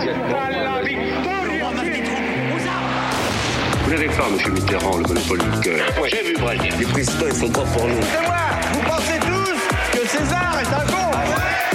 Vous 3.84 3.92
n'avez 3.92 4.08
pas, 4.08 4.30
monsieur 4.32 4.52
Mitterrand, 4.52 4.98
le 4.98 5.04
monopole 5.04 5.40
du 5.40 5.60
cœur. 5.62 5.86
J'ai 6.08 6.24
vu 6.24 6.34
Brazil. 6.40 6.74
Les 6.80 6.86
présidents, 6.86 7.26
ils 7.28 7.36
sont 7.36 7.50
pas 7.50 7.62
pour 7.62 7.88
nous. 7.88 7.96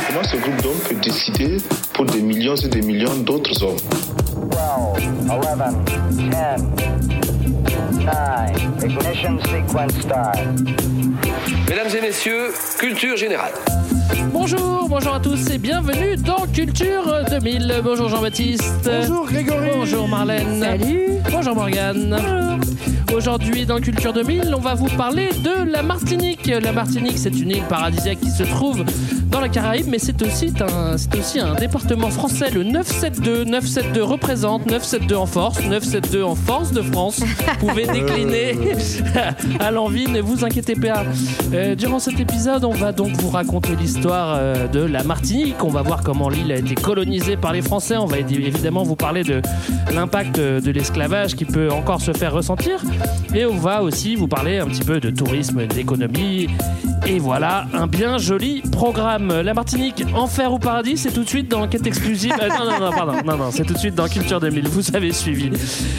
Comment 0.08 0.24
ce 0.24 0.36
groupe 0.36 0.62
d'hommes 0.62 0.80
peut 0.88 0.94
décider 0.96 1.56
pour 1.94 2.04
des 2.04 2.20
millions 2.20 2.56
et 2.56 2.68
des 2.68 2.82
millions 2.82 3.14
d'autres 3.16 3.62
hommes 3.62 3.76
12, 4.50 4.58
11, 5.30 5.44
10, 6.10 6.24
9, 6.30 6.80
ignition 8.84 9.38
sequence 9.40 9.92
start. 10.00 10.38
Mesdames 11.68 11.96
et 11.96 12.00
messieurs, 12.00 12.52
culture 12.78 13.16
générale. 13.16 13.52
Bonjour, 14.32 14.88
bonjour 14.88 15.14
à 15.14 15.20
tous 15.20 15.50
et 15.50 15.58
bienvenue 15.58 16.16
dans 16.16 16.46
Culture 16.52 17.24
2000. 17.30 17.80
Bonjour 17.84 18.08
Jean-Baptiste. 18.08 18.64
Bonjour 18.84 19.26
Grégory. 19.26 19.70
Bonjour 19.74 20.08
Marlène. 20.08 20.60
Salut. 20.60 21.18
Bonjour 21.30 21.54
Morgane. 21.54 22.60
Aujourd'hui 23.14 23.66
dans 23.66 23.80
Culture 23.80 24.12
2000, 24.12 24.54
on 24.56 24.60
va 24.60 24.74
vous 24.74 24.88
parler 24.96 25.30
de 25.44 25.70
la 25.70 25.82
Martinique. 25.82 26.46
La 26.46 26.72
Martinique, 26.72 27.18
c'est 27.18 27.38
une 27.40 27.50
île 27.50 27.64
paradisiaque 27.68 28.20
qui 28.20 28.30
se 28.30 28.44
trouve 28.44 28.84
dans 29.30 29.40
la 29.40 29.48
Caraïbe, 29.48 29.86
mais 29.88 29.98
c'est 29.98 30.20
aussi 30.22 30.52
un, 30.60 30.96
c'est 30.98 31.16
aussi 31.16 31.38
un 31.40 31.54
département 31.54 32.10
français, 32.10 32.50
le 32.50 32.62
972. 32.64 33.46
972 33.46 34.02
représente 34.02 34.66
972 34.66 35.16
en 35.18 35.26
force, 35.26 35.58
972 35.64 36.24
en 36.24 36.34
force 36.34 36.72
de 36.72 36.82
France. 36.82 37.20
Vous 37.20 37.66
pouvez 37.68 37.86
décliner 37.86 38.58
à 39.60 39.70
l'envie, 39.70 40.06
ne 40.08 40.20
vous 40.20 40.44
inquiétez 40.44 40.74
pas. 40.74 41.04
Euh, 41.54 41.74
durant 41.74 41.98
cet 41.98 42.18
épisode, 42.18 42.64
on 42.64 42.72
va 42.74 42.92
donc 42.92 43.12
vous 43.20 43.30
raconter 43.30 43.76
l'histoire 43.76 44.34
euh, 44.38 44.66
de 44.68 44.80
la 44.80 45.04
Martinique. 45.04 45.62
On 45.62 45.68
va 45.70 45.82
voir 45.82 46.02
comment 46.02 46.28
l'île 46.28 46.50
a 46.52 46.56
été 46.56 46.74
colonisée 46.74 47.36
par 47.36 47.52
les 47.52 47.62
Français. 47.62 47.96
On 47.96 48.06
va 48.06 48.18
évi- 48.18 48.44
évidemment 48.44 48.82
vous 48.82 48.96
parler 48.96 49.22
de 49.22 49.40
l'impact 49.94 50.38
de 50.40 50.70
l'esclavage 50.70 51.34
qui 51.36 51.44
peut 51.44 51.70
encore 51.70 52.00
se 52.00 52.12
faire 52.12 52.32
ressentir. 52.32 52.80
Et 53.34 53.44
on 53.46 53.56
va 53.56 53.82
aussi 53.82 54.16
vous 54.16 54.28
parler 54.28 54.58
un 54.58 54.66
petit 54.66 54.84
peu 54.84 54.98
de 55.00 55.10
tourisme, 55.10 55.66
d'économie. 55.66 56.48
Et 57.12 57.18
voilà, 57.18 57.66
un 57.74 57.88
bien 57.88 58.18
joli 58.18 58.62
programme. 58.70 59.40
La 59.40 59.52
Martinique, 59.52 60.04
enfer 60.14 60.52
ou 60.52 60.60
paradis, 60.60 60.96
c'est 60.96 61.10
tout 61.10 61.24
de 61.24 61.28
suite 61.28 61.48
dans 61.50 61.62
Enquête 61.62 61.84
exclusive. 61.84 62.32
Euh, 62.40 62.46
non, 62.48 62.70
non, 62.70 62.78
non, 62.86 62.90
pardon. 62.92 63.12
Non, 63.24 63.36
non, 63.36 63.50
c'est 63.50 63.64
tout 63.64 63.74
de 63.74 63.78
suite 63.78 63.96
dans 63.96 64.06
Culture 64.06 64.38
2000. 64.38 64.68
Vous 64.68 64.94
avez 64.94 65.12
suivi. 65.12 65.50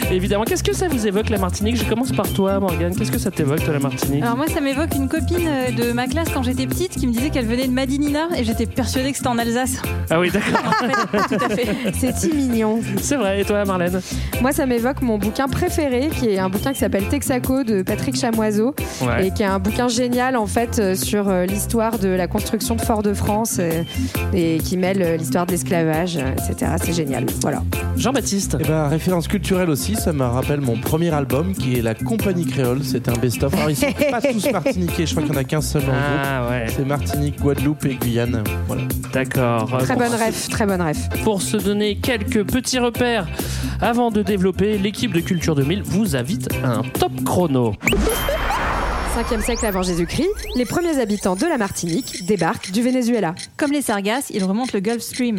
Évidemment, 0.09 0.45
qu'est-ce 0.45 0.63
que 0.63 0.73
ça 0.73 0.87
vous 0.87 1.05
évoque 1.07 1.29
la 1.29 1.37
Martinique? 1.37 1.75
Je 1.75 1.83
commence 1.83 2.13
par 2.13 2.31
toi, 2.31 2.57
Morgane. 2.61 2.95
Qu'est-ce 2.95 3.11
que 3.11 3.17
ça 3.19 3.29
t'évoque, 3.29 3.61
toi, 3.61 3.73
la 3.73 3.79
Martinique? 3.79 4.23
Alors 4.23 4.37
moi, 4.37 4.47
ça 4.47 4.61
m'évoque 4.61 4.95
une 4.95 5.09
copine 5.09 5.47
euh, 5.49 5.71
de 5.71 5.91
ma 5.91 6.07
classe 6.07 6.29
quand 6.33 6.43
j'étais 6.43 6.65
petite 6.65 6.91
qui 6.91 7.07
me 7.07 7.11
disait 7.11 7.29
qu'elle 7.29 7.45
venait 7.45 7.67
de 7.67 7.73
Madinina 7.73 8.29
et 8.37 8.45
j'étais 8.45 8.65
persuadée 8.65 9.11
que 9.11 9.17
c'était 9.17 9.27
en 9.29 9.37
Alsace. 9.37 9.81
Ah 10.09 10.17
oui, 10.17 10.31
d'accord. 10.31 10.63
En 10.65 11.17
fait, 11.27 11.35
tout 11.37 11.43
à 11.43 11.49
fait. 11.49 11.67
C'est 11.99 12.15
si 12.15 12.33
mignon. 12.33 12.79
C'est 13.01 13.17
vrai. 13.17 13.41
Et 13.41 13.43
toi, 13.43 13.65
Marlène? 13.65 13.99
Moi, 14.41 14.53
ça 14.53 14.65
m'évoque 14.65 15.01
mon 15.01 15.17
bouquin 15.17 15.49
préféré, 15.49 16.09
qui 16.17 16.29
est 16.29 16.39
un 16.39 16.47
bouquin 16.49 16.71
qui 16.71 16.79
s'appelle 16.79 17.03
Texaco 17.09 17.63
de 17.65 17.81
Patrick 17.83 18.15
Chamoiseau, 18.17 18.73
Ouais. 19.01 19.27
et 19.27 19.31
qui 19.31 19.43
est 19.43 19.47
un 19.47 19.59
bouquin 19.59 19.89
génial 19.89 20.37
en 20.37 20.45
fait 20.47 20.79
euh, 20.79 20.95
sur 21.01 21.27
euh, 21.29 21.45
l'histoire 21.45 21.99
de 21.99 22.07
la 22.07 22.27
construction 22.27 22.75
de 22.75 22.81
Fort-de-France 22.81 23.57
euh, 23.59 23.83
et 24.33 24.59
qui 24.59 24.77
mêle 24.77 25.01
euh, 25.01 25.17
l'histoire 25.17 25.45
de 25.45 25.51
l'esclavage, 25.51 26.17
etc. 26.17 26.71
C'est 26.83 26.93
génial. 26.93 27.25
Voilà. 27.41 27.63
Jean-Baptiste 27.97 28.57
Eh 28.59 28.63
ben, 28.63 28.87
référence 28.87 29.27
culturelle 29.27 29.69
aussi, 29.69 29.95
ça 29.95 30.13
me 30.13 30.23
rappelle 30.23 30.61
mon 30.61 30.77
premier 30.77 31.13
album 31.13 31.53
qui 31.53 31.77
est 31.77 31.81
La 31.81 31.95
Compagnie 31.95 32.45
Créole. 32.45 32.79
C'est 32.83 33.09
un 33.09 33.13
best-of. 33.13 33.53
Alors, 33.53 33.69
ils 33.69 33.75
sont 33.75 33.87
pas 34.11 34.21
tous 34.21 34.51
martiniquais, 34.51 35.05
je 35.05 35.11
crois 35.11 35.23
qu'il 35.23 35.33
y 35.33 35.37
en 35.37 35.41
a 35.41 35.43
qu'un 35.43 35.61
seul 35.61 35.81
dans 35.81 35.87
le 35.87 35.93
groupe. 35.93 36.21
Ah 36.23 36.49
ouais, 36.49 36.65
C'est 36.69 36.85
Martinique, 36.85 37.39
Guadeloupe 37.41 37.85
et 37.85 37.95
Guyane. 37.95 38.43
Voilà. 38.67 38.83
d'accord. 39.13 39.77
Très 39.79 39.95
bonne 39.95 40.13
ref, 40.13 40.49
très 40.49 40.65
bonne 40.65 40.81
ref. 40.81 41.09
Pour 41.23 41.41
se 41.41 41.57
donner 41.57 41.97
quelques 41.97 42.43
petits 42.43 42.79
repères 42.79 43.27
avant 43.81 44.11
de 44.11 44.21
développer, 44.21 44.77
l'équipe 44.77 45.13
de 45.13 45.19
Culture 45.19 45.55
2000 45.55 45.81
vous 45.83 46.15
invite 46.15 46.49
à 46.63 46.75
un 46.75 46.81
top 46.83 47.11
chrono. 47.25 47.73
5e 49.15 49.43
siècle 49.43 49.65
avant 49.65 49.83
Jésus-Christ, 49.83 50.29
les 50.55 50.63
premiers 50.63 50.97
habitants 50.99 51.35
de 51.35 51.45
la 51.45 51.57
Martinique 51.57 52.25
débarquent 52.25 52.71
du 52.71 52.81
Venezuela. 52.81 53.35
Comme 53.57 53.73
les 53.73 53.81
Sargasses, 53.81 54.29
ils 54.29 54.43
remontent 54.43 54.71
le 54.73 54.79
Gulf 54.79 55.01
Stream. 55.01 55.37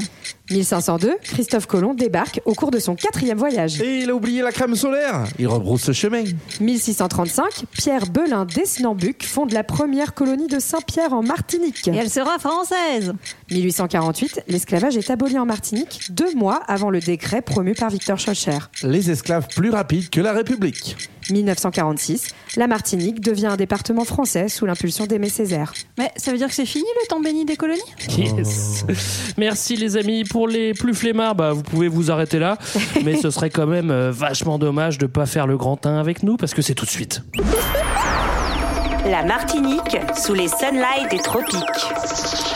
1502, 0.50 1.16
Christophe 1.22 1.66
Colomb 1.66 1.94
débarque 1.94 2.42
au 2.44 2.52
cours 2.52 2.70
de 2.70 2.78
son 2.78 2.94
quatrième 2.94 3.38
voyage. 3.38 3.80
Et 3.80 4.00
il 4.00 4.10
a 4.10 4.14
oublié 4.14 4.42
la 4.42 4.52
crème 4.52 4.76
solaire. 4.76 5.24
Il 5.38 5.48
rebrousse 5.48 5.88
le 5.88 5.94
chemin. 5.94 6.24
1635, 6.60 7.64
Pierre 7.72 8.06
Belin 8.06 8.44
d'Esnambuc 8.44 9.24
fonde 9.24 9.52
la 9.52 9.64
première 9.64 10.12
colonie 10.12 10.48
de 10.48 10.58
Saint-Pierre 10.58 11.14
en 11.14 11.22
Martinique. 11.22 11.88
Et 11.88 11.96
elle 11.96 12.10
sera 12.10 12.38
française. 12.38 13.14
1848, 13.50 14.42
l'esclavage 14.48 14.98
est 14.98 15.08
aboli 15.08 15.38
en 15.38 15.46
Martinique, 15.46 16.08
deux 16.10 16.34
mois 16.34 16.60
avant 16.68 16.90
le 16.90 17.00
décret 17.00 17.40
promu 17.40 17.72
par 17.74 17.88
Victor 17.88 18.18
Schœlcher. 18.18 18.58
Les 18.82 19.10
esclaves 19.10 19.48
plus 19.48 19.70
rapides 19.70 20.10
que 20.10 20.20
la 20.20 20.32
République. 20.32 20.96
1946, 21.32 22.28
la 22.56 22.66
Martinique 22.66 23.20
devient 23.20 23.46
un 23.46 23.56
département 23.56 24.04
français 24.04 24.48
sous 24.48 24.66
l'impulsion 24.66 25.06
d'Aimé 25.06 25.28
Césaire. 25.28 25.72
Mais 25.98 26.10
ça 26.16 26.30
veut 26.30 26.38
dire 26.38 26.48
que 26.48 26.54
c'est 26.54 26.66
fini 26.66 26.84
le 27.02 27.08
temps 27.08 27.20
béni 27.20 27.44
des 27.44 27.56
colonies? 27.56 27.80
Yes. 28.16 28.84
Merci 29.38 29.76
les 29.76 29.96
amis. 29.96 30.24
Pour 30.24 30.48
les 30.48 30.74
plus 30.74 30.94
flemmards, 30.94 31.34
bah, 31.34 31.52
vous 31.52 31.62
pouvez 31.62 31.88
vous 31.88 32.10
arrêter 32.10 32.38
là. 32.38 32.58
Mais 33.04 33.16
ce 33.16 33.30
serait 33.30 33.50
quand 33.50 33.66
même 33.66 33.90
euh, 33.90 34.10
vachement 34.12 34.58
dommage 34.58 34.98
de 34.98 35.06
pas 35.06 35.26
faire 35.26 35.46
le 35.46 35.56
grand 35.56 35.84
1 35.86 35.98
avec 35.98 36.22
nous 36.22 36.36
parce 36.36 36.54
que 36.54 36.62
c'est 36.62 36.74
tout 36.74 36.84
de 36.84 36.90
suite. 36.90 37.22
La 39.06 39.24
Martinique 39.24 39.96
sous 40.16 40.34
les 40.34 40.48
sunlights 40.48 41.10
des 41.10 41.18
tropiques. 41.18 42.51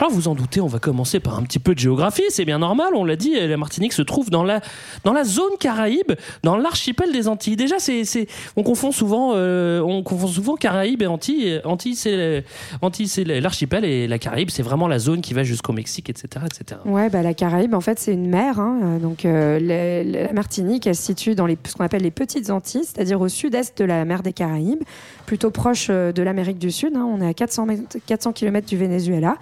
Alors 0.00 0.10
vous 0.12 0.28
en 0.28 0.34
doutez, 0.34 0.62
on 0.62 0.66
va 0.66 0.78
commencer 0.78 1.20
par 1.20 1.38
un 1.38 1.42
petit 1.42 1.58
peu 1.58 1.74
de 1.74 1.78
géographie, 1.78 2.22
c'est 2.30 2.46
bien 2.46 2.58
normal, 2.58 2.88
on 2.94 3.04
l'a 3.04 3.16
dit, 3.16 3.34
la 3.38 3.58
Martinique 3.58 3.92
se 3.92 4.00
trouve 4.00 4.30
dans 4.30 4.42
la, 4.42 4.62
dans 5.04 5.12
la 5.12 5.24
zone 5.24 5.52
Caraïbe, 5.60 6.12
dans 6.42 6.56
l'archipel 6.56 7.12
des 7.12 7.28
Antilles. 7.28 7.56
Déjà, 7.56 7.78
c'est, 7.78 8.26
on, 8.56 8.62
confond 8.62 8.92
souvent, 8.92 9.32
euh, 9.34 9.82
on 9.82 10.02
confond 10.02 10.26
souvent 10.26 10.56
Caraïbes 10.56 11.02
et 11.02 11.06
Antilles. 11.06 11.60
Antilles, 11.64 11.96
c'est, 11.96 12.46
Antilles, 12.80 13.08
c'est 13.08 13.24
l'archipel 13.24 13.84
et 13.84 14.08
la 14.08 14.18
Caraïbe, 14.18 14.48
c'est 14.48 14.62
vraiment 14.62 14.88
la 14.88 14.98
zone 14.98 15.20
qui 15.20 15.34
va 15.34 15.42
jusqu'au 15.42 15.74
Mexique, 15.74 16.08
etc. 16.08 16.46
etc. 16.46 16.80
Ouais, 16.86 17.10
bah, 17.10 17.20
la 17.20 17.34
Caraïbe, 17.34 17.74
en 17.74 17.82
fait, 17.82 17.98
c'est 17.98 18.14
une 18.14 18.30
mer. 18.30 18.58
hein, 18.58 18.80
euh, 18.82 18.98
donc, 19.00 19.26
euh, 19.26 19.58
la, 19.60 20.32
Martinique, 20.32 20.86
elle 20.86 20.96
se 20.96 21.02
situe 21.02 21.34
dans 21.34 21.44
les, 21.44 21.58
ce 21.68 21.74
qu'on 21.74 21.84
appelle 21.84 22.04
les 22.04 22.10
petites 22.10 22.48
Antilles, 22.48 22.84
c'est-à-dire 22.84 23.20
au 23.20 23.28
sud-est 23.28 23.76
de 23.76 23.84
la 23.84 24.06
mer 24.06 24.22
des 24.22 24.32
Caraïbes, 24.32 24.82
plutôt 25.26 25.50
proche 25.50 25.88
euh, 25.90 26.10
de 26.10 26.22
l'Amérique 26.22 26.58
du 26.58 26.70
Sud. 26.70 26.96
hein. 26.96 27.06
on 27.06 27.20
est 27.20 27.28
à 27.28 27.34
400, 27.34 27.66
mètres- 27.66 27.98
400 28.06 28.32
km 28.32 28.66
du 28.66 28.78
Venezuela. 28.78 29.36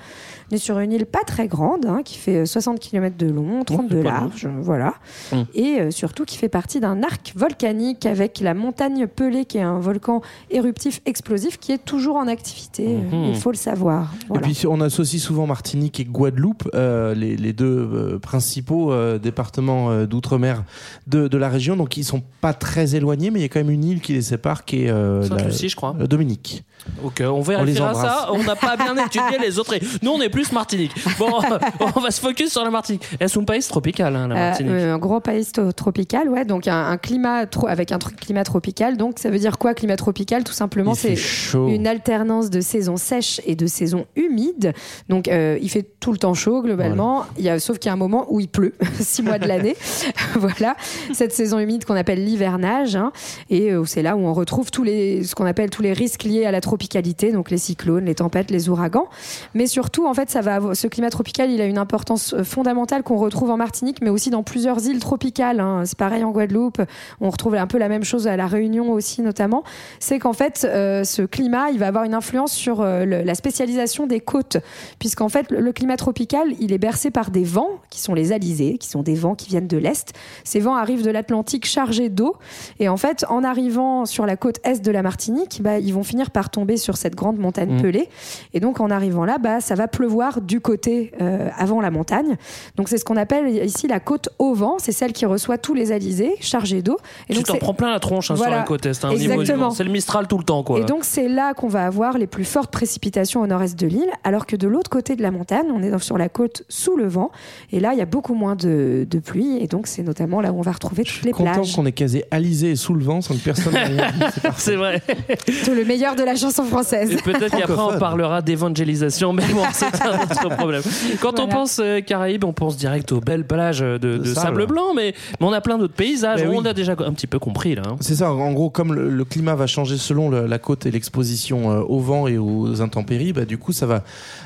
On 0.50 0.54
est 0.54 0.59
sur 0.59 0.78
une 0.78 0.92
île 0.92 1.04
pas 1.06 1.25
très 1.26 1.47
grande, 1.47 1.84
hein, 1.86 2.00
qui 2.04 2.16
fait 2.16 2.36
euh, 2.36 2.47
60 2.47 2.81
km 2.81 3.16
de 3.19 3.26
long, 3.26 3.64
30 3.64 3.86
c'est 3.91 3.94
de 3.97 4.00
large, 4.00 4.47
euh, 4.47 4.50
voilà. 4.60 4.94
Hum. 5.32 5.44
Et 5.54 5.78
euh, 5.81 5.91
surtout 5.91 6.25
qui 6.25 6.36
fait 6.38 6.48
partie 6.48 6.81
d'un 6.81 7.03
arc 7.03 7.32
volcanique 7.36 8.06
avec 8.06 8.41
la 8.41 8.54
montagne 8.54 9.06
Pelée, 9.06 9.44
qui 9.44 9.58
est 9.58 9.62
un 9.62 9.78
volcan 9.78 10.22
éruptif 10.50 11.00
explosif 11.06 11.58
qui 11.58 11.72
est 11.72 11.84
toujours 11.84 12.16
en 12.16 12.26
activité. 12.28 12.87
euh, 12.87 12.98
Mhm. 13.16 13.25
Il 13.31 13.37
faut 13.37 13.50
le 13.50 13.56
savoir. 13.56 14.12
Voilà. 14.28 14.47
Et 14.47 14.50
puis 14.53 14.66
on 14.66 14.81
associe 14.81 15.20
souvent 15.22 15.47
Martinique 15.47 16.00
et 16.00 16.04
Guadeloupe, 16.04 16.69
euh, 16.75 17.14
les, 17.14 17.37
les 17.37 17.53
deux 17.53 17.66
euh, 17.92 18.19
principaux 18.19 18.92
euh, 18.92 19.19
départements 19.19 19.91
euh, 19.91 20.06
d'outre-mer 20.06 20.64
de, 21.06 21.28
de 21.28 21.37
la 21.38 21.48
région. 21.48 21.76
Donc 21.76 21.97
ils 21.97 22.04
sont 22.04 22.22
pas 22.41 22.54
très 22.54 22.94
éloignés, 22.94 23.31
mais 23.31 23.41
il 23.41 23.42
y 23.42 23.47
a 23.47 23.48
quand 23.48 23.60
même 23.60 23.70
une 23.70 23.84
île 23.84 24.00
qui 24.00 24.12
les 24.14 24.22
sépare, 24.22 24.64
qui 24.64 24.84
est 24.84 24.91
euh, 24.91 25.20
la- 25.22 25.28
Sainte-Lucie, 25.28 25.69
je 25.69 25.76
crois. 25.76 25.94
euh, 26.00 26.06
Dominique. 26.06 26.64
Ok, 27.04 27.20
on 27.22 27.25
On 27.32 27.38
les 27.38 27.42
vérifiera 27.44 27.91
embrasse. 27.91 28.06
ça. 28.22 28.32
On 28.32 28.42
n'a 28.44 28.56
pas 28.56 28.76
bien 28.76 28.94
étudié 28.97 29.38
les 29.41 29.58
autres. 29.58 29.75
Nous, 30.03 30.10
on 30.10 30.20
est 30.22 30.28
plus 30.31 30.38
Martinique. 30.53 30.93
Bon, 31.19 31.28
on 31.97 32.00
va 32.00 32.10
se 32.10 32.21
focus 32.21 32.53
sur 32.53 32.65
la 32.65 32.71
Martinique. 32.71 33.03
Elles 33.21 33.28
sont 33.28 33.43
un 33.43 33.44
pays 33.44 33.62
tropical, 33.62 34.15
hein, 34.16 34.28
la 34.28 34.34
Euh, 34.34 34.49
Martinique. 34.49 34.72
euh, 34.72 34.94
un 34.94 34.99
gros 34.99 35.21
pays 35.21 35.47
tropical, 35.76 36.28
ouais, 36.28 36.44
donc 36.44 36.66
un, 36.69 36.87
un 36.87 36.97
climat 36.97 37.47
tro- 37.47 37.66
avec 37.69 37.93
un 37.93 37.99
tr- 37.99 38.15
climat 38.15 38.44
tropical. 38.44 38.97
Donc 38.97 39.19
ça 39.19 39.31
veut 39.31 39.38
dire 39.38 39.59
quoi, 39.59 39.75
climat 39.75 39.97
tropical? 39.97 40.44
Tout 40.44 40.53
simplement, 40.53 40.94
c'est 40.94 41.16
une 41.54 41.87
alternance 41.87 42.50
de 42.50 42.60
saisons 42.60 42.97
sèches 42.97 43.40
et 43.46 43.55
de 43.56 43.67
saisons 43.67 44.06
humides. 44.17 44.73
Donc 45.08 45.29
euh, 45.29 45.58
il 45.61 45.69
fait 45.70 45.87
tout 46.00 46.12
le 46.12 46.19
temps 46.19 46.35
chaud 46.35 46.62
globalement, 46.62 47.25
il 47.38 47.44
y 47.44 47.49
a, 47.49 47.58
sauf 47.61 47.79
qu'il 47.79 47.88
y 47.88 47.90
a 47.90 47.94
un 47.94 47.96
moment 47.96 48.26
où 48.31 48.40
il 48.40 48.49
pleut, 48.49 48.75
six 49.00 49.23
mois 49.23 49.38
de 49.38 49.46
l'année. 49.46 49.76
voilà, 50.37 50.76
cette 51.12 51.32
saison 51.32 51.58
humide 51.58 51.85
qu'on 51.85 51.96
appelle 51.96 52.25
l'hivernage. 52.25 52.96
hein, 52.96 53.12
et 53.50 53.73
euh, 53.73 53.85
c'est 53.85 54.02
là 54.02 54.17
où 54.17 54.20
on 54.20 54.32
retrouve 54.35 54.70
tous 54.70 54.82
les, 54.82 55.25
ce 55.25 55.35
qu'on 55.35 55.46
appelle 55.46 55.70
tous 55.70 55.82
les 55.82 55.93
risques 55.93 56.25
liés 56.25 56.44
à 56.46 56.50
la 56.52 56.61
tropicalité, 56.61 57.32
donc 57.32 57.50
les 57.50 57.58
cyclones, 57.58 58.05
les 58.05 58.14
tempêtes, 58.14 58.50
les 58.50 58.69
ouragans. 58.69 59.08
Mais 59.55 59.67
surtout, 59.67 60.06
en 60.06 60.14
fait, 60.14 60.27
ça 60.28 60.40
va 60.40 60.75
ce 60.75 60.86
climat 60.86 61.10
tropical, 61.10 61.50
il 61.50 61.60
a 61.60 61.66
une 61.66 61.78
importance 61.78 62.34
euh, 62.34 62.44
fondamentale 62.44 63.02
qu'on 63.02 63.16
retrouve 63.16 63.50
en 63.50 63.56
Martinique, 63.56 63.98
mais 64.02 64.10
aussi 64.10 64.30
dans 64.30 64.42
plusieurs 64.42 64.86
îles 64.86 64.98
tropicales. 65.00 65.60
hein. 65.60 65.82
C'est 65.84 65.98
pareil 65.98 66.25
en 66.25 66.30
Guadeloupe. 66.30 66.80
On 67.20 67.30
retrouve 67.30 67.54
un 67.54 67.66
peu 67.66 67.78
la 67.78 67.88
même 67.88 68.04
chose 68.04 68.26
à 68.28 68.36
la 68.36 68.46
Réunion 68.46 68.90
aussi, 68.92 69.22
notamment. 69.22 69.64
C'est 70.00 70.19
qu'en 70.19 70.32
fait, 70.32 70.66
euh, 70.69 71.04
ce 71.04 71.22
climat, 71.22 71.70
il 71.70 71.78
va 71.78 71.86
avoir 71.88 72.04
une 72.04 72.14
influence 72.14 72.52
sur 72.52 72.80
euh, 72.80 73.04
le- 73.04 73.22
la 73.22 73.34
spécialisation 73.34 74.06
des 74.06 74.20
côtes, 74.20 74.58
puisqu'en 74.98 75.28
fait, 75.28 75.50
le, 75.50 75.60
le 75.60 75.72
climat 75.72 75.96
tropical, 75.96 76.48
il 76.60 76.72
est 76.72 76.78
bercé 76.78 77.10
par 77.10 77.30
des 77.30 77.44
vents 77.44 77.70
qui 77.90 78.00
sont 78.00 78.14
les 78.14 78.32
alizés, 78.32 78.78
qui 78.78 78.88
sont 78.88 79.02
des 79.02 79.14
vents 79.14 79.34
qui 79.34 79.48
viennent 79.48 79.69
de 79.69 79.76
l'est. 79.78 80.12
Ces 80.44 80.60
vents 80.60 80.76
arrivent 80.76 81.04
de 81.04 81.10
l'Atlantique 81.10 81.66
chargés 81.66 82.08
d'eau, 82.08 82.36
et 82.80 82.88
en 82.88 82.96
fait, 82.96 83.25
en 83.28 83.44
arrivant 83.44 84.04
sur 84.06 84.26
la 84.26 84.36
côte 84.36 84.58
est 84.64 84.82
de 84.82 84.90
la 84.90 85.02
Martinique, 85.02 85.60
bah, 85.62 85.78
ils 85.78 85.94
vont 85.94 86.02
finir 86.04 86.30
par 86.30 86.50
tomber 86.50 86.76
sur 86.76 86.96
cette 86.96 87.14
grande 87.14 87.38
montagne 87.38 87.69
Mmh. 87.69 87.82
pelée, 87.82 88.08
et 88.54 88.60
donc 88.60 88.80
en 88.80 88.90
arrivant 88.90 89.25
là, 89.25 89.38
bah, 89.38 89.60
ça 89.60 89.75
va 89.75 89.88
pleuvoir 89.88 90.18
voir 90.19 90.41
du 90.41 90.61
côté 90.61 91.12
euh, 91.20 91.49
avant 91.56 91.81
la 91.81 91.93
montagne. 91.93 92.37
Donc 92.75 92.88
c'est 92.88 92.99
ce 92.99 93.05
qu'on 93.05 93.17
appelle 93.17 93.49
ici 93.65 93.87
la 93.87 94.00
côte 94.00 94.31
au 94.41 94.53
vent. 94.53 94.75
C'est 94.79 94.91
celle 94.91 95.12
qui 95.12 95.26
reçoit 95.26 95.59
tous 95.59 95.75
les 95.75 95.93
alizés 95.93 96.32
chargés 96.41 96.82
d'eau. 96.82 96.97
Et 97.29 97.35
Tu 97.35 97.38
donc 97.38 97.47
t'en 97.47 97.56
prends 97.59 97.73
plein 97.73 97.93
la 97.93 98.00
tronche 98.00 98.32
hein, 98.32 98.35
Voilà. 98.35 98.53
sur 98.55 98.59
la 98.59 98.65
côte 98.67 98.85
est. 98.87 99.05
hein, 99.05 99.11
Exactement. 99.11 99.70
C'est 99.70 99.85
le 99.85 99.93
Mistral 99.93 100.26
tout 100.26 100.37
le 100.38 100.43
temps, 100.43 100.65
quoi. 100.65 100.81
Et 100.81 100.85
donc 100.85 101.05
c'est 101.05 101.29
là 101.29 101.55
qu'on 101.55 101.69
va 101.69 101.85
avoir 101.87 102.19
les 102.19 102.26
plus 102.26 102.44
fortes 102.44 102.73
précipitations 102.73 103.43
au 103.43 103.47
nord-est 103.47 103.79
de 103.79 103.87
l'île, 103.87 104.11
alors 104.25 104.44
que 104.44 104.56
de 104.56 104.67
l'autre 104.67 104.91
côté 104.91 105.15
de 105.15 105.23
la 105.23 105.31
montagne, 105.31 105.67
on 105.73 105.81
est 105.85 105.97
sur 106.03 106.19
la 106.19 106.29
côte 106.29 106.64
sous 106.69 106.97
le 106.97 107.06
vent, 107.06 107.31
et 107.71 107.79
là 107.79 107.93
il 107.93 107.99
y 108.00 108.03
a 108.03 108.06
beaucoup 108.06 108.35
moins 108.35 108.56
de, 108.56 109.06
de 109.09 109.19
pluie, 109.21 109.59
et 109.62 109.69
donc 109.69 109.87
c'est 109.87 110.03
notamment 110.03 110.41
là 110.41 110.50
où 110.50 110.59
on 110.59 110.62
va 110.62 110.73
retrouver 110.73 111.05
toutes 111.05 111.23
les 111.23 111.31
Content 111.31 111.53
plages. 111.53 111.76
qu'on 111.76 111.87
ait 111.87 111.93
casé 111.93 112.25
Alizé 112.32 112.71
et 112.73 112.76
sous 112.76 112.94
le 112.94 113.05
vent 113.05 113.21
sans 113.21 113.35
que 113.35 113.41
personne 113.44 113.73
n'ait 113.73 113.85
rien 113.85 114.11
dit. 114.11 114.25
C'est 114.56 114.75
vrai. 114.75 115.00
C'est 115.47 115.75
le 115.76 115.85
meilleur 115.85 116.17
de 116.17 116.25
la 116.25 116.35
chanson 116.35 116.64
française. 116.64 117.12
Et 117.12 117.17
peut-être 117.17 117.56
qu'après 117.56 117.81
on 117.81 117.99
parlera 117.99 118.43
d'évangélisation, 118.43 119.32
mais 119.32 119.44
bon, 119.53 119.62
c'est 119.73 119.91
problème. 120.56 120.82
Quand 121.20 121.40
on 121.40 121.49
pense 121.49 121.81
euh, 121.82 122.00
Caraïbes, 122.00 122.44
on 122.44 122.52
pense 122.52 122.76
direct 122.76 123.12
aux 123.12 123.20
belles 123.20 123.46
plages 123.46 123.81
de, 123.81 123.99
de 123.99 124.19
De 124.19 124.25
sable. 124.25 124.37
sable. 124.60 124.66
blanc, 124.66 124.94
mais, 124.94 125.14
mais 125.40 125.46
on 125.46 125.52
a 125.52 125.60
plein 125.60 125.78
d'autres 125.78 125.94
paysages. 125.94 126.43
Ben 126.43 126.49
on 126.50 126.60
oui. 126.62 126.69
a 126.69 126.72
déjà 126.75 126.93
un 126.93 127.12
petit 127.12 127.26
peu 127.26 127.38
compris 127.38 127.75
là. 127.75 127.82
hein. 127.87 127.96
C'est 128.00 128.14
ça, 128.16 128.32
en 128.32 128.52
gros, 128.52 128.70
comme 128.70 128.94
le, 128.94 129.08
le 129.10 129.25
climat 129.25 129.55
va 129.55 129.66
changer 129.66 129.96
selon 129.99 130.31
le- 130.31 130.46
la 130.46 130.58
côte 130.58 130.87
et 130.87 130.90
l'exposition 130.90 131.70
euh, 131.70 131.81
au 131.81 131.99
vent 132.00 132.26
et 132.26 132.38
aux 132.38 132.81
intempéries, 132.81 133.32
bah, 133.32 133.44
du 133.44 133.58
coup, 133.58 133.72
ça 133.72 133.87
va 133.87 134.02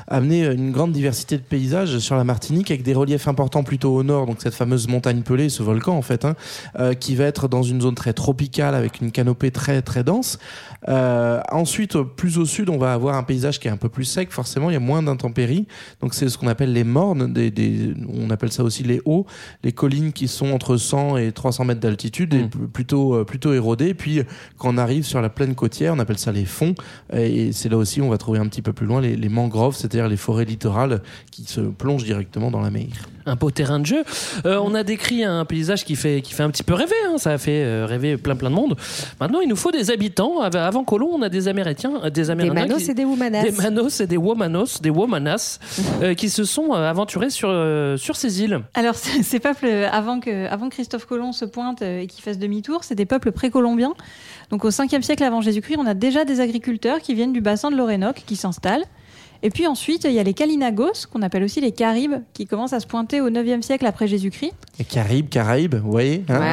amener 0.07 0.45
une 0.45 0.71
grande 0.71 0.91
diversité 0.91 1.37
de 1.37 1.41
paysages 1.43 1.97
sur 1.99 2.15
la 2.15 2.23
Martinique 2.23 2.69
avec 2.71 2.83
des 2.83 2.93
reliefs 2.93 3.27
importants 3.27 3.63
plutôt 3.63 3.93
au 3.95 4.03
nord, 4.03 4.25
donc 4.25 4.37
cette 4.41 4.53
fameuse 4.55 4.87
montagne 4.87 5.21
pelée, 5.21 5.49
ce 5.49 5.63
volcan 5.63 5.95
en 5.95 6.01
fait, 6.01 6.25
hein, 6.25 6.35
euh, 6.79 6.93
qui 6.93 7.15
va 7.15 7.25
être 7.25 7.47
dans 7.47 7.63
une 7.63 7.81
zone 7.81 7.95
très 7.95 8.13
tropicale 8.13 8.75
avec 8.75 9.01
une 9.01 9.11
canopée 9.11 9.51
très 9.51 9.81
très 9.81 10.03
dense. 10.03 10.39
Euh, 10.89 11.39
ensuite, 11.51 11.97
plus 12.01 12.37
au 12.37 12.45
sud, 12.45 12.69
on 12.69 12.77
va 12.77 12.93
avoir 12.93 13.15
un 13.15 13.23
paysage 13.23 13.59
qui 13.59 13.67
est 13.67 13.71
un 13.71 13.77
peu 13.77 13.89
plus 13.89 14.05
sec, 14.05 14.31
forcément, 14.31 14.69
il 14.69 14.73
y 14.73 14.77
a 14.77 14.79
moins 14.81 15.01
d'intempéries, 15.01 15.42
donc 16.01 16.13
c'est 16.13 16.29
ce 16.29 16.37
qu'on 16.37 16.47
appelle 16.47 16.73
les 16.73 16.83
mornes, 16.83 17.31
des, 17.33 17.51
des- 17.51 17.93
on 18.13 18.29
appelle 18.29 18.51
ça 18.51 18.63
aussi 18.63 18.83
les 18.83 19.01
hauts, 19.05 19.25
les 19.63 19.71
collines 19.71 20.11
qui 20.13 20.27
sont 20.27 20.51
entre 20.51 20.77
100 20.77 21.17
et 21.17 21.31
300 21.31 21.65
mètres 21.65 21.79
d'altitude 21.79 22.33
et 22.33 22.43
Mm. 22.43 22.49
plutôt 22.71 23.15
euh, 23.15 23.23
plutôt 23.23 23.53
érodées. 23.53 23.89
Et 23.89 23.93
puis 23.93 24.21
quand 24.57 24.73
on 24.73 24.77
arrive 24.77 25.03
sur 25.03 25.21
la 25.21 25.29
plaine 25.29 25.55
côtière, 25.55 25.93
on 25.93 25.99
appelle 25.99 26.17
ça 26.17 26.31
les 26.31 26.45
fonds. 26.45 26.75
Et 27.13 27.51
c'est 27.51 27.69
là 27.69 27.77
aussi 27.77 28.01
où 28.01 28.05
on 28.05 28.09
va 28.09 28.17
trouver 28.17 28.39
un 28.39 28.47
petit 28.47 28.61
peu 28.61 28.73
plus 28.73 28.85
loin 28.85 29.01
les, 29.01 29.15
les 29.15 29.29
mangroves, 29.29 29.75
c'est-à-dire 29.75 30.07
les 30.07 30.17
forêts 30.17 30.45
littorales 30.45 31.01
qui 31.31 31.43
se 31.43 31.61
plongent 31.61 32.03
directement 32.03 32.51
dans 32.51 32.61
la 32.61 32.69
mer. 32.71 32.87
Un 33.25 33.35
beau 33.35 33.51
terrain 33.51 33.79
de 33.79 33.85
jeu. 33.85 34.03
Euh, 34.45 34.59
on 34.63 34.73
a 34.75 34.83
décrit 34.83 35.23
un 35.23 35.45
paysage 35.45 35.85
qui 35.85 35.95
fait, 35.95 36.21
qui 36.21 36.33
fait 36.33 36.43
un 36.43 36.49
petit 36.49 36.63
peu 36.63 36.73
rêver. 36.73 36.93
hein. 37.07 37.17
Ça 37.17 37.31
a 37.31 37.37
fait 37.37 37.63
euh, 37.63 37.85
rêver 37.87 38.17
plein 38.17 38.35
plein 38.35 38.49
de 38.49 38.55
monde. 38.55 38.75
Maintenant, 39.19 39.39
il 39.41 39.47
nous 39.49 39.55
faut 39.55 39.71
des 39.71 39.91
habitants. 39.91 40.41
Av- 40.41 40.55
Avant 40.55 40.83
Colomb, 40.83 41.09
on 41.13 41.21
a 41.21 41.29
des 41.29 41.47
Américains, 41.47 41.93
euh, 42.03 42.09
des 42.09 42.23
Des 42.23 42.29
Amérindiens. 42.29 42.65
manos 42.67 42.83
qui- 42.83 42.91
et 42.91 42.93
des 42.93 43.05
womanas. 43.05 43.43
Des 43.43 43.51
manos 43.51 43.99
et 44.01 44.07
des 44.07 44.17
womanos, 44.17 44.81
des 44.81 44.89
womanas, 44.89 45.59
euh, 46.01 46.13
qui 46.13 46.29
se 46.29 46.43
sont 46.43 46.73
aventurés 46.73 47.29
sur, 47.29 47.49
euh, 47.51 47.97
sur 47.97 48.15
ces 48.15 48.41
îles. 48.41 48.61
Alors, 48.73 48.95
ces 48.95 49.39
peuples, 49.39 49.67
avant 49.91 50.19
que, 50.19 50.47
avant 50.47 50.69
que 50.69 50.75
Christophe 50.75 51.05
Colomb 51.05 51.31
se 51.31 51.45
pointe 51.45 51.81
et 51.81 52.07
qu'il 52.07 52.23
fasse 52.23 52.37
demi-tour, 52.39 52.83
c'est 52.83 52.95
des 52.95 53.05
peuples 53.05 53.31
précolombiens. 53.31 53.93
Donc, 54.49 54.65
au 54.65 54.69
5e 54.69 55.01
siècle 55.01 55.23
avant 55.23 55.41
Jésus-Christ, 55.41 55.77
on 55.79 55.85
a 55.85 55.93
déjà 55.93 56.25
des 56.25 56.39
agriculteurs 56.39 56.99
qui 56.99 57.13
viennent 57.13 57.33
du 57.33 57.41
bassin 57.41 57.71
de 57.71 57.75
l'Orénoque 57.75 58.23
qui 58.25 58.35
s'installent. 58.35 58.83
Et 59.45 59.49
puis 59.49 59.67
ensuite, 59.67 60.05
il 60.05 60.13
y 60.13 60.19
a 60.19 60.23
les 60.23 60.33
Kalinagos, 60.33 61.05
qu'on 61.11 61.21
appelle 61.21 61.43
aussi 61.43 61.59
les 61.59 61.73
Caribes, 61.73 62.15
qui 62.33 62.45
commencent 62.47 62.71
à 62.73 62.79
se 62.79 62.87
pointer 62.87 63.19
au 63.19 63.29
9e 63.29 63.61
siècle 63.61 63.85
après 63.85 64.07
Jésus-Christ. 64.07 64.53
Et 64.79 64.85
Caraïbes, 64.85 65.27
Caraïbes, 65.29 65.75
vous 65.75 65.91
voyez 65.91 66.23
hein 66.29 66.39
Ouais. 66.39 66.47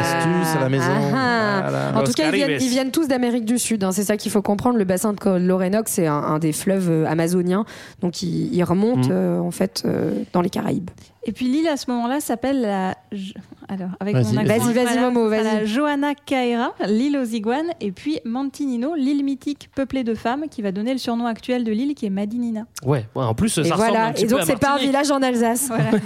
Astuce 0.00 0.56
à 0.56 0.60
la 0.60 0.68
maison. 0.68 0.84
Ah, 1.14 1.14
ah. 1.14 1.60
Voilà. 1.62 1.98
En 1.98 2.04
tout 2.04 2.12
cas, 2.12 2.24
ils 2.28 2.34
viennent, 2.34 2.48
Caribes. 2.48 2.62
ils 2.62 2.68
viennent 2.68 2.90
tous 2.90 3.08
d'Amérique 3.08 3.46
du 3.46 3.58
Sud. 3.58 3.82
hein. 3.82 3.90
C'est 3.92 4.04
ça 4.04 4.18
qu'il 4.18 4.30
faut 4.30 4.42
comprendre. 4.42 4.76
Le 4.76 4.84
bassin 4.84 5.14
de 5.14 5.30
l'Orénoque, 5.38 5.88
c'est 5.88 6.06
un, 6.06 6.12
un 6.14 6.38
des 6.38 6.52
fleuves 6.52 6.90
euh, 6.90 7.06
amazoniens. 7.06 7.64
Donc, 8.02 8.22
il, 8.22 8.54
il 8.54 8.62
remonte 8.64 9.06
Mhm. 9.06 9.12
euh, 9.12 9.38
en 9.40 9.50
fait 9.50 9.82
euh, 9.86 10.12
dans 10.34 10.42
les 10.42 10.50
Caraïbes. 10.50 10.90
Et 11.28 11.32
puis 11.32 11.46
l'île 11.46 11.66
à 11.66 11.76
ce 11.76 11.90
moment-là 11.90 12.20
s'appelle 12.20 12.60
la. 12.60 12.94
Alors, 13.68 13.88
avec 13.98 14.14
Vas-y. 14.14 14.32
mon 14.32 14.40
accent 14.42 14.64
Vas-y, 14.64 14.84
vas-y, 14.84 14.98
Momo, 15.00 15.28
vas-y. 15.28 15.42
La 15.42 15.64
Johanna 15.64 16.14
Caera, 16.14 16.72
l'île 16.86 17.18
aux 17.18 17.24
iguanes, 17.24 17.72
et 17.80 17.90
puis 17.90 18.20
Mantinino, 18.24 18.94
l'île 18.94 19.24
mythique 19.24 19.68
peuplée 19.74 20.04
de 20.04 20.14
femmes, 20.14 20.44
qui 20.48 20.62
va 20.62 20.70
donner 20.70 20.92
le 20.92 20.98
surnom 20.98 21.26
actuel 21.26 21.64
de 21.64 21.72
l'île, 21.72 21.94
qui 21.96 22.06
est 22.06 22.10
Madinina. 22.10 22.66
Ouais, 22.84 23.06
ouais, 23.16 23.24
en 23.24 23.34
plus, 23.34 23.48
ça 23.48 23.62
Et 23.62 23.64
ressemble 23.64 23.82
un 23.82 23.88
voilà. 23.88 24.12
petit 24.12 24.22
Et 24.22 24.26
peu 24.28 24.34
donc, 24.34 24.42
à 24.42 24.46
c'est 24.46 24.60
pas 24.60 24.74
un 24.76 24.78
village 24.78 25.10
en 25.10 25.20
Alsace. 25.20 25.68
Voilà. 25.76 25.90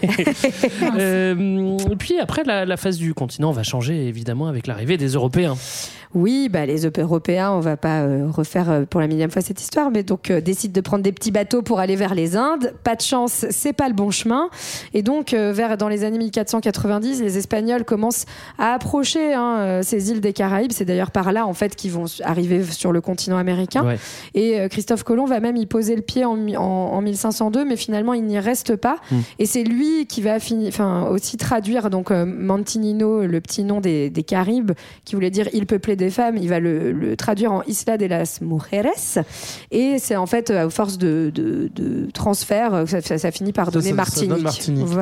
Euh, 0.98 1.76
et 1.90 1.96
puis 1.96 2.18
après, 2.18 2.42
la, 2.44 2.64
la 2.64 2.76
face 2.76 2.96
du 2.96 3.14
continent 3.14 3.52
va 3.52 3.62
changer 3.62 4.06
évidemment 4.08 4.46
avec 4.48 4.66
l'arrivée 4.66 4.96
des 4.96 5.08
Européens. 5.08 5.54
Oui, 6.12 6.48
bah, 6.50 6.66
les 6.66 6.86
Européens, 6.86 7.52
on 7.52 7.60
va 7.60 7.76
pas 7.76 8.00
euh, 8.00 8.26
refaire 8.28 8.68
euh, 8.68 8.84
pour 8.84 9.00
la 9.00 9.06
millième 9.06 9.30
fois 9.30 9.42
cette 9.42 9.60
histoire, 9.60 9.92
mais 9.92 10.02
donc 10.02 10.30
euh, 10.30 10.40
décident 10.40 10.72
de 10.72 10.80
prendre 10.80 11.04
des 11.04 11.12
petits 11.12 11.30
bateaux 11.30 11.62
pour 11.62 11.78
aller 11.78 11.94
vers 11.94 12.14
les 12.16 12.36
Indes. 12.36 12.74
Pas 12.82 12.96
de 12.96 13.00
chance, 13.00 13.46
c'est 13.50 13.72
pas 13.72 13.86
le 13.88 13.94
bon 13.94 14.10
chemin. 14.10 14.50
Et 14.92 15.02
donc, 15.02 15.09
euh, 15.32 15.52
vers 15.52 15.76
dans 15.76 15.88
les 15.88 16.04
années 16.04 16.18
1490, 16.18 17.20
les 17.22 17.38
Espagnols 17.38 17.84
commencent 17.84 18.24
à 18.58 18.72
approcher 18.74 19.32
hein, 19.34 19.56
euh, 19.58 19.82
ces 19.82 20.10
îles 20.10 20.20
des 20.20 20.32
Caraïbes. 20.32 20.72
C'est 20.72 20.84
d'ailleurs 20.84 21.10
par 21.10 21.32
là, 21.32 21.46
en 21.46 21.54
fait, 21.54 21.74
qu'ils 21.76 21.92
vont 21.92 22.04
arriver 22.24 22.62
sur 22.64 22.92
le 22.92 23.00
continent 23.00 23.36
américain. 23.36 23.84
Ouais. 23.84 23.98
Et 24.34 24.60
euh, 24.60 24.68
Christophe 24.68 25.02
Colomb 25.02 25.26
va 25.26 25.40
même 25.40 25.56
y 25.56 25.66
poser 25.66 25.96
le 25.96 26.02
pied 26.02 26.24
en, 26.24 26.36
mi- 26.36 26.56
en, 26.56 26.62
en 26.62 27.00
1502, 27.02 27.64
mais 27.64 27.76
finalement 27.76 28.14
il 28.14 28.24
n'y 28.24 28.38
reste 28.38 28.76
pas. 28.76 28.96
Mm. 29.10 29.16
Et 29.38 29.46
c'est 29.46 29.62
lui 29.64 30.06
qui 30.06 30.22
va 30.22 30.36
enfin, 30.68 31.06
aussi 31.10 31.36
traduire 31.36 31.90
donc 31.90 32.10
Mantinino, 32.10 33.24
le 33.26 33.40
petit 33.40 33.64
nom 33.64 33.80
des, 33.80 34.10
des 34.10 34.22
Caraïbes, 34.22 34.72
qui 35.04 35.14
voulait 35.14 35.30
dire 35.30 35.48
île 35.52 35.66
peuplée 35.66 35.96
des 35.96 36.10
femmes. 36.10 36.36
Il 36.36 36.48
va 36.48 36.60
le, 36.60 36.92
le 36.92 37.16
traduire 37.16 37.52
en 37.52 37.62
Isla 37.64 37.96
de 37.96 38.06
las 38.06 38.40
Mujeres. 38.40 39.24
Et 39.70 39.96
c'est 39.98 40.16
en 40.16 40.26
fait 40.26 40.50
à 40.50 40.68
force 40.70 40.98
de, 40.98 41.30
de, 41.34 41.70
de 41.74 42.10
transfert, 42.12 42.84
ça, 42.86 43.00
ça- 43.00 43.30
finit 43.30 43.52
par 43.52 43.70
donner 43.70 43.84
ça- 43.84 43.90
ça 43.90 43.94
Martinique. 43.96 44.28
donne 44.30 44.42
Martinique. 44.42 44.86
Voilà. 44.86 44.99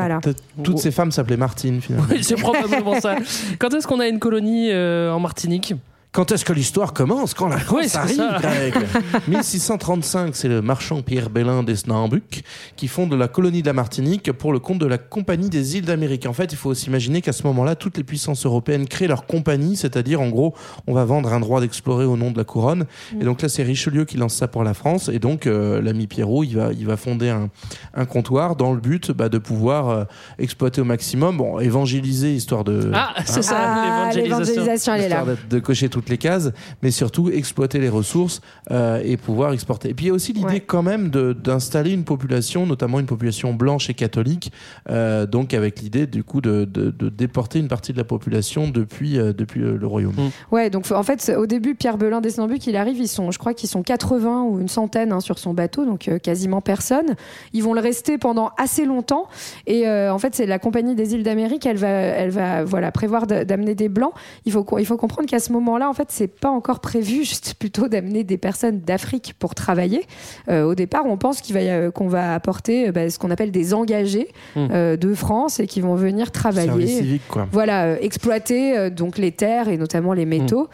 Toutes 0.63 0.79
ces 0.79 0.91
femmes 0.91 1.13
s'appelaient 1.13 1.37
Martine 1.37 1.81
finalement. 1.81 2.07
Oui, 2.11 2.23
c'est 2.25 2.37
probablement 2.37 3.01
ça. 3.01 3.17
Quand 3.59 3.73
est-ce 3.75 3.87
qu'on 3.87 4.01
a 4.01 4.09
une 4.09 4.19
colonie 4.19 4.71
euh, 4.71 5.13
en 5.13 5.21
Martinique? 5.21 5.75
Quand 6.11 6.33
est-ce 6.33 6.45
que 6.45 6.55
l'histoire 6.55 6.95
commence? 6.95 7.35
Quand 7.35 7.49
la 7.49 7.59
France 7.59 7.79
Oui, 7.83 7.89
c'est 7.89 7.99
arrive 7.99 8.17
ça. 8.17 8.39
Greg? 8.41 8.75
1635, 9.29 10.35
c'est 10.35 10.49
le 10.49 10.63
marchand 10.63 11.03
Pierre 11.03 11.29
Bellin 11.29 11.63
d'Esnambuc 11.63 12.43
qui 12.77 12.89
fonde 12.89 13.13
la 13.13 13.29
colonie 13.29 13.61
de 13.63 13.67
la 13.67 13.75
Martinique 13.75 14.33
pour 14.33 14.53
le 14.53 14.59
compte 14.59 14.79
de 14.79 14.87
la 14.87 14.97
Compagnie 14.99 15.51
des 15.51 15.77
îles 15.77 15.85
d'Amérique. 15.85 16.27
En 16.27 16.33
fait, 16.33 16.51
il 16.53 16.57
faut 16.57 16.73
s'imaginer 16.75 17.21
qu'à 17.21 17.33
ce 17.33 17.47
moment-là, 17.47 17.77
toutes 17.77 17.99
les 17.99 18.05
puissances 18.05 18.47
européennes 18.47 18.87
créent 18.89 19.07
leur 19.07 19.27
compagnie, 19.27 19.77
c'est-à-dire 19.77 20.21
en 20.21 20.29
gros, 20.31 20.55
on 20.87 20.95
va 20.95 21.05
vendre 21.05 21.33
un 21.33 21.41
droit 21.41 21.61
d'explorer 21.61 22.07
au 22.07 22.17
nom 22.17 22.31
de 22.31 22.39
la 22.39 22.45
couronne. 22.45 22.87
Et 23.21 23.25
donc 23.25 23.43
là, 23.43 23.49
c'est 23.51 23.63
Richelieu 23.63 24.05
qui 24.07 24.17
lance 24.17 24.35
ça 24.35 24.49
pour 24.49 24.65
la 24.65 24.73
France. 24.75 25.11
Et 25.13 25.19
donc, 25.19 25.47
euh, 25.47 25.83
l'ami 25.83 26.07
Pierrot, 26.07 26.43
il 26.43 26.57
va, 26.57 26.73
il 26.73 26.87
va 26.87 26.97
fonder 26.97 27.29
un, 27.29 27.51
un 27.95 28.05
comptoir 28.07 28.57
dans 28.57 28.73
le 28.73 28.81
but 28.81 29.11
bah, 29.13 29.29
de 29.29 29.39
pouvoir 29.39 29.89
euh, 29.91 30.05
exploiter 30.39 30.81
au 30.81 30.85
maximum, 30.85 31.37
bon, 31.37 31.59
évangéliser 31.61 32.33
histoire 32.35 32.65
de 32.65 32.91
Ah, 32.95 33.15
c'est 33.27 33.43
ça, 33.43 33.57
Ah, 33.59 34.11
l'évangélisation. 34.15 34.95
elle 34.95 35.03
est 35.05 35.09
là. 35.11 35.25
de, 35.25 35.37
de 35.51 35.59
cocher 35.61 35.89
toutes 36.01 36.09
les 36.11 36.19
cases, 36.19 36.51
mais 36.83 36.91
surtout 36.91 37.31
exploiter 37.31 37.79
les 37.79 37.89
ressources 37.89 38.41
euh, 38.71 39.01
et 39.05 39.17
pouvoir 39.17 39.53
exporter. 39.53 39.91
Et 39.91 39.95
puis 39.95 40.07
il 40.07 40.09
y 40.09 40.11
a 40.11 40.15
aussi 40.15 40.33
l'idée 40.33 40.47
Ouais. 40.49 40.61
quand 40.61 40.83
même 40.83 41.11
d'installer 41.11 41.93
une 41.93 42.05
population, 42.05 42.67
notamment 42.67 43.01
une 43.01 43.07
population 43.07 43.53
blanche 43.53 43.91
et 43.91 43.95
catholique, 43.95 44.53
euh, 44.91 45.27
donc 45.27 45.53
avec 45.55 45.81
l'idée 45.81 46.07
du 46.07 46.25
coup 46.25 46.41
de, 46.41 46.65
de- 46.65 46.91
de 46.91 47.09
déporter 47.09 47.59
une 47.59 47.69
partie 47.69 47.93
de 47.93 47.99
la 47.99 48.05
population 48.05 48.69
depuis, 48.69 49.19
euh, 49.19 49.33
depuis 49.33 49.61
le, 49.61 49.77
le 49.77 49.87
royaume. 49.87 50.15
Mm. 50.17 50.31
Ouais, 50.55 50.71
donc 50.71 50.91
en 50.91 51.03
fait, 51.03 51.33
au 51.37 51.47
début, 51.47 51.75
Pierre 51.75 51.99
Belin 51.99 52.21
d'Esnambuc, 52.21 52.67
il 52.67 52.77
arrive, 52.77 52.99
ils 52.99 53.09
sont, 53.09 53.31
je 53.31 53.39
crois 53.39 53.55
qu'ils 53.55 53.69
sont 53.69 53.83
80 53.83 54.45
ou 54.45 54.61
une 54.61 54.69
centaine 54.69 55.13
hein, 55.13 55.21
sur 55.21 55.39
son 55.39 55.55
bateau, 55.55 55.85
donc 55.85 56.11
quasiment 56.23 56.61
personne. 56.61 57.17
Ils 57.53 57.63
vont 57.63 57.75
le 57.75 57.81
rester 57.81 58.19
pendant 58.19 58.51
assez 58.59 58.85
longtemps. 58.85 59.27
Et 59.67 59.89
en 59.89 60.19
fait, 60.19 60.35
c'est 60.35 60.47
la 60.47 60.59
compagnie 60.59 60.95
des 60.95 61.15
îles 61.15 61.23
d'Amérique, 61.23 61.67
elle 61.67 61.77
va, 61.77 61.89
elle 61.89 62.31
va 62.31 62.65
voilà, 62.65 62.91
prévoir 62.93 63.27
d'amener 63.27 63.75
des 63.75 63.89
blancs. 63.89 64.13
Il 64.45 64.53
faut, 64.53 64.65
il 64.79 64.87
faut 64.87 64.97
comprendre 64.97 65.29
qu'à 65.29 65.39
ce 65.41 65.53
moment-là, 65.53 65.88
en 65.89 65.95
fait, 65.95 66.09
c'est 66.11 66.29
pas 66.29 66.51
encore 66.51 66.81
prévu, 66.81 67.25
juste 67.25 67.55
plutôt 67.59 67.89
d'amener 67.89 68.25
des 68.25 68.39
personnes 68.39 68.81
d'Afrique 68.81 69.35
pour 69.39 69.55
travailler. 69.55 70.07
Euh, 70.49 70.65
au 70.65 70.75
départ, 70.75 71.05
on 71.07 71.17
pense 71.17 71.41
qu'il 71.41 71.55
va 71.55 71.63
y 71.63 71.71
a- 71.71 71.91
qu'on 71.91 72.09
va 72.09 72.35
apporter 72.35 72.89
euh, 72.89 72.93
bah, 72.93 73.09
ce 73.11 73.19
qu'on 73.19 73.31
appelle 73.31 73.51
des 73.51 73.75
engagés 73.75 74.29
Mm. 74.57 74.69
euh, 74.73 74.97
de 74.97 75.15
France 75.15 75.61
et 75.61 75.67
qui 75.67 75.81
vont 75.81 75.95
venir 75.95 76.31
travailler 76.33 76.69
Service 76.69 76.97
civique, 76.97 77.23
quoi. 77.29 77.49
voilà, 77.53 77.85
euh, 77.87 77.97
exploiter 78.01 78.77
euh, 78.79 78.91
donc 78.91 79.19
les 79.19 79.33
terres 79.33 79.69
et 79.69 79.77
notamment 79.77 80.13
les 80.13 80.27
métaux. 80.27 80.69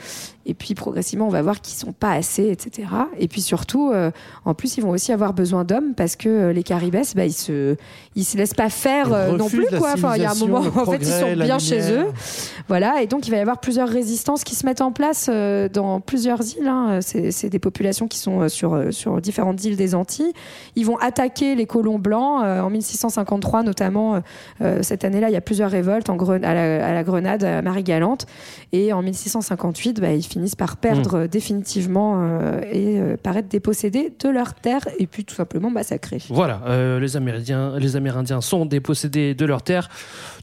Et 0.46 0.54
puis 0.54 0.74
progressivement, 0.74 1.26
on 1.26 1.30
va 1.30 1.40
voir 1.42 1.60
qu'ils 1.60 1.74
sont 1.76 1.92
pas 1.92 2.12
assez, 2.12 2.48
etc. 2.50 2.88
Et 3.18 3.28
puis 3.28 3.40
surtout, 3.40 3.90
euh, 3.92 4.10
en 4.44 4.52
plus, 4.54 4.76
ils 4.76 4.82
vont 4.82 4.90
aussi 4.90 5.10
avoir 5.12 5.32
besoin 5.32 5.64
d'hommes 5.64 5.94
parce 5.96 6.16
que 6.16 6.28
euh, 6.28 6.52
les 6.52 6.62
Caribes, 6.62 6.96
bah, 7.16 7.24
ils 7.24 7.32
se, 7.32 7.76
ils 8.14 8.24
se 8.24 8.36
laissent 8.36 8.52
pas 8.54 8.68
faire 8.68 9.12
euh, 9.12 9.36
non 9.36 9.48
plus, 9.48 9.66
quoi. 9.78 9.92
Enfin, 9.94 10.16
il 10.16 10.22
y 10.22 10.26
a 10.26 10.30
un 10.32 10.34
moment, 10.34 10.60
le 10.64 10.68
en 10.68 10.84
fait, 10.84 10.98
ils 10.98 11.06
sont 11.06 11.32
bien 11.44 11.58
chez 11.58 11.92
eux. 11.92 12.06
Voilà, 12.68 13.00
et 13.02 13.06
donc 13.06 13.26
il 13.26 13.30
va 13.30 13.38
y 13.38 13.40
avoir 13.40 13.58
plusieurs 13.60 13.88
résistances 13.88 14.44
qui 14.44 14.54
se 14.54 14.66
mettent 14.66 14.80
en 14.82 14.92
place 14.92 15.28
dans 15.72 16.00
plusieurs 16.00 16.40
îles. 16.58 16.66
hein. 16.68 16.98
C'est 17.02 17.48
des 17.48 17.58
populations 17.58 18.06
qui 18.08 18.18
sont 18.18 18.48
sur, 18.48 18.92
sur 18.92 19.20
différentes 19.20 19.64
îles 19.64 19.76
des 19.76 19.94
Antilles. 19.94 20.32
Ils 20.76 20.84
vont 20.86 20.96
attaquer 20.98 21.54
les 21.54 21.66
colons 21.66 21.98
blancs 21.98 22.42
en 22.44 22.68
1653, 22.70 23.62
notamment. 23.62 24.20
cette 24.82 25.04
année-là, 25.04 25.30
il 25.30 25.32
y 25.32 25.36
a 25.36 25.40
plusieurs 25.40 25.70
révoltes 25.70 26.10
en 26.10 26.16
Gren- 26.16 26.44
à, 26.44 26.54
la, 26.54 26.86
à 26.86 26.92
la 26.92 27.02
Grenade, 27.02 27.44
à 27.44 27.62
Marie-Galante. 27.62 28.26
Et 28.72 28.92
en 28.92 29.02
1658, 29.02 30.00
bah, 30.00 30.12
ils 30.12 30.22
finissent 30.34 30.56
par 30.56 30.76
perdre 30.76 31.14
euh, 31.14 31.28
définitivement 31.28 32.16
euh, 32.18 32.60
et 32.72 32.98
euh, 32.98 33.16
par 33.16 33.36
être 33.36 33.46
dépossédés 33.46 34.12
de 34.18 34.28
leurs 34.28 34.54
terres 34.54 34.86
et 34.98 35.06
puis 35.06 35.24
tout 35.24 35.34
simplement 35.34 35.70
massacrés. 35.70 36.20
Voilà, 36.28 36.60
euh, 36.66 36.98
les, 36.98 37.16
Amérindiens, 37.16 37.74
les 37.78 37.94
Amérindiens 37.94 38.40
sont 38.40 38.66
dépossédés 38.66 39.34
de 39.34 39.46
leurs 39.46 39.62
terres. 39.62 39.88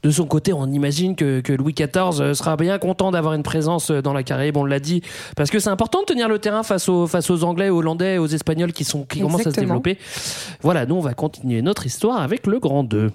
De 0.02 0.10
son 0.10 0.24
côté, 0.24 0.54
on 0.54 0.66
imagine 0.66 1.14
que, 1.14 1.40
que 1.40 1.52
Louis 1.52 1.74
XIV 1.74 2.20
euh, 2.20 2.34
sera 2.34 2.56
bien 2.56 2.78
content 2.78 3.10
d'avoir 3.10 3.34
une 3.34 3.42
présence 3.42 3.90
dans 3.90 4.14
la 4.14 4.22
Caraïbe, 4.22 4.56
on 4.56 4.64
l'a 4.64 4.80
dit, 4.80 5.02
parce 5.36 5.50
que 5.50 5.58
c'est 5.58 5.68
important 5.68 6.00
de 6.00 6.06
tenir 6.06 6.28
le 6.28 6.38
terrain 6.38 6.62
face 6.62 6.88
aux, 6.88 7.06
face 7.06 7.28
aux 7.30 7.44
Anglais, 7.44 7.68
aux 7.68 7.78
Hollandais, 7.78 8.16
aux 8.16 8.26
Espagnols 8.26 8.72
qui, 8.72 8.84
sont, 8.84 9.04
qui 9.04 9.20
commencent 9.20 9.46
à 9.46 9.50
se 9.50 9.60
développer. 9.60 9.98
Voilà, 10.62 10.86
nous 10.86 10.94
on 10.94 11.00
va 11.00 11.12
continuer 11.12 11.60
notre 11.60 11.84
histoire 11.84 12.22
avec 12.22 12.46
le 12.46 12.58
Grand 12.58 12.82
2. 12.82 13.10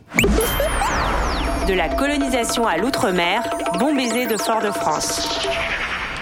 De 1.68 1.74
la 1.74 1.90
colonisation 1.90 2.66
à 2.68 2.78
l'outre-mer, 2.78 3.44
bon 3.80 3.96
baiser 3.96 4.28
de 4.28 4.38
Fort-de-France. 4.38 5.48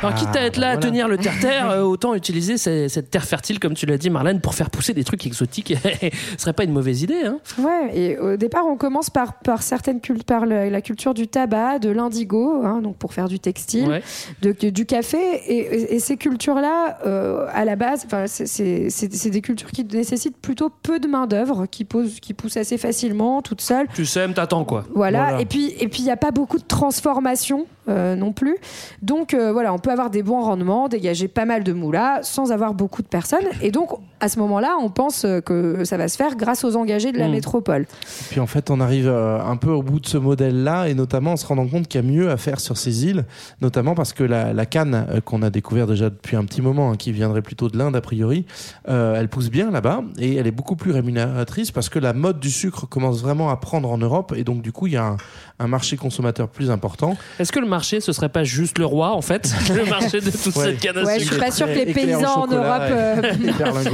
Alors, 0.07 0.19
quitte 0.19 0.35
à 0.35 0.41
être 0.45 0.57
là 0.57 0.69
à 0.71 0.77
tenir 0.77 1.07
le 1.07 1.17
terre-terre, 1.17 1.69
euh, 1.71 1.81
autant 1.83 2.13
utiliser 2.13 2.57
ces- 2.57 2.89
cette 2.89 3.09
terre 3.09 3.25
fertile, 3.25 3.59
comme 3.59 3.74
tu 3.74 3.85
l'as 3.85 3.97
dit, 3.97 4.09
Marlène, 4.09 4.41
pour 4.41 4.53
faire 4.55 4.69
pousser 4.69 4.93
des 4.93 5.03
trucs 5.03 5.25
exotiques. 5.25 5.74
Ce 5.83 6.09
serait 6.41 6.53
pas 6.53 6.63
une 6.63 6.71
mauvaise 6.74 7.01
idée. 7.01 7.24
Hein 7.25 7.39
Ouais, 7.59 7.91
et 7.97 8.17
au 8.17 8.38
départ, 8.38 8.65
on 8.67 8.75
commence 8.77 9.09
par, 9.09 9.39
par 9.39 9.62
certaines 9.63 10.00
par 10.25 10.45
la 10.45 10.81
culture 10.81 11.13
du 11.13 11.27
tabac, 11.27 11.79
de 11.79 11.89
l'indigo, 11.89 12.62
hein, 12.63 12.81
donc 12.81 12.97
pour 12.97 13.13
faire 13.13 13.27
du 13.27 13.39
textile, 13.39 13.88
Ouais. 13.88 14.01
de- 14.41 14.69
du 14.69 14.85
café. 14.85 15.17
Et, 15.47 15.57
et- 15.57 15.95
et 15.95 16.00
ces 16.00 16.17
cultures-là, 16.17 17.00
euh, 17.05 17.47
à 17.53 17.65
la 17.65 17.75
base, 17.75 18.05
c'est- 18.27 19.29
des 19.29 19.41
cultures 19.41 19.71
qui 19.71 19.83
nécessitent 19.85 20.38
plutôt 20.38 20.69
peu 20.83 21.00
de 21.00 21.07
main-d'œuvre, 21.07 21.65
qui, 21.65 21.83
posent- 21.85 22.19
qui 22.19 22.33
poussent 22.33 22.57
assez 22.57 22.77
facilement, 22.77 23.41
toutes 23.41 23.62
seules. 23.62 23.88
Tu 23.95 24.05
sèmes, 24.05 24.33
t'attends 24.33 24.63
quoi. 24.65 24.85
Voilà. 24.93 25.24
Voilà. 25.24 25.41
Et 25.41 25.45
puis, 25.45 25.74
et 25.79 25.88
puis, 25.88 26.01
il 26.01 26.05
n'y 26.05 26.12
a 26.12 26.17
pas 26.17 26.31
beaucoup 26.31 26.57
de 26.57 26.63
transformation 26.65 27.65
euh, 27.88 28.15
non 28.15 28.31
plus. 28.33 28.57
Donc, 29.03 29.33
voilà, 29.35 29.71
on 29.74 29.77
peut 29.79 29.91
avoir 29.96 30.10
des 30.10 30.24
bons 30.24 30.42
rendements, 30.42 30.90
dégager 30.90 31.28
pas 31.30 31.46
mal 31.46 31.64
de 31.64 31.72
moulas 31.72 32.20
sans 32.24 32.52
avoir 32.52 32.74
beaucoup 32.74 33.02
de 33.02 33.08
personnes. 33.08 33.46
Et 33.62 33.72
donc, 33.72 33.92
à 34.20 34.28
ce 34.28 34.38
moment-là, 34.40 34.75
on 34.82 34.90
pense 34.90 35.24
euh, 35.24 35.40
que 35.40 35.86
ça 35.86 35.96
va 35.96 36.08
se 36.10 36.18
faire 36.18 36.36
grâce 36.36 36.64
aux 36.66 36.75
engagés 36.75 37.12
de 37.14 37.18
la 37.18 37.30
Mm. 37.30 37.32
métropole. 37.32 37.86
Puis 38.30 38.40
en 38.42 38.46
fait, 38.48 38.70
on 38.70 38.80
arrive 38.82 39.08
euh, 39.08 39.40
un 39.42 39.56
peu 39.56 39.70
au 39.72 39.82
bout 39.82 40.00
de 40.02 40.06
ce 40.08 40.18
modèle-là, 40.18 40.88
et 40.90 40.94
notamment 40.94 41.32
en 41.34 41.38
se 41.38 41.46
rendant 41.46 41.66
compte 41.68 41.88
qu'il 41.88 42.02
y 42.04 42.06
a 42.06 42.08
mieux 42.08 42.30
à 42.30 42.36
faire 42.38 42.60
sur 42.60 42.78
ces 42.78 43.06
îles, 43.06 43.24
notamment 43.62 43.96
parce 43.96 44.12
que 44.14 44.24
la, 44.24 44.52
la 44.54 44.66
canne 44.66 45.06
euh, 45.10 45.22
qu'on 45.22 45.42
a 45.42 45.50
découvert 45.50 45.88
déjà 45.88 46.10
depuis 46.10 46.36
un 46.36 46.44
petit 46.44 46.62
moment, 46.62 46.92
hein, 46.92 46.96
qui 46.98 47.12
viendrait 47.14 47.42
plutôt 47.42 47.70
de 47.70 47.78
l'Inde 47.78 47.96
a 47.96 48.02
priori, 48.02 48.46
euh, 48.90 49.16
elle 49.18 49.30
pousse 49.30 49.50
bien 49.50 49.72
là-bas, 49.72 50.02
et 50.20 50.36
elle 50.36 50.48
est 50.48 50.52
beaucoup 50.52 50.75
plus 50.75 50.92
rémunératrice 50.92 51.72
parce 51.72 51.88
que 51.90 52.00
la 52.00 52.14
mode 52.14 52.40
du 52.40 52.52
sucre 52.52 52.86
commence 52.88 53.22
vraiment 53.22 53.50
à 53.50 53.56
prendre 53.58 53.90
en 53.90 53.98
Europe, 53.98 54.34
et 54.36 54.44
donc 54.44 54.62
du 54.62 54.72
coup, 54.72 54.88
il 54.88 54.94
y 54.94 54.98
a 54.98 55.06
un, 55.06 55.18
un 55.60 55.68
marché 55.68 55.96
consommateur 55.98 56.48
plus 56.50 56.70
important. 56.70 57.16
Est-ce 57.40 57.52
que 57.52 57.60
le 57.60 57.68
marché, 57.68 58.02
ce 58.02 58.12
serait 58.12 58.30
pas 58.30 58.44
juste 58.44 58.78
le 58.78 58.86
roi, 58.86 59.12
en 59.14 59.22
fait 59.22 59.54
Le 59.86 59.89
marché 59.89 60.20
de 60.22 60.30
toute 60.30 60.56
Ouais. 60.56 60.65
cette 60.65 60.80
canne 60.80 60.98
à 60.98 61.04
Ouais, 61.04 61.15
je 61.20 61.24
sucre 61.24 61.34
suis 61.34 61.42
pas 61.44 61.51
sûre 61.51 61.68
que 61.68 61.74
les 61.74 61.94
paysans 61.94 62.44
en 62.44 62.48
Europe 62.48 62.82
euh, 62.89 63.22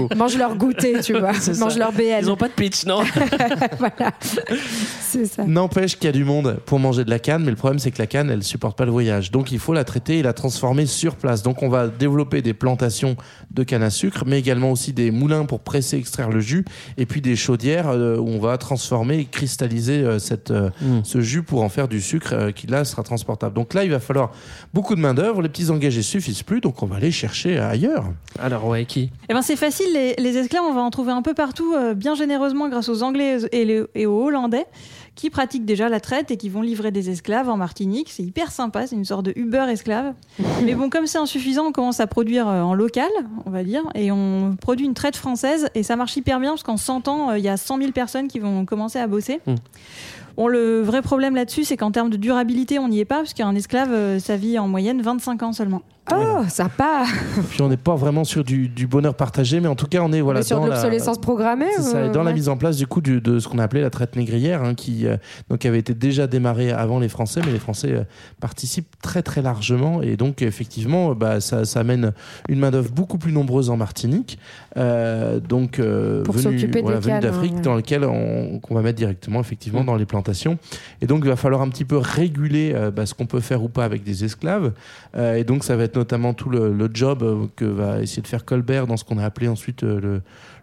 mangent 0.15 0.38
leur 0.38 0.55
goûter, 0.55 1.00
tu 1.01 1.13
vois, 1.17 1.31
mangent 1.60 1.77
leur 1.77 1.91
BL. 1.91 2.19
Ils 2.21 2.29
ont 2.31 2.36
pas 2.36 2.48
de 2.48 2.53
pitch, 2.53 2.86
non 2.86 3.01
voilà, 3.79 4.12
c'est 5.01 5.25
ça. 5.25 5.43
N'empêche 5.45 5.95
qu'il 5.95 6.05
y 6.05 6.10
a 6.10 6.12
du 6.12 6.24
monde 6.24 6.60
pour 6.65 6.79
manger 6.79 7.03
de 7.03 7.10
la 7.10 7.19
canne, 7.19 7.43
mais 7.43 7.50
le 7.51 7.55
problème 7.57 7.79
c'est 7.79 7.91
que 7.91 8.00
la 8.00 8.07
canne, 8.07 8.29
elle 8.29 8.43
supporte 8.43 8.77
pas 8.77 8.86
le 8.86 8.91
voyage. 8.91 9.31
Donc 9.31 9.51
il 9.51 9.60
faut 9.60 9.74
la 9.74 9.83
traiter 9.83 10.19
et 10.19 10.24
la 10.24 10.33
transformer 10.33 10.86
sur 10.86 11.15
place. 11.15 11.43
Donc 11.43 11.63
on 11.63 11.69
va 11.69 11.88
développer 11.88 12.41
des 12.41 12.53
plantations 12.53 13.15
de 13.51 13.63
canne 13.63 13.83
à 13.83 13.89
sucre, 13.89 14.24
mais 14.25 14.39
également 14.39 14.71
aussi 14.71 14.93
des 14.93 15.12
moulins 15.12 15.45
pour 15.45 15.60
presser, 15.62 15.98
extraire 15.98 16.29
le 16.29 16.39
jus, 16.39 16.65
et 16.98 17.05
puis 17.05 17.21
des 17.21 17.36
chaudières 17.36 17.89
euh, 17.89 18.17
où 18.17 18.27
on 18.29 18.39
va 18.39 18.57
transformer 18.57 19.19
et 19.19 19.25
cristalliser 19.25 20.00
euh, 20.03 20.19
cette, 20.19 20.51
euh, 20.51 20.69
Mm. 20.81 21.01
ce 21.03 21.21
jus 21.21 21.43
pour 21.43 21.63
en 21.63 21.69
faire 21.69 21.88
du 21.88 22.01
sucre 22.01 22.33
euh, 22.33 22.51
qui 22.51 22.65
là 22.67 22.86
sera 22.86 23.03
transportable. 23.03 23.55
Donc 23.55 23.74
là, 23.74 23.83
il 23.83 23.91
va 23.91 24.00
falloir 24.00 24.31
beaucoup 24.74 24.95
de 24.95 25.01
main 25.01 25.13
d'œuvre. 25.13 25.41
Les 25.41 25.50
petits 25.50 25.70
engagés 25.71 26.01
suffisent 26.01 26.43
plus, 26.43 26.61
donc 26.61 26.81
on 26.83 26.85
va 26.85 26.97
aller 26.97 27.11
chercher 27.11 27.57
ailleurs. 27.57 28.05
Alors, 28.39 28.65
ouais, 28.67 28.85
qui? 28.85 29.09
Eh 29.29 29.33
ben 29.33 29.41
c'est 29.41 29.55
facile, 29.55 29.87
les, 29.93 30.13
les 30.17 30.37
esclaves, 30.37 30.63
on 30.65 30.73
va 30.73 30.81
en 30.81 30.89
trouver 30.91 31.11
un 31.11 31.21
peu 31.21 31.33
partout, 31.33 31.73
euh, 31.73 31.93
bien 31.93 32.15
généreusement 32.15 32.69
grâce 32.69 32.89
aux 32.89 33.01
Anglais 33.03 33.37
et, 33.51 33.65
les- 33.65 33.83
et 33.95 34.05
aux 34.05 34.23
Hollandais, 34.25 34.65
qui 35.15 35.29
pratiquent 35.29 35.65
déjà 35.65 35.89
la 35.89 35.99
traite 35.99 36.31
et 36.31 36.37
qui 36.37 36.47
vont 36.49 36.61
livrer 36.61 36.91
des 36.91 37.09
esclaves 37.09 37.49
en 37.49 37.57
Martinique. 37.57 38.09
C'est 38.11 38.23
hyper 38.23 38.51
sympa, 38.51 38.87
c'est 38.87 38.95
une 38.95 39.03
sorte 39.05 39.25
de 39.25 39.33
Uber 39.35 39.65
esclave. 39.69 40.13
Mais 40.63 40.73
bon, 40.73 40.89
comme 40.89 41.05
c'est 41.07 41.17
insuffisant, 41.17 41.65
on 41.67 41.71
commence 41.71 41.99
à 41.99 42.07
produire 42.07 42.47
euh, 42.47 42.61
en 42.61 42.73
local, 42.73 43.09
on 43.45 43.49
va 43.49 43.63
dire, 43.63 43.83
et 43.95 44.11
on 44.11 44.55
produit 44.59 44.85
une 44.85 44.93
traite 44.93 45.15
française, 45.17 45.69
et 45.75 45.83
ça 45.83 45.95
marche 45.95 46.15
hyper 46.15 46.39
bien, 46.39 46.51
parce 46.51 46.63
qu'en 46.63 46.77
100 46.77 47.07
ans, 47.07 47.31
euh, 47.31 47.37
il 47.37 47.43
y 47.43 47.49
a 47.49 47.57
100 47.57 47.77
000 47.79 47.91
personnes 47.91 48.27
qui 48.27 48.39
vont 48.39 48.65
commencer 48.65 48.99
à 48.99 49.07
bosser. 49.07 49.39
Mm. 49.45 49.55
Bon, 50.38 50.47
le 50.47 50.81
vrai 50.81 51.01
problème 51.01 51.35
là-dessus, 51.35 51.63
c'est 51.65 51.77
qu'en 51.77 51.91
termes 51.91 52.09
de 52.09 52.17
durabilité, 52.17 52.79
on 52.79 52.88
n'y 52.88 53.00
est 53.00 53.05
pas, 53.05 53.17
parce 53.17 53.33
qu'un 53.33 53.55
esclave, 53.55 53.91
euh, 53.91 54.19
ça 54.19 54.38
vit 54.38 54.57
en 54.57 54.67
moyenne 54.67 55.01
25 55.01 55.43
ans 55.43 55.53
seulement. 55.53 55.81
Oh, 56.13 56.41
sympa. 56.50 57.05
Puis 57.51 57.62
on 57.62 57.70
n'est 57.70 57.77
pas 57.77 57.96
vraiment 57.96 58.24
sur 58.24 58.43
du, 58.43 58.67
du 58.67 58.88
bonheur 58.88 59.13
partagé, 59.15 59.60
mais 59.60 59.67
en 59.67 59.75
tout 59.75 59.86
cas 59.88 60.00
on 60.01 60.12
est 60.12 60.20
voilà 60.20 60.39
Mais 60.39 60.46
sur 60.46 60.60
dans 60.60 60.65
l'obsolescence 60.65 61.20
programmée. 61.20 61.67
C'est 61.77 61.84
ça, 61.84 61.98
euh, 61.98 62.08
et 62.10 62.12
dans 62.12 62.24
la 62.24 62.34
mise 62.34 62.50
en 62.50 62.58
place 62.58 62.75
du 62.75 62.88
coup 62.88 63.01
du- 63.01 63.22
de 63.22 63.39
ce 63.39 63.48
qu'on 63.48 63.60
appelait 63.60 63.81
la 63.81 63.91
traite 63.91 64.15
négrière, 64.15 64.63
hein, 64.63 64.74
qui 64.74 65.05
euh, 65.08 65.15
donc 65.50 65.63
avait 65.65 65.77
été 65.79 65.93
déjà 65.93 66.27
démarrée 66.27 66.72
avant 66.72 67.00
les 67.00 67.08
Français, 67.08 67.39
mais 67.46 67.51
les 67.53 67.60
Français 67.60 67.91
euh, 67.93 68.03
participent 68.41 68.93
très 69.01 69.22
très 69.22 69.41
largement, 69.41 70.01
et 70.01 70.17
donc 70.17 70.41
effectivement, 70.41 71.13
bah, 71.13 71.39
ça, 71.39 71.65
ça 71.65 71.79
amène 71.81 72.12
une 72.50 72.60
main 72.60 72.72
d'œuvre 72.72 72.91
beaucoup 72.91 73.17
plus 73.20 73.31
nombreuse 73.31 73.70
en 73.70 73.77
Martinique, 73.77 74.38
euh, 74.77 75.39
donc 75.39 75.77
Pour 75.77 76.34
venue, 76.36 76.70
voilà, 76.81 77.20
d'Afrique, 77.20 77.62
dans 77.62 77.75
lequel 77.75 78.03
on, 78.05 78.60
qu'on 78.60 78.74
va 78.75 78.81
mettre 78.81 78.98
directement 78.98 79.39
effectivement 79.39 79.84
Mm. 79.84 79.86
dans 79.86 79.96
les 79.96 80.05
plantations, 80.05 80.58
et 81.01 81.05
donc 81.05 81.22
il 81.24 81.29
va 81.29 81.36
falloir 81.38 81.62
un 81.62 81.70
petit 81.70 81.86
peu 81.86 81.98
réguler 81.98 82.75
bah, 82.93 83.05
ce 83.05 83.13
qu'on 83.13 83.27
peut 83.27 83.39
faire 83.39 83.63
ou 83.63 83.70
pas 83.70 83.86
avec 83.86 84.03
des 84.03 84.25
esclaves, 84.25 84.74
et 85.17 85.43
donc 85.43 85.63
ça 85.63 85.75
va 85.75 85.84
être 85.84 85.90
notamment 85.95 86.33
tout 86.33 86.50
le, 86.50 86.89
job 86.93 87.24
euh, 87.24 87.45
que 87.55 87.65
va 87.65 88.01
essayer 88.01 88.21
de 88.21 88.27
faire 88.27 88.45
Colbert 88.45 88.88
dans 88.88 88.98
ce 88.98 89.03
qu'on 89.03 89.17
a 89.17 89.25
appelé 89.25 89.48
ensuite 89.48 89.83
euh, 89.83 90.00
le 90.00 90.21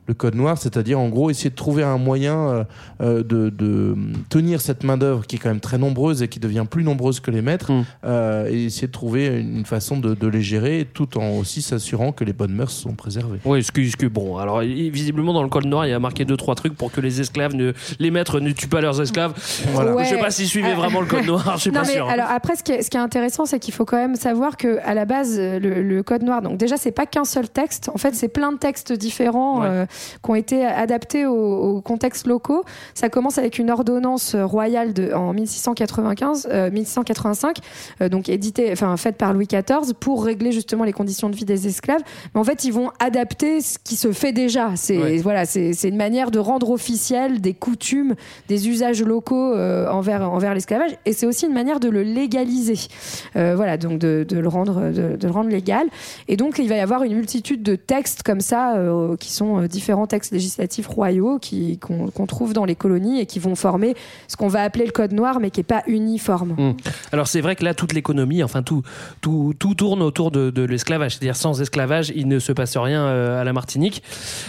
le 0.09 0.15
code 0.15 0.35
noir, 0.35 0.57
c'est-à-dire 0.59 0.99
en 0.99 1.09
gros 1.11 1.29
essayer 1.31 1.51
de 1.51 1.55
trouver 1.55 1.83
un 1.85 1.99
moyen 1.99 2.49
euh, 2.49 2.65
euh, 3.03 3.23
de, 3.23 3.51
de 3.51 3.95
tenir 4.31 4.61
cette 4.61 4.83
main 4.83 4.97
d'œuvre 4.97 5.27
qui 5.27 5.37
est 5.37 5.39
quand 5.39 5.51
même 5.51 5.61
très 5.61 5.77
nombreuse 5.79 6.23
et 6.23 6.29
qui 6.29 6.41
devient 6.41 6.65
plus 6.69 6.83
nombreuse 6.83 7.21
que 7.21 7.31
les 7.31 7.43
maîtres, 7.43 7.71
Mm. 7.71 7.85
euh, 8.07 8.49
et 8.51 8.65
essayer 8.65 8.87
de 8.87 8.93
trouver 8.93 9.27
une 9.27 9.67
façon 9.67 9.99
de, 9.99 10.15
de 10.15 10.27
les 10.27 10.41
gérer, 10.41 10.89
tout 10.95 11.19
en 11.19 11.33
aussi 11.37 11.61
s'assurant 11.61 12.13
que 12.13 12.25
les 12.25 12.33
bonnes 12.33 12.55
mœurs 12.55 12.71
sont 12.73 12.95
préservées. 12.95 13.39
Oui, 13.45 13.59
excuse, 13.59 13.89
excuse. 13.89 14.09
Bon, 14.11 14.39
alors 14.39 14.61
visiblement 14.61 15.33
dans 15.35 15.43
le 15.43 15.49
col 15.51 15.67
noir, 15.67 15.87
il 15.87 15.91
y 15.91 15.93
a 15.93 15.99
marqué 15.99 16.25
deux 16.25 16.37
trois 16.39 16.55
trucs 16.55 16.75
pour 16.75 16.91
que 16.91 17.01
les 17.03 17.21
esclaves 17.21 17.55
ne, 17.55 17.73
les 17.99 18.11
maîtres 18.11 18.41
ne 18.41 18.51
tuent 18.53 18.69
pas 18.69 18.81
leurs 18.81 19.01
esclaves. 19.01 19.35
Voilà. 19.73 19.95
Ouais. 19.95 20.05
Je 20.05 20.09
sais 20.11 20.19
pas 20.19 20.31
s'ils 20.31 20.47
suivaient 20.49 20.73
Euh, 20.73 20.75
vraiment 20.77 21.01
le 21.01 21.07
code 21.07 21.27
noir, 21.27 21.53
je 21.57 21.61
suis 21.63 21.71
Non 21.73 21.81
pas 21.83 21.87
mais 21.87 21.93
sûr. 21.93 22.09
alors 22.09 22.29
après 22.31 22.57
ce 22.57 22.63
qui 22.63 22.73
est, 22.73 22.83
ce 22.83 22.89
qui 22.91 22.97
est 22.97 23.01
intéressant 23.01 23.45
c'est 23.45 23.59
qu'il 23.59 23.75
faut 23.75 23.85
quand 23.85 23.99
même 23.99 24.17
savoir 24.17 24.57
que 24.57 24.79
à 24.85 24.95
la 24.95 25.05
base 25.05 25.39
le, 25.39 25.83
le 25.83 26.03
code 26.03 26.23
noir 26.23 26.41
donc 26.43 26.57
déjà 26.57 26.77
c'est 26.79 26.93
pas 26.93 27.05
qu'un 27.07 27.25
seul 27.25 27.49
texte 27.51 27.91
en 27.95 27.99
fait 27.99 28.15
c'est 28.15 28.29
plein 28.29 28.53
de 28.53 28.59
textes 28.59 28.93
différents 28.93 29.61
Ouais. 29.61 29.67
euh, 29.69 29.87
qui 30.23 30.31
ont 30.31 30.35
été 30.35 30.65
adaptés 30.65 31.27
aux, 31.27 31.77
aux 31.77 31.81
contextes 31.81 32.27
locaux. 32.27 32.65
Ça 32.95 33.09
commence 33.09 33.39
avec 33.39 33.59
une 33.59 33.71
ordonnance 33.71 34.35
royale 34.35 34.93
de 34.93 35.13
en 35.13 35.33
1695 35.33 36.49
euh, 36.51 36.71
1685 36.71 37.59
euh, 38.01 38.09
donc 38.09 38.29
éditée 38.29 38.71
enfin 38.73 38.97
faite 38.97 39.17
par 39.17 39.33
Louis 39.33 39.47
XIV 39.47 39.95
pour 39.99 40.25
régler 40.25 40.53
justement 40.53 40.85
les 40.85 40.93
conditions 40.93 41.29
de 41.29 41.37
vie 41.37 41.45
des 41.45 41.67
esclaves. 41.67 42.03
Mais 42.35 42.41
en 42.41 42.45
fait 42.45 42.65
ils 42.65 42.73
vont 42.73 42.91
adapter 43.01 43.61
ce 43.61 43.79
qui 43.79 43.97
se 43.97 44.13
fait 44.13 44.33
déjà. 44.33 44.73
C'est 44.77 44.99
Ouais. 44.99 45.19
voilà 45.19 45.45
c'est 45.47 45.73
une 45.85 45.97
manière 45.97 46.31
de 46.31 46.39
rendre 46.39 46.71
officiel 46.71 47.41
des 47.41 47.55
coutumes 47.55 48.15
des 48.49 48.69
usages 48.69 49.03
locaux 49.03 49.55
euh, 49.55 49.89
envers, 49.89 50.23
envers 50.31 50.55
l'esclavage. 50.55 50.93
Et 51.07 51.13
c'est 51.13 51.27
aussi 51.27 51.47
une 51.47 51.53
manière 51.53 51.81
de 51.81 51.89
le 51.89 52.03
légaliser. 52.03 52.89
Euh, 53.37 53.55
voilà 53.55 53.77
donc 53.77 53.99
de, 53.99 54.25
de 54.29 54.39
le 54.39 54.49
rendre 54.49 54.91
de, 54.91 55.17
de 55.17 55.27
le 55.27 55.33
rendre 55.33 55.51
légal. 55.51 55.87
Et 56.27 56.37
donc 56.37 56.59
il 56.59 56.69
va 56.69 56.77
y 56.77 56.81
avoir 56.81 57.03
une 57.05 57.15
multitude 57.15 57.63
de 57.63 57.77
textes 57.77 58.23
comme 58.23 58.41
ça 58.41 58.75
qui 59.21 59.33
sont 59.33 59.63
euh, 59.63 59.67
différents 59.89 60.07
textes 60.07 60.33
législatifs 60.33 60.87
royaux 60.87 61.39
qui 61.39 61.79
qu'on 61.79 62.09
qu'on 62.09 62.27
trouve 62.27 62.53
dans 62.53 62.67
les 62.67 62.75
colonies 62.75 63.21
et 63.21 63.27
qui 63.27 63.39
vont 63.39 63.55
former 63.55 63.95
ce 64.27 64.37
qu'on 64.37 64.49
va 64.49 64.61
appeler 64.63 64.85
le 64.85 64.91
code 64.93 65.13
noir 65.13 65.41
mais 65.41 65.51
qui 65.51 65.61
est 65.61 65.63
pas 65.63 65.83
uniforme 65.87 66.75
Alors 67.11 67.27
c'est 67.27 67.41
vrai 67.41 67.57
que 67.57 67.65
là, 67.65 67.73
toute 67.73 67.95
l'économie, 67.95 68.43
enfin 68.43 68.63
tout, 68.63 68.83
tout, 69.23 69.55
tout 69.59 69.75
tourne 69.75 70.03
autour 70.03 70.31
de, 70.31 70.51
de 70.51 70.63
l'esclavage. 70.63 71.13
C'est-à-dire 71.13 71.37
sans 71.37 71.63
esclavage, 71.63 72.13
il 72.15 72.29
ne 72.29 72.39
se 72.39 72.53
passe 72.53 72.77
rien 72.77 73.03
euh, 73.07 73.41
à 73.41 73.45
la 73.45 73.55
Martinique. 73.55 74.03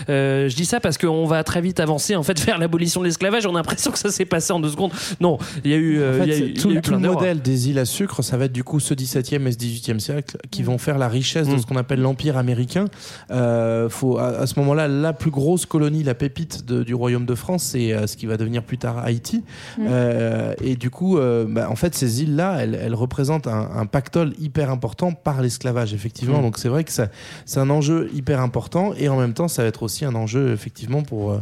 Euh, 0.09 0.49
je 0.49 0.55
dis 0.57 0.65
ça 0.65 0.81
parce 0.81 0.97
qu'on 0.97 1.25
va 1.25 1.43
très 1.45 1.61
vite 1.61 1.79
avancer 1.79 2.17
en 2.17 2.23
fait 2.23 2.37
vers 2.45 2.57
l'abolition 2.57 2.99
de 2.99 3.05
l'esclavage. 3.05 3.45
On 3.45 3.51
a 3.51 3.59
l'impression 3.59 3.91
que 3.91 3.99
ça 3.99 4.11
s'est 4.11 4.25
passé 4.25 4.51
en 4.51 4.59
deux 4.59 4.69
secondes. 4.69 4.91
Non, 5.21 5.37
il 5.63 5.71
y 5.71 5.73
a 5.73 5.77
eu, 5.77 5.99
euh, 5.99 6.17
En 6.17 6.23
fait, 6.23 6.27
y 6.27 6.31
a 6.31 6.35
c'est- 6.35 6.41
eu- 6.41 6.45
il 6.49 6.57
y 6.57 6.61
tout, 6.61 6.69
a 6.69 6.71
eu 6.73 6.81
tout 6.81 6.89
plein 6.91 6.99
le 6.99 7.07
modèle 7.13 7.41
des 7.41 7.69
îles 7.69 7.79
à 7.79 7.85
sucre, 7.85 8.21
ça 8.23 8.35
va 8.35 8.45
être 8.45 8.51
du 8.51 8.65
coup 8.65 8.81
ce 8.81 8.93
17e 8.93 9.47
et 9.47 9.51
ce 9.53 9.57
18e 9.57 9.99
siècle 10.01 10.37
qui 10.51 10.63
vont 10.63 10.77
faire 10.77 10.97
la 10.97 11.07
richesse 11.07 11.47
de 11.47 11.53
Mm. 11.55 11.59
ce 11.59 11.65
qu'on 11.65 11.77
appelle 11.77 12.01
l'Empire 12.01 12.35
américain. 12.37 12.85
Euh, 13.31 13.87
faut, 13.89 14.17
à, 14.17 14.27
à 14.39 14.47
ce 14.47 14.59
moment-là, 14.59 14.87
la 14.87 15.13
plus 15.13 15.28
grosse 15.29 15.65
colonie, 15.65 16.03
la 16.03 16.13
pépite 16.15 16.65
de- 16.65 16.83
du 16.83 16.93
Royaume 16.93 17.25
de 17.25 17.35
France, 17.35 17.63
c'est 17.63 17.93
euh, 17.93 18.07
ce 18.07 18.17
qui 18.17 18.25
va 18.25 18.37
devenir 18.37 18.63
plus 18.63 18.77
tard 18.77 18.97
Haïti. 18.99 19.43
Mm. 19.77 19.85
Euh, 19.89 20.53
et 20.63 20.75
du 20.75 20.89
coup, 20.89 21.17
euh, 21.17 21.45
bah, 21.47 21.69
en 21.69 21.75
fait, 21.75 21.95
ces 21.95 22.23
îles-là, 22.23 22.57
elles, 22.61 22.75
elles 22.81 22.95
représentent 22.95 23.47
un, 23.47 23.69
un 23.75 23.85
pactole 23.85 24.33
hyper 24.39 24.69
important 24.69 25.11
par 25.13 25.41
l'esclavage, 25.41 25.93
effectivement. 25.93 26.39
Mm. 26.39 26.43
Donc 26.43 26.57
c'est 26.57 26.69
vrai 26.69 26.83
que 26.83 26.91
c'est 26.91 27.59
un 27.59 27.69
enjeu 27.69 28.09
hyper 28.13 28.39
important 28.41 28.93
et 28.97 29.09
en 29.09 29.17
même 29.17 29.33
temps, 29.33 29.47
ça 29.47 29.61
va 29.63 29.67
être 29.67 29.83
aussi 29.83 30.05
un 30.05 30.15
enjeu, 30.15 30.51
effectivement, 30.53 31.01
pour, 31.03 31.39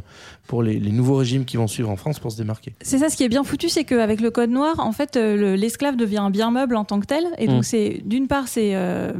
pour 0.47 0.63
les, 0.63 0.79
les 0.79 0.91
nouveaux 0.91 1.15
régimes 1.15 1.45
qui 1.45 1.57
vont 1.57 1.67
suivre 1.67 1.89
en 1.89 1.95
France 1.95 2.19
pour 2.19 2.31
se 2.31 2.37
démarquer. 2.37 2.73
C'est 2.81 2.97
ça, 2.99 3.09
ce 3.09 3.17
qui 3.17 3.23
est 3.23 3.29
bien 3.29 3.43
foutu, 3.43 3.69
c'est 3.69 3.83
qu'avec 3.83 4.21
le 4.21 4.31
code 4.31 4.49
noir, 4.49 4.79
en 4.79 4.91
fait, 4.91 5.15
le- 5.15 5.55
l'esclave 5.55 5.95
devient 5.97 6.17
un 6.17 6.29
bien 6.29 6.51
meuble 6.51 6.75
en 6.75 6.85
tant 6.85 6.99
que 6.99 7.05
tel. 7.05 7.23
Et 7.37 7.47
donc, 7.47 7.59
Mm. 7.59 7.63
c'est 7.63 8.01
d'une 8.05 8.27
part, 8.27 8.47
c'est 8.47 8.71
euh, 8.75 9.11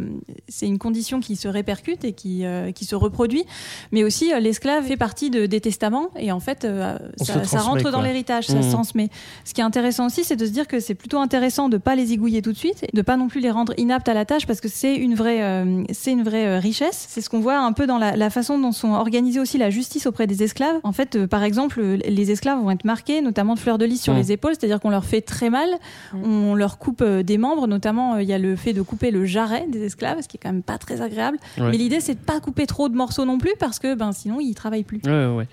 une 0.62 0.78
condition 0.78 1.20
qui 1.20 1.36
se 1.36 1.48
répercute 1.48 2.04
et 2.06 2.14
qui, 2.14 2.46
euh, 2.46 2.72
qui 2.72 2.86
se 2.86 2.96
reproduit, 2.96 3.44
mais 3.92 4.04
aussi 4.04 4.34
euh, 4.34 4.40
l'esclave 4.40 4.57
fait 4.62 4.98
partie 4.98 5.30
de, 5.30 5.46
des 5.46 5.62
testaments 5.62 6.10
et 6.18 6.32
en 6.32 6.40
fait, 6.40 6.66
euh, 6.66 6.98
ça, 7.18 7.60
rentre 7.60 7.92
dans 7.92 8.02
l'héritage, 8.02 8.48
ça 8.48 8.62
se 8.62 8.72
transmet. 8.72 9.10
Ce 9.46 9.54
qui 9.54 9.62
est 9.62 9.64
intéressant 9.64 10.08
aussi, 10.08 10.24
c'est 10.24 10.36
de 10.36 10.46
se 10.46 10.52
dire 10.52 10.68
que 10.68 10.80
c'est 10.80 10.96
plutôt 10.96 11.20
intéressant 11.20 11.70
de 11.70 11.78
pas 11.78 11.96
les 11.96 12.08
zigouiller 12.08 12.42
tout 12.42 12.52
de 12.52 12.58
suite, 12.58 12.84
et 12.84 12.96
de 12.96 13.02
pas 13.02 13.18
non 13.18 13.28
plus 13.28 13.40
les 13.40 13.52
rendre 13.52 13.74
inaptes 13.78 14.10
à 14.10 14.14
la 14.14 14.26
tâche 14.26 14.46
parce 14.46 14.62
que 14.62 14.68
c'est 14.68 14.96
une 14.96 15.16
vraie, 15.16 15.42
euh, 15.42 15.84
c'est 15.92 16.12
une 16.12 16.24
vraie 16.24 16.48
euh, 16.48 16.60
richesse. 16.60 17.08
C'est 17.10 17.22
ce 17.22 17.30
qu'on 17.30 17.40
voit 17.40 17.58
un 17.58 17.72
peu 17.74 17.88
dans 17.88 17.98
la, 17.98 18.16
la 18.16 18.30
façon 18.30 18.60
dont 18.60 18.72
sont 18.72 18.92
organisées 18.92 19.40
aussi 19.40 19.58
la 19.58 19.70
justice 19.70 20.06
auprès 20.06 20.28
des 20.28 20.44
esclaves. 20.44 20.80
En 20.84 20.92
fait, 20.92 21.16
euh, 21.16 21.28
par 21.28 21.44
exemple, 21.44 21.82
les 21.82 22.32
esclaves 22.32 22.60
vont 22.60 22.72
être 22.72 22.86
marqués, 22.86 23.22
notamment 23.22 23.54
de 23.56 23.60
fleurs 23.60 23.78
de 23.78 23.86
lys 23.86 24.02
sur 24.02 24.14
Mm. 24.14 24.18
les 24.18 24.32
épaules, 24.32 24.54
c'est-à-dire 24.58 24.80
qu'on 24.80 24.90
leur 24.90 25.06
fait 25.06 25.22
très 25.22 25.50
mal, 25.50 25.70
on 26.14 26.56
leur 26.56 26.78
coupe 26.78 27.02
euh, 27.02 27.24
des 27.24 27.38
membres, 27.38 27.68
notamment 27.68 28.16
euh, 28.16 28.22
il 28.22 28.28
y 28.28 28.34
a 28.34 28.38
le 28.40 28.56
fait 28.56 28.74
de 28.74 28.82
couper 28.82 29.12
le 29.12 29.26
jarret 29.26 29.66
des 29.70 29.84
esclaves, 29.84 30.22
ce 30.22 30.28
qui 30.28 30.38
est 30.38 30.40
quand 30.42 30.52
même 30.52 30.64
pas 30.64 30.78
très 30.78 31.02
agréable. 31.02 31.38
Ouais. 31.58 31.70
Mais 31.72 31.78
l'idée 31.78 32.00
c'est 32.00 32.16
de 32.16 32.20
pas 32.20 32.40
couper 32.40 32.66
trop 32.66 32.90
de 32.90 32.96
morceaux 32.96 33.26
non 33.26 33.38
plus 33.38 33.54
parce 33.60 33.80
que 33.80 33.96
ben 33.96 34.12
sinon 34.12 34.37
ils 34.40 34.56
travaillent 34.56 34.84
plus. 34.84 35.02
Ouais, 35.06 35.26
ouais. 35.26 35.48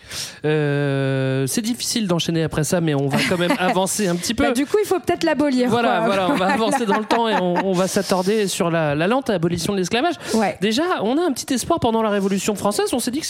Euh, 0.44 1.46
c'est 1.46 1.62
difficile 1.62 2.06
d'enchaîner 2.06 2.42
après 2.42 2.64
ça, 2.64 2.80
mais 2.80 2.94
on 2.94 3.08
va 3.08 3.18
quand 3.28 3.38
même 3.38 3.52
avancer 3.58 4.08
un 4.08 4.16
petit 4.16 4.34
peu. 4.34 4.44
Bah, 4.44 4.52
du 4.52 4.66
coup, 4.66 4.76
il 4.82 4.86
faut 4.86 4.98
peut-être 5.00 5.24
l'abolir. 5.24 5.68
Voilà, 5.70 5.98
quoi. 5.98 6.06
voilà, 6.06 6.28
on 6.30 6.34
va 6.36 6.46
avancer 6.54 6.86
dans 6.86 6.98
le 6.98 7.04
temps 7.04 7.28
et 7.28 7.34
on, 7.36 7.54
on 7.66 7.72
va 7.72 7.88
s'attarder 7.88 8.46
sur 8.48 8.70
la, 8.70 8.94
la 8.94 9.06
lente 9.06 9.30
abolition 9.30 9.72
de 9.72 9.78
l'esclavage. 9.78 10.14
Ouais. 10.34 10.56
Déjà, 10.60 10.82
on 11.02 11.18
a 11.18 11.22
un 11.22 11.32
petit 11.32 11.52
espoir 11.54 11.80
pendant 11.80 12.02
la 12.02 12.10
Révolution 12.10 12.54
française. 12.54 12.92
On 12.92 12.98
s'est 12.98 13.10
dit 13.10 13.20
que 13.20 13.26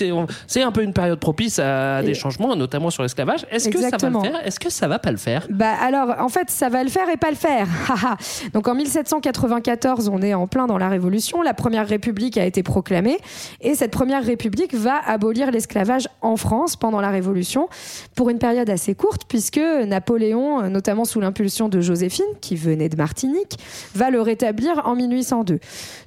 c'est 0.47 0.63
un 0.63 0.73
peu 0.73 0.83
une 0.83 0.93
période 0.93 1.19
propice 1.21 1.59
à 1.59 2.03
des 2.03 2.11
Et- 2.11 2.15
changements, 2.15 2.55
notamment 2.57 2.91
sur 2.91 3.03
l'esclavage. 3.03 3.47
Est-ce 3.51 3.69
que 3.69 3.79
ça 3.81 3.97
va 3.97 4.09
le 4.11 4.21
faire? 4.21 4.47
Est-ce 4.47 4.61
que 4.61 4.71
ça 4.71 4.89
va 4.89 4.99
pas 4.99 5.11
le 5.11 5.17
faire? 5.17 5.47
Bah 5.51 5.73
alors, 5.81 6.15
en 6.21 6.29
fait, 6.29 6.51
ça 6.51 6.69
va 6.69 6.83
le 6.83 6.91
faire 6.91 7.09
et 7.13 7.17
pas 7.17 7.31
le 7.31 7.37
faire. 7.37 7.67
Donc 8.53 8.69
en 8.69 8.75
1794, 8.75 10.09
on 10.09 10.21
est 10.23 10.35
en 10.35 10.47
plein 10.47 10.67
dans 10.67 10.79
la 10.79 10.89
Révolution. 10.89 11.43
La 11.43 11.55
première 11.55 11.87
République 11.87 12.37
a 12.39 12.45
été 12.45 12.63
proclamée 12.63 13.19
et 13.61 13.75
cette 13.75 13.91
première 13.91 14.25
République 14.25 14.75
va 14.75 15.01
abolir 15.07 15.44
l'esclavage 15.51 16.09
en 16.23 16.37
France 16.37 16.77
pendant 16.77 17.01
la 17.01 17.11
Révolution 17.11 17.69
pour 18.15 18.31
une 18.31 18.39
période 18.39 18.69
assez 18.71 18.95
courte 18.95 19.23
puisque 19.29 19.61
Napoléon, 19.87 20.69
notamment 20.69 21.05
sous 21.05 21.21
l'impulsion 21.21 21.69
de 21.69 21.81
Joséphine, 21.81 22.25
qui 22.41 22.57
venait 22.57 22.89
de 22.89 22.97
Martinique, 22.97 23.59
va 23.95 24.11
le 24.11 24.21
rétablir 24.21 24.83
en 24.85 24.95
1802. 24.97 25.59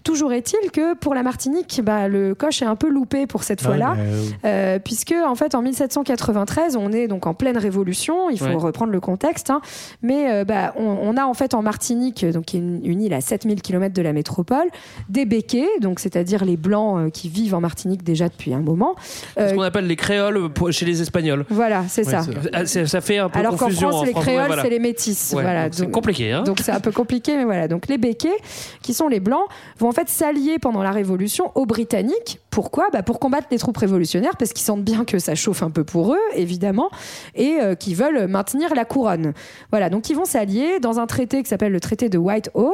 Toujours 0.04 0.34
est-il 0.34 0.72
que 0.72 0.96
pour 0.96 1.14
la 1.14 1.24
Martinique, 1.24 1.82
bah, 1.84 2.08
le 2.08 2.36
coche 2.36 2.62
est 2.62 2.66
un 2.66 2.76
peu 2.76 2.90
loupé 2.90 3.28
pour 3.28 3.44
cette 3.44 3.62
fois-là. 3.62 3.92
Ouais, 3.92 3.98
mais, 3.98 4.04
euh, 4.50 4.58
Euh, 4.68 4.80
puisque 4.80 5.14
en 5.28 5.36
fait 5.36 5.56
en 5.56 5.62
1793 5.62 6.76
on 6.78 6.92
est 6.92 7.08
donc 7.08 7.28
en 7.28 7.34
pleine 7.34 7.58
révolution 7.58 8.30
il 8.30 8.40
faut 8.40 8.46
Ouais. 8.46 8.54
reprendre 8.56 8.92
le 8.92 9.00
contexte 9.00 9.50
hein. 9.50 9.62
mais 10.02 10.32
euh, 10.32 10.46
bah, 10.46 10.74
on, 10.78 10.84
on 11.02 11.18
a 11.18 11.26
en 11.26 11.34
fait 11.34 11.54
en 11.54 11.62
Martinique 11.62 12.26
donc 12.26 12.46
qui 12.46 12.58
est 12.58 12.60
une, 12.60 12.80
une 12.86 13.02
île 13.02 13.14
à 13.14 13.22
7000 13.22 13.62
km 13.62 13.94
de 13.94 14.02
la 14.02 14.14
métropole 14.14 14.68
des 15.10 15.26
béquets 15.26 15.68
donc 15.82 16.00
c'est-à-dire 16.00 16.46
les 16.46 16.58
blancs 16.58 16.98
euh, 17.00 17.10
qui 17.10 17.30
vivent 17.30 17.56
en 17.56 17.62
Martinique 17.62 18.04
déjà 18.04 18.30
depuis 18.30 18.54
un 18.54 18.62
moment 18.62 18.96
Ce 19.36 19.42
Euh, 19.42 19.54
qu'on 19.54 19.62
appelle 19.62 19.88
les 19.88 19.96
créoles 19.96 20.50
pour- 20.50 20.72
chez 20.72 20.86
les 20.86 21.02
Espagnols. 21.02 21.46
voilà 21.50 21.84
c'est 21.88 22.06
Ouais, 22.06 22.12
ça 22.12 22.22
Ah, 22.54 22.66
Ça 22.66 23.02
fait 23.02 23.18
un 23.18 23.30
peu 23.30 23.40
alors 23.40 23.56
qu'en 23.58 23.70
France 23.70 24.06
les 24.06 24.14
ouais, 24.14 24.22
créoles 24.22 24.48
voilà. 24.48 24.62
c'est 24.64 24.70
les 24.70 24.80
métis 24.80 25.34
Ouais, 25.36 25.42
voilà 25.42 25.68
c'est 25.72 25.90
compliqué. 25.92 26.32
Hein 26.32 26.44
donc 26.44 26.60
c'est 26.64 26.72
un 26.72 26.80
peu 26.80 26.92
compliqué, 26.92 27.36
mais 27.38 27.44
voilà. 27.46 27.68
Donc 27.68 27.88
les 27.88 27.98
béquets, 27.98 28.38
qui 28.82 28.94
sont 28.94 29.08
les 29.08 29.20
blancs, 29.20 29.46
vont 29.80 29.90
en 29.90 29.92
fait 29.92 30.10
s'allier 30.10 30.60
pendant 30.60 30.84
la 30.84 30.92
Révolution 30.92 31.52
aux 31.56 31.66
Britanniques. 31.66 32.40
Pourquoi? 32.50 32.88
Bah 32.92 33.04
Pour 33.04 33.20
combattre 33.20 33.48
les 33.52 33.58
troupes 33.60 33.78
révolutionnaires, 33.78 34.36
parce 34.38 34.52
qu'ils 34.52 34.64
sentent 34.66 34.84
bien 34.84 35.06
que 35.06 35.20
ça 35.20 35.36
chauffe 35.36 35.62
un 35.62 35.70
peu 35.70 35.84
pour 35.84 36.14
eux, 36.14 36.20
évidemment, 36.36 36.90
et 37.36 37.58
euh, 37.62 37.76
qui 37.76 37.94
veulent 37.94 38.26
maintenir 38.28 38.74
la 38.74 38.84
couronne. 38.86 39.34
Voilà, 39.70 39.90
donc 39.92 40.10
ils 40.10 40.16
vont 40.16 40.26
s'allier 40.26 40.80
dans 40.80 41.00
un 41.00 41.06
traité 41.06 41.44
qui 41.44 41.50
s'appelle 41.50 41.72
le 41.72 41.80
traité 41.80 42.10
de 42.10 42.18
Whitehall. 42.18 42.74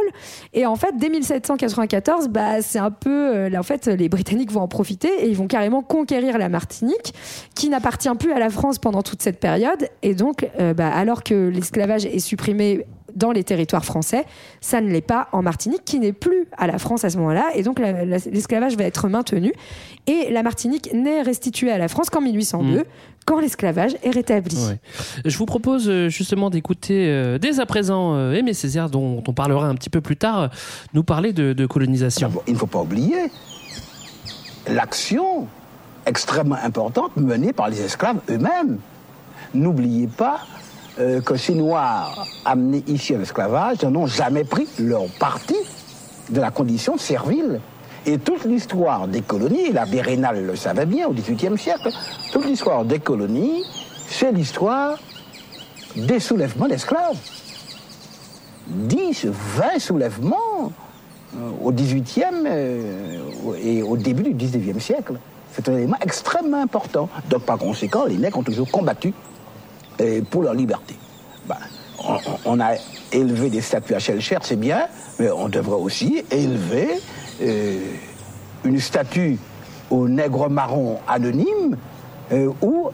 Et 0.53 0.65
en 0.65 0.75
fait, 0.77 0.93
dès 0.98 1.10
1794, 1.10 2.29
bah, 2.29 2.62
c'est 2.62 2.79
un 2.79 2.91
peu... 2.91 3.10
euh, 3.36 3.50
là, 3.50 3.60
en 3.60 3.63
fait, 3.63 3.88
les 3.88 4.07
Britanniques 4.07 4.51
vont 4.51 4.62
en 4.62 4.67
profiter 4.69 5.10
et 5.19 5.27
ils 5.27 5.36
vont 5.36 5.48
carrément 5.48 5.81
conquérir 5.81 6.38
la 6.38 6.42
Martinique, 6.50 7.13
qui 7.55 7.69
n'appartient 7.69 8.09
plus 8.19 8.31
à 8.31 8.39
la 8.39 8.50
France 8.50 8.79
pendant 8.79 9.01
toute 9.01 9.21
cette 9.21 9.39
période. 9.39 9.88
Et 10.01 10.15
donc, 10.15 10.47
euh, 10.59 10.73
bah, 10.73 10.89
alors 10.89 11.23
que 11.23 11.49
l'esclavage 11.49 12.06
est 12.06 12.19
supprimé 12.19 12.86
dans 13.15 13.32
les 13.32 13.43
territoires 13.43 13.86
français, 13.86 14.25
ça 14.60 14.82
ne 14.82 14.89
l'est 14.89 15.01
pas 15.01 15.27
en 15.34 15.43
Martinique, 15.43 15.86
qui 15.86 15.99
n'est 15.99 16.13
plus 16.13 16.47
à 16.58 16.65
la 16.65 16.79
France 16.79 17.03
à 17.06 17.12
ce 17.12 17.17
moment-là. 17.17 17.45
Et 17.53 17.62
donc, 17.62 17.77
la- 17.77 18.06
la- 18.06 18.17
l'esclavage 18.32 18.75
va 18.75 18.86
être 18.86 19.08
maintenu. 19.08 19.53
Et 20.08 20.32
la 20.32 20.41
Martinique 20.41 20.89
n'est 20.93 21.21
restituée 21.21 21.71
à 21.71 21.77
la 21.77 21.88
France 21.88 22.10
qu'en 22.10 22.21
1802, 22.21 22.79
Mm. 22.79 22.84
quand 23.27 23.39
l'esclavage 23.39 23.95
est 24.03 24.10
rétabli. 24.10 24.58
Ouais. 24.65 24.79
Je 25.25 25.38
vous 25.38 25.45
propose 25.45 25.88
euh, 25.88 26.10
justement 26.10 26.49
d'écouter 26.49 27.06
euh, 27.08 27.38
dès 27.38 27.60
à 27.60 27.67
présent 27.67 28.15
euh, 28.15 28.34
Aimé 28.34 28.53
Césaire, 28.56 28.89
dont 28.89 29.23
on 29.27 29.34
parlera 29.34 29.67
un 29.67 29.75
petit 29.75 29.91
peu 29.91 30.01
plus 30.01 30.17
tard, 30.17 30.49
nous 30.95 31.03
parler 31.03 31.34
de, 31.34 31.53
de 31.53 31.65
colonisation. 31.67 32.32
Il 32.47 32.53
ne 32.53 32.58
faut 32.58 32.65
pas 32.65 32.82
oublier 32.82 33.29
l'action 34.67 35.47
extrêmement 36.05 36.57
importante 36.63 37.15
menée 37.17 37.53
par 37.53 37.69
les 37.69 37.81
esclaves 37.81 38.19
eux-mêmes. 38.29 38.77
N'oubliez 39.53 40.07
pas 40.07 40.39
euh, 40.99 41.21
que 41.21 41.35
ces 41.35 41.55
Noirs 41.55 42.25
amenés 42.45 42.83
ici 42.87 43.15
à 43.15 43.17
l'esclavage 43.17 43.83
n'ont 43.83 44.07
jamais 44.07 44.43
pris 44.43 44.67
leur 44.79 45.07
parti 45.19 45.55
de 46.29 46.39
la 46.39 46.51
condition 46.51 46.97
servile. 46.97 47.59
Et 48.05 48.17
toute 48.17 48.43
l'histoire 48.43 49.07
des 49.07 49.21
colonies, 49.21 49.71
la 49.71 49.85
Bérénal 49.85 50.45
le 50.45 50.55
savait 50.55 50.85
bien 50.85 51.07
au 51.07 51.13
XVIIIe 51.13 51.57
siècle, 51.57 51.89
toute 52.31 52.45
l'histoire 52.45 52.83
des 52.83 52.99
colonies, 52.99 53.63
c'est 54.07 54.31
l'histoire 54.31 54.97
des 55.95 56.19
soulèvements 56.19 56.67
d'esclaves. 56.67 57.17
10, 58.67 59.27
20 59.27 59.79
soulèvements 59.79 60.71
euh, 61.35 61.49
au 61.63 61.71
18e 61.71 62.45
euh, 62.45 63.19
et 63.61 63.81
au 63.81 63.97
début 63.97 64.33
du 64.33 64.33
19e 64.33 64.79
siècle. 64.79 65.15
C'est 65.53 65.69
un 65.69 65.73
élément 65.77 65.97
extrêmement 66.01 66.61
important. 66.61 67.09
Donc, 67.29 67.43
par 67.43 67.57
conséquent, 67.57 68.05
les 68.05 68.17
nègres 68.17 68.39
ont 68.39 68.43
toujours 68.43 68.69
combattu 68.69 69.13
euh, 70.01 70.21
pour 70.29 70.43
leur 70.43 70.53
liberté. 70.53 70.95
Ben, 71.47 71.57
on, 72.45 72.59
a 72.59 72.73
élevé 73.11 73.49
des 73.49 73.61
statues 73.61 73.93
à 73.93 73.99
Shellcher, 73.99 74.37
c'est 74.41 74.59
bien, 74.59 74.87
mais 75.19 75.29
on 75.29 75.49
devrait 75.49 75.75
aussi 75.75 76.23
élever 76.31 76.99
euh, 77.41 77.79
une 78.63 78.79
statue 78.79 79.37
au 79.91 80.07
nègre 80.07 80.49
marron 80.49 80.97
anonyme 81.07 81.77
euh, 82.31 82.49
ou 82.61 82.89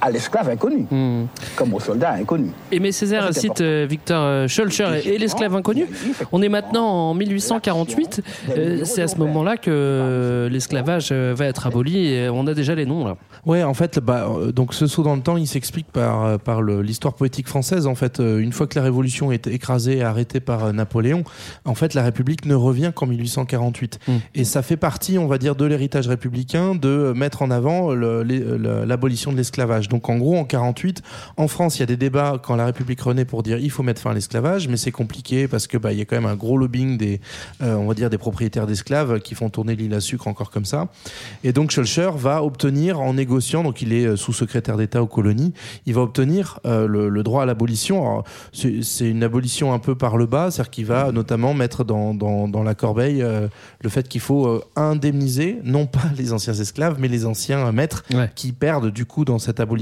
à 0.00 0.10
l'esclave 0.10 0.48
inconnu, 0.48 0.86
Hmm. 0.90 1.24
comme 1.56 1.74
au 1.74 1.80
soldat 1.80 2.12
inconnu. 2.12 2.50
Aimé 2.72 2.92
Césaire 2.92 3.24
Ça, 3.32 3.32
cite 3.32 3.50
important. 3.60 3.86
Victor 3.88 4.22
euh, 4.22 4.48
Schulcher 4.48 4.86
et, 5.04 5.14
et 5.14 5.18
l'esclave 5.18 5.54
inconnu. 5.54 5.86
On 6.32 6.42
est 6.42 6.48
maintenant 6.48 6.86
en 7.10 7.14
1848. 7.14 8.22
Euh, 8.56 8.80
c'est 8.84 9.02
à 9.02 9.08
ce 9.08 9.16
moment-là 9.16 9.56
que 9.56 10.48
l'esclavage 10.50 11.08
euh, 11.12 11.34
va 11.36 11.46
être 11.46 11.66
aboli 11.66 12.08
et 12.08 12.28
on 12.28 12.46
a 12.46 12.54
déjà 12.54 12.74
les 12.74 12.86
noms 12.86 13.04
là. 13.04 13.16
Ouais, 13.44 13.62
en 13.62 13.74
fait, 13.74 13.98
bah, 13.98 14.28
donc 14.54 14.74
ce 14.74 14.86
saut 14.86 15.02
dans 15.02 15.14
le 15.16 15.22
temps, 15.22 15.36
il 15.36 15.46
s'explique 15.46 15.86
par, 15.92 16.38
par 16.40 16.62
l'histoire 16.62 17.14
poétique 17.14 17.48
française. 17.48 17.86
En 17.86 17.94
fait, 17.94 18.18
une 18.18 18.52
fois 18.52 18.66
que 18.66 18.76
la 18.78 18.84
Révolution 18.84 19.30
est 19.32 19.46
écrasée 19.46 19.98
et 19.98 20.02
arrêtée 20.02 20.40
par 20.40 20.72
Napoléon, 20.72 21.22
en 21.64 21.74
fait, 21.74 21.94
la 21.94 22.02
République 22.02 22.44
ne 22.44 22.54
revient 22.54 22.92
qu'en 22.94 23.06
1848. 23.06 24.00
Mm. 24.08 24.12
Et 24.34 24.44
ça 24.44 24.62
fait 24.62 24.76
partie, 24.76 25.18
on 25.18 25.26
va 25.26 25.38
dire, 25.38 25.54
de 25.54 25.64
l'héritage 25.64 26.08
républicain 26.08 26.74
de 26.74 27.12
mettre 27.14 27.42
en 27.42 27.50
avant 27.50 27.92
le- 27.92 28.22
l'abolition 28.84 29.32
de 29.32 29.36
l'esclavage. 29.36 29.88
Donc, 29.96 30.10
en 30.10 30.18
gros, 30.18 30.36
en 30.36 30.44
48, 30.44 31.00
en 31.38 31.48
France, 31.48 31.78
il 31.78 31.80
y 31.80 31.82
a 31.84 31.86
des 31.86 31.96
débats 31.96 32.38
quand 32.42 32.54
la 32.54 32.66
République 32.66 33.00
renaît 33.00 33.24
pour 33.24 33.42
dire 33.42 33.56
il 33.56 33.70
faut 33.70 33.82
mettre 33.82 34.02
fin 34.02 34.10
à 34.10 34.14
l'esclavage, 34.14 34.68
mais 34.68 34.76
c'est 34.76 34.90
compliqué 34.92 35.48
parce 35.48 35.66
que 35.66 35.78
bah, 35.78 35.90
il 35.94 35.98
y 35.98 36.02
a 36.02 36.04
quand 36.04 36.16
même 36.16 36.26
un 36.26 36.34
gros 36.36 36.58
lobbying 36.58 36.98
des, 36.98 37.18
euh, 37.62 37.76
on 37.76 37.86
va 37.86 37.94
dire, 37.94 38.10
des 38.10 38.18
propriétaires 38.18 38.66
d'esclaves 38.66 39.20
qui 39.20 39.34
font 39.34 39.48
tourner 39.48 39.74
l'île 39.74 39.94
à 39.94 40.00
sucre 40.00 40.28
encore 40.28 40.50
comme 40.50 40.66
ça. 40.66 40.88
Et 41.44 41.54
donc 41.54 41.70
Schulcher 41.70 42.10
va 42.14 42.42
obtenir, 42.42 43.00
en 43.00 43.14
négociant, 43.14 43.62
donc 43.62 43.80
il 43.80 43.94
est 43.94 44.04
euh, 44.04 44.16
sous-secrétaire 44.16 44.76
d'État 44.76 45.02
aux 45.02 45.06
colonies, 45.06 45.54
il 45.86 45.94
va 45.94 46.02
obtenir 46.02 46.60
euh, 46.66 46.86
le, 46.86 47.08
le 47.08 47.22
droit 47.22 47.44
à 47.44 47.46
l'abolition. 47.46 48.22
C'est 48.52 49.08
une 49.08 49.22
abolition 49.22 49.72
un 49.72 49.78
peu 49.78 49.94
par 49.94 50.18
le 50.18 50.26
bas, 50.26 50.50
c'est-à-dire 50.50 50.70
qu'il 50.70 50.84
va 50.84 51.10
notamment 51.10 51.54
mettre 51.54 51.84
dans, 51.84 52.12
dans, 52.12 52.48
dans 52.48 52.62
la 52.62 52.74
corbeille 52.74 53.22
euh, 53.22 53.48
le 53.80 53.88
fait 53.88 54.08
qu'il 54.08 54.20
faut 54.20 54.62
indemniser, 54.76 55.58
non 55.64 55.86
pas 55.86 56.02
les 56.18 56.34
anciens 56.34 56.52
esclaves, 56.52 56.96
mais 56.98 57.08
les 57.08 57.24
anciens 57.24 57.72
maîtres 57.72 57.86
Ouais. 58.12 58.30
qui 58.34 58.52
perdent 58.52 58.90
du 58.90 59.04
coup 59.04 59.24
dans 59.24 59.38
cette 59.38 59.60
abolition. 59.60 59.75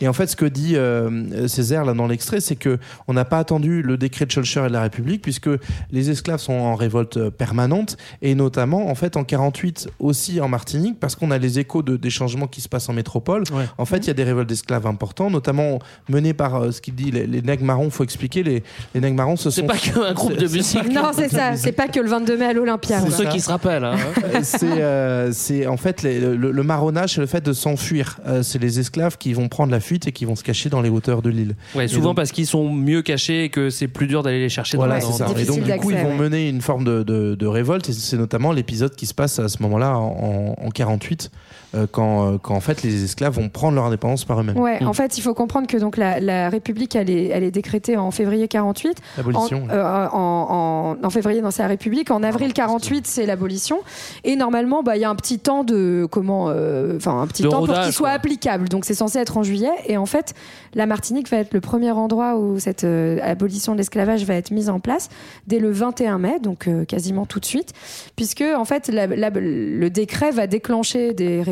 Et 0.00 0.08
en 0.08 0.12
fait, 0.12 0.26
ce 0.26 0.36
que 0.36 0.44
dit 0.44 0.76
euh, 0.76 1.46
Césaire 1.48 1.84
là 1.84 1.92
dans 1.94 2.06
l'extrait, 2.06 2.40
c'est 2.40 2.56
que 2.56 2.78
on 3.06 3.12
n'a 3.12 3.24
pas 3.24 3.38
attendu 3.38 3.82
le 3.82 3.96
décret 3.96 4.26
de 4.26 4.30
Schulcher 4.30 4.60
et 4.64 4.68
de 4.68 4.72
la 4.72 4.82
République, 4.82 5.22
puisque 5.22 5.48
les 5.92 6.10
esclaves 6.10 6.40
sont 6.40 6.52
en 6.52 6.74
révolte 6.74 7.16
euh, 7.16 7.30
permanente, 7.30 7.96
et 8.22 8.34
notamment 8.34 8.88
en 8.90 8.94
fait 8.94 9.16
en 9.16 9.24
48 9.24 9.88
aussi 9.98 10.40
en 10.40 10.48
Martinique, 10.48 10.98
parce 11.00 11.14
qu'on 11.16 11.30
a 11.30 11.38
les 11.38 11.58
échos 11.58 11.82
de, 11.82 11.96
des 11.96 12.10
changements 12.10 12.46
qui 12.46 12.60
se 12.60 12.68
passent 12.68 12.88
en 12.88 12.92
métropole. 12.92 13.42
Ouais. 13.52 13.64
En 13.78 13.84
fait, 13.84 13.98
il 13.98 14.06
y 14.08 14.10
a 14.10 14.14
des 14.14 14.24
révoltes 14.24 14.48
d'esclaves 14.48 14.86
importants, 14.86 15.30
notamment 15.30 15.78
menées 16.08 16.34
par 16.34 16.54
euh, 16.56 16.70
ce 16.72 16.80
qu'il 16.80 16.94
dit 16.94 17.10
les, 17.10 17.26
les 17.26 17.42
nègres 17.42 17.64
marrons. 17.64 17.90
Faut 17.90 18.04
expliquer 18.04 18.42
les, 18.42 18.62
les 18.94 19.00
nègres 19.00 19.16
marrons, 19.16 19.36
ce 19.36 19.50
C'est 19.50 19.60
sont 19.62 19.66
pas 19.66 19.76
qu'un 19.76 20.12
groupe 20.14 20.36
de 20.36 20.48
musique. 20.48 20.90
Non, 20.92 21.10
c'est 21.14 21.28
ça. 21.28 21.56
C'est 21.56 21.72
pas 21.72 21.88
que 21.88 22.00
le 22.00 22.08
22 22.08 22.36
mai 22.36 22.46
à 22.46 22.52
l'Olympia. 22.52 23.00
Pour 23.00 23.12
ceux 23.12 23.26
qui 23.26 23.40
se 23.40 23.48
rappellent. 23.48 23.84
hein. 23.84 23.96
c'est 24.42 24.66
euh, 24.82 25.30
en 25.68 25.76
fait 25.76 26.02
les- 26.02 26.20
le, 26.20 26.50
le 26.50 26.62
marronnage, 26.62 27.14
c'est 27.14 27.20
le 27.20 27.26
fait 27.26 27.44
de 27.44 27.52
s'enfuir. 27.52 28.18
Euh, 28.26 28.42
c'est 28.42 28.58
les 28.58 28.78
esclaves 28.80 29.16
qui 29.18 29.27
qui 29.28 29.34
vont 29.34 29.48
prendre 29.48 29.70
la 29.70 29.80
fuite 29.80 30.06
et 30.06 30.12
qui 30.12 30.24
vont 30.24 30.36
se 30.36 30.42
cacher 30.42 30.70
dans 30.70 30.80
les 30.80 30.88
hauteurs 30.88 31.20
de 31.22 31.28
l'île. 31.30 31.54
Ouais, 31.74 31.84
Et 31.84 31.88
souvent 31.88 32.08
donc- 32.10 32.16
parce 32.16 32.32
qu'ils 32.32 32.46
sont 32.46 32.72
mieux 32.72 33.02
cachés 33.02 33.44
et 33.44 33.48
que 33.50 33.68
c'est 33.70 33.88
plus 33.88 34.06
dur 34.06 34.22
d'aller 34.22 34.40
les 34.40 34.48
chercher 34.48 34.76
Voilà, 34.78 34.98
dans 35.00 35.12
c'est 35.12 35.22
la 35.22 35.28
ça. 35.34 35.40
Et 35.40 35.44
donc, 35.44 35.62
du 35.62 35.72
coup, 35.76 35.90
ils 35.90 35.98
vont 35.98 36.10
ouais. 36.12 36.16
mener 36.16 36.48
une 36.48 36.60
forme 36.62 36.84
de, 36.84 37.02
de- 37.02 37.34
de 37.34 37.46
révolte. 37.46 37.88
Et 37.90 37.92
c'est 37.92 38.16
notamment 38.16 38.52
l'épisode 38.52 38.94
qui 38.96 39.04
se 39.06 39.12
passe 39.14 39.38
à 39.38 39.48
ce 39.48 39.62
moment-là, 39.62 39.96
en, 39.98 40.54
en 40.58 40.70
48, 40.70 41.30
euh, 41.74 41.86
quand, 41.90 42.32
euh, 42.34 42.38
quand 42.38 42.54
en 42.54 42.60
fait 42.60 42.82
les 42.82 43.04
esclaves 43.04 43.34
vont 43.34 43.48
prendre 43.48 43.74
leur 43.74 43.84
indépendance 43.84 44.24
par 44.24 44.40
eux-mêmes. 44.40 44.56
Ouais, 44.58 44.82
en 44.84 44.92
fait, 44.92 45.18
il 45.18 45.20
faut 45.22 45.34
comprendre 45.34 45.66
que 45.66 45.76
donc 45.76 45.96
la, 45.96 46.20
la 46.20 46.48
République, 46.48 46.96
elle 46.96 47.10
est, 47.10 47.26
elle 47.26 47.44
est 47.44 47.50
décrétée 47.50 47.96
en 47.96 48.10
février 48.10 48.48
48. 48.48 48.98
L'abolition, 49.16 49.64
En, 49.64 49.70
euh, 49.70 50.06
en, 50.12 50.96
en- 51.00 51.06
en 51.06 51.10
février, 51.10 51.40
dans 51.40 51.50
c'est 51.50 51.62
la 51.62 51.68
République. 51.68 52.10
En 52.10 52.22
avril 52.22 52.52
48, 52.52 53.06
c'est 53.06 53.26
l'abolition. 53.26 53.78
Et 54.24 54.36
normalement, 54.36 54.82
bah, 54.82 54.96
il 54.96 55.00
y 55.00 55.04
a 55.04 55.10
un 55.10 55.14
petit 55.14 55.38
temps 55.38 55.64
de 55.64 56.06
comment, 56.10 56.46
euh, 56.48 56.96
enfin 56.96 57.20
un 57.20 57.26
petit 57.26 57.42
De 57.42 57.48
temps 57.48 57.64
pour 57.66 57.74
qu'il 57.80 57.92
soit 57.92 58.08
quoi. 58.08 58.16
applicable. 58.16 58.68
Donc 58.68 58.84
c'est 58.84 58.94
censé 58.94 59.18
être 59.18 59.36
en 59.36 59.42
juillet. 59.42 59.70
Et 59.86 59.96
en 59.96 60.06
fait, 60.06 60.34
la 60.74 60.86
Martinique 60.86 61.28
va 61.30 61.38
être 61.38 61.52
le 61.54 61.60
premier 61.60 61.90
endroit 61.90 62.36
où 62.38 62.58
cette 62.58 62.84
euh, 62.84 63.18
abolition 63.22 63.72
de 63.72 63.78
l'esclavage 63.78 64.24
va 64.24 64.34
être 64.34 64.50
mise 64.50 64.68
en 64.70 64.80
place 64.80 65.08
dès 65.46 65.58
le 65.58 65.70
21 65.70 66.18
mai, 66.18 66.38
donc 66.42 66.66
euh, 66.68 66.84
quasiment 66.84 67.26
tout 67.26 67.40
de 67.40 67.44
suite, 67.44 67.72
puisque 68.16 68.42
en 68.56 68.64
fait 68.64 68.88
la- 68.88 69.06
la- 69.06 69.30
le 69.30 69.88
décret 69.90 70.30
va 70.30 70.46
déclencher 70.46 71.12
des 71.14 71.42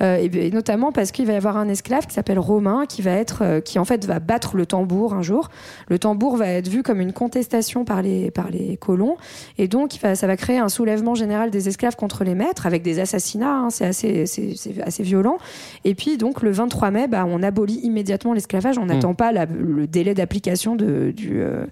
euh, 0.00 0.16
et, 0.16 0.46
et 0.46 0.50
notamment 0.50 0.92
parce 0.92 1.12
qu'il 1.12 1.26
va 1.26 1.32
y 1.32 1.36
avoir 1.36 1.56
un 1.56 1.68
esclave 1.68 2.06
qui 2.06 2.14
s'appelle 2.14 2.38
Romain, 2.38 2.84
qui 2.88 3.02
va 3.02 3.12
être, 3.12 3.42
euh, 3.42 3.60
qui 3.60 3.78
en 3.78 3.84
fait 3.84 4.04
va 4.06 4.18
battre 4.20 4.56
le 4.56 4.66
tambour 4.66 5.14
un 5.14 5.22
jour. 5.22 5.48
Le 5.88 5.98
tambour 5.98 6.36
va 6.36 6.48
être 6.48 6.68
vu 6.68 6.82
comme 6.82 7.00
une 7.00 7.12
contestation 7.12 7.84
par 7.84 8.02
les 8.02 8.30
par 8.30 8.50
les 8.50 8.76
colons, 8.76 9.16
et 9.58 9.68
donc 9.68 9.92
ça 10.14 10.26
va 10.26 10.36
créer 10.36 10.58
un 10.58 10.68
soulèvement 10.68 11.14
général 11.14 11.50
des 11.50 11.68
esclaves 11.68 11.96
contre 11.96 12.24
les 12.24 12.34
maîtres 12.34 12.66
avec 12.66 12.82
des 12.82 12.98
assassinats. 12.98 13.56
hein, 13.56 13.70
c'est 13.70 13.86
assez 13.86 14.26
c'est 14.26 14.54
assez 14.84 15.02
violent. 15.02 15.38
Et 15.84 15.94
puis 15.94 16.16
donc 16.18 16.42
le 16.42 16.50
23 16.50 16.90
mai, 16.90 17.08
bah, 17.08 17.24
on 17.28 17.42
abolit 17.42 17.80
immédiatement 17.82 18.32
l'esclavage. 18.32 18.78
On 18.78 18.86
n'attend 18.86 19.14
pas 19.14 19.32
la- 19.32 19.46
le 19.46 19.86
délai 19.86 20.14
d'application 20.14 20.76
de, 20.76 21.12
du, 21.14 21.40
euh, 21.40 21.64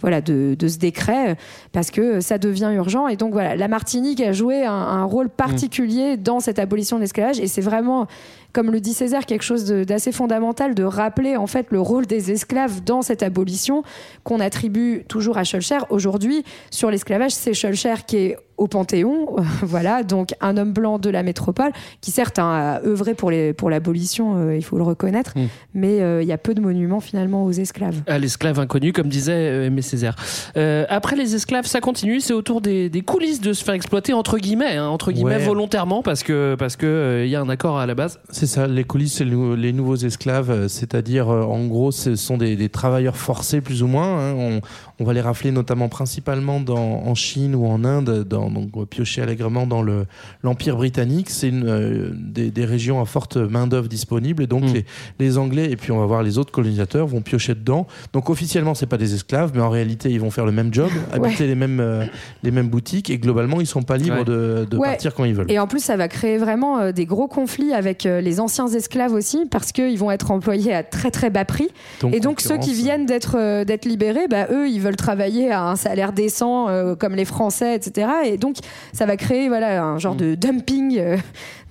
voilà, 0.00 0.20
de, 0.20 0.54
de 0.58 0.68
ce 0.68 0.78
décret 0.78 1.36
parce 1.72 1.90
que 1.90 2.20
ça 2.20 2.38
devient 2.38 2.70
urgent. 2.74 3.08
Et 3.08 3.16
donc 3.16 3.32
voilà, 3.32 3.56
la 3.56 3.68
Martinique 3.68 4.20
a 4.20 4.32
joué 4.32 4.64
un, 4.64 4.72
un 4.72 5.04
rôle 5.04 5.28
particulier 5.28 6.16
dans 6.16 6.40
cette 6.40 6.58
abolition 6.58 6.97
de 6.98 7.02
l'esclavage. 7.02 7.40
Et 7.40 7.46
c'est 7.46 7.60
vraiment, 7.60 8.06
comme 8.52 8.70
le 8.70 8.80
dit 8.80 8.92
Césaire, 8.94 9.26
quelque 9.26 9.42
chose 9.44 9.64
d'assez 9.66 10.10
fondamental 10.12 10.74
de 10.74 10.82
rappeler 10.84 11.36
en 11.36 11.46
fait 11.46 11.66
le 11.70 11.80
rôle 11.80 12.06
des 12.06 12.30
esclaves 12.32 12.82
dans 12.84 13.02
cette 13.02 13.22
abolition 13.22 13.82
qu'on 14.24 14.40
attribue 14.40 15.04
toujours 15.08 15.38
à 15.38 15.44
Schulcher. 15.44 15.78
Aujourd'hui, 15.90 16.44
sur 16.70 16.90
l'esclavage, 16.90 17.32
c'est 17.32 17.54
Schulcher 17.54 17.94
qui 18.06 18.16
est 18.16 18.36
au 18.56 18.66
Panthéon, 18.66 19.36
voilà, 19.62 20.02
donc 20.02 20.30
un 20.40 20.56
homme 20.56 20.72
blanc 20.72 20.98
de 20.98 21.10
la 21.10 21.22
métropole, 21.22 21.70
qui 22.00 22.10
certes 22.10 22.40
hein, 22.40 22.80
a 22.82 22.84
œuvré 22.84 23.14
pour 23.14 23.30
les- 23.30 23.52
pour 23.52 23.70
l'abolition, 23.70 24.34
euh, 24.36 24.56
il 24.56 24.64
faut 24.64 24.78
le 24.78 24.82
reconnaître, 24.82 25.32
Mm. 25.36 25.42
mais 25.74 26.00
euh, 26.00 26.22
il 26.22 26.26
y 26.28 26.32
a 26.32 26.38
peu 26.38 26.54
de 26.54 26.60
monuments 26.60 26.98
finalement 26.98 27.44
aux 27.44 27.52
esclaves. 27.52 27.94
à 28.08 28.18
l'esclave 28.18 28.58
inconnu, 28.58 28.92
comme 28.92 29.06
disait 29.08 29.32
euh, 29.32 29.66
Aimé 29.66 29.80
Césaire. 29.82 30.16
Euh, 30.56 30.86
après 30.88 31.14
les 31.14 31.36
esclaves, 31.36 31.66
ça 31.66 31.80
continue, 31.80 32.18
c'est 32.18 32.32
autour 32.32 32.60
des, 32.60 32.88
des 32.90 33.02
coulisses 33.02 33.40
de 33.40 33.52
se 33.52 33.62
faire 33.62 33.74
exploiter 33.74 34.12
entre 34.12 34.38
guillemets, 34.38 34.76
hein, 34.76 34.88
entre 34.88 35.12
guillemets 35.12 35.36
Ouais. 35.36 35.44
volontairement 35.44 36.02
parce 36.02 36.24
que 36.24 36.56
parce 36.58 36.74
que 36.74 36.86
euh, 36.86 37.24
il 37.26 37.30
y 37.30 37.36
a 37.36 37.40
un 37.40 37.48
accord 37.48 37.78
à 37.78 37.86
la 37.86 37.94
base. 37.94 38.18
C'est 38.38 38.46
ça, 38.46 38.68
les 38.68 38.84
coulisses, 38.84 39.20
les 39.20 39.72
nouveaux 39.72 39.96
esclaves, 39.96 40.50
euh, 40.52 40.68
c'est-à-dire, 40.68 41.28
euh, 41.28 41.42
en 41.42 41.66
gros, 41.66 41.90
ce 41.90 42.14
sont 42.14 42.38
des, 42.38 42.68
travailleurs 42.68 43.16
forcés, 43.16 43.60
plus 43.60 43.82
ou 43.82 43.88
moins. 43.88 44.30
hein. 44.30 44.60
On 45.00 45.04
va 45.04 45.12
les 45.12 45.20
rafler 45.20 45.50
notamment 45.52 45.88
principalement 45.88 46.60
dans, 46.60 46.76
en 47.06 47.14
Chine 47.14 47.54
ou 47.54 47.66
en 47.66 47.84
Inde, 47.84 48.24
dans, 48.28 48.50
donc 48.50 48.70
on 48.76 48.80
va 48.80 48.86
piocher 48.86 49.22
allègrement 49.22 49.66
dans 49.66 49.82
le- 49.82 50.06
l'Empire 50.42 50.76
britannique. 50.76 51.30
C'est 51.30 51.48
une, 51.48 51.66
euh, 51.68 52.10
des, 52.14 52.50
des 52.50 52.64
régions 52.64 53.00
à 53.00 53.04
forte 53.04 53.36
main-d'œuvre 53.36 53.88
disponible, 53.88 54.42
et 54.42 54.46
donc 54.46 54.64
Mm. 54.64 54.72
les, 54.74 54.84
les 55.20 55.38
Anglais, 55.38 55.70
et 55.70 55.76
puis 55.76 55.92
on 55.92 55.98
va 56.00 56.06
voir 56.06 56.22
les 56.22 56.36
autres 56.38 56.50
colonisateurs, 56.52 57.06
vont 57.06 57.20
piocher 57.20 57.54
dedans. 57.54 57.86
Donc 58.12 58.28
officiellement, 58.30 58.74
c'est 58.74 58.86
pas 58.86 58.96
des 58.98 59.14
esclaves, 59.14 59.52
mais 59.54 59.60
en 59.60 59.70
réalité, 59.70 60.10
ils 60.10 60.20
vont 60.20 60.30
faire 60.30 60.46
le 60.46 60.52
même 60.52 60.74
job, 60.74 60.88
habiter 61.12 61.46
les, 61.46 61.54
mêmes, 61.54 61.80
euh, 61.80 62.04
les 62.42 62.50
mêmes 62.50 62.68
boutiques, 62.68 63.10
et 63.10 63.18
globalement, 63.18 63.60
ils 63.60 63.66
sont 63.66 63.82
pas 63.82 63.96
libres 63.96 64.18
Ouais. 64.18 64.24
de, 64.24 64.66
de 64.70 64.76
Ouais. 64.76 64.88
partir 64.88 65.14
quand 65.14 65.24
ils 65.24 65.34
veulent. 65.34 65.50
Et 65.50 65.58
en 65.58 65.66
plus, 65.68 65.80
ça 65.82 65.96
va 65.96 66.08
créer 66.08 66.38
vraiment 66.38 66.78
euh, 66.78 66.92
des 66.92 67.06
gros 67.06 67.28
conflits 67.28 67.72
avec 67.72 68.04
les 68.04 68.40
anciens 68.40 68.66
esclaves 68.68 69.12
aussi, 69.12 69.44
parce 69.50 69.70
qu'ils 69.72 69.98
vont 69.98 70.10
être 70.10 70.30
employés 70.30 70.74
à 70.74 70.82
très 70.82 71.10
très 71.10 71.30
bas 71.30 71.44
prix. 71.44 71.68
et 72.12 72.20
donc 72.20 72.40
ceux 72.40 72.58
qui 72.58 72.72
viennent 72.72 73.06
d'être 73.06 73.64
d'être 73.64 73.84
libérés, 73.84 74.26
bah, 74.28 74.46
eux, 74.50 74.68
ils 74.68 74.80
veulent 74.80 74.87
travailler 74.96 75.50
à 75.50 75.64
un 75.64 75.76
salaire 75.76 76.12
décent 76.12 76.68
euh, 76.68 76.94
comme 76.94 77.14
les 77.14 77.24
Français, 77.24 77.74
etc. 77.74 78.08
Et 78.24 78.36
donc 78.36 78.56
ça 78.92 79.06
va 79.06 79.16
créer 79.16 79.48
voilà 79.48 79.82
un 79.82 79.98
genre 79.98 80.14
de 80.14 80.34
dumping 80.34 80.98
euh, 80.98 81.16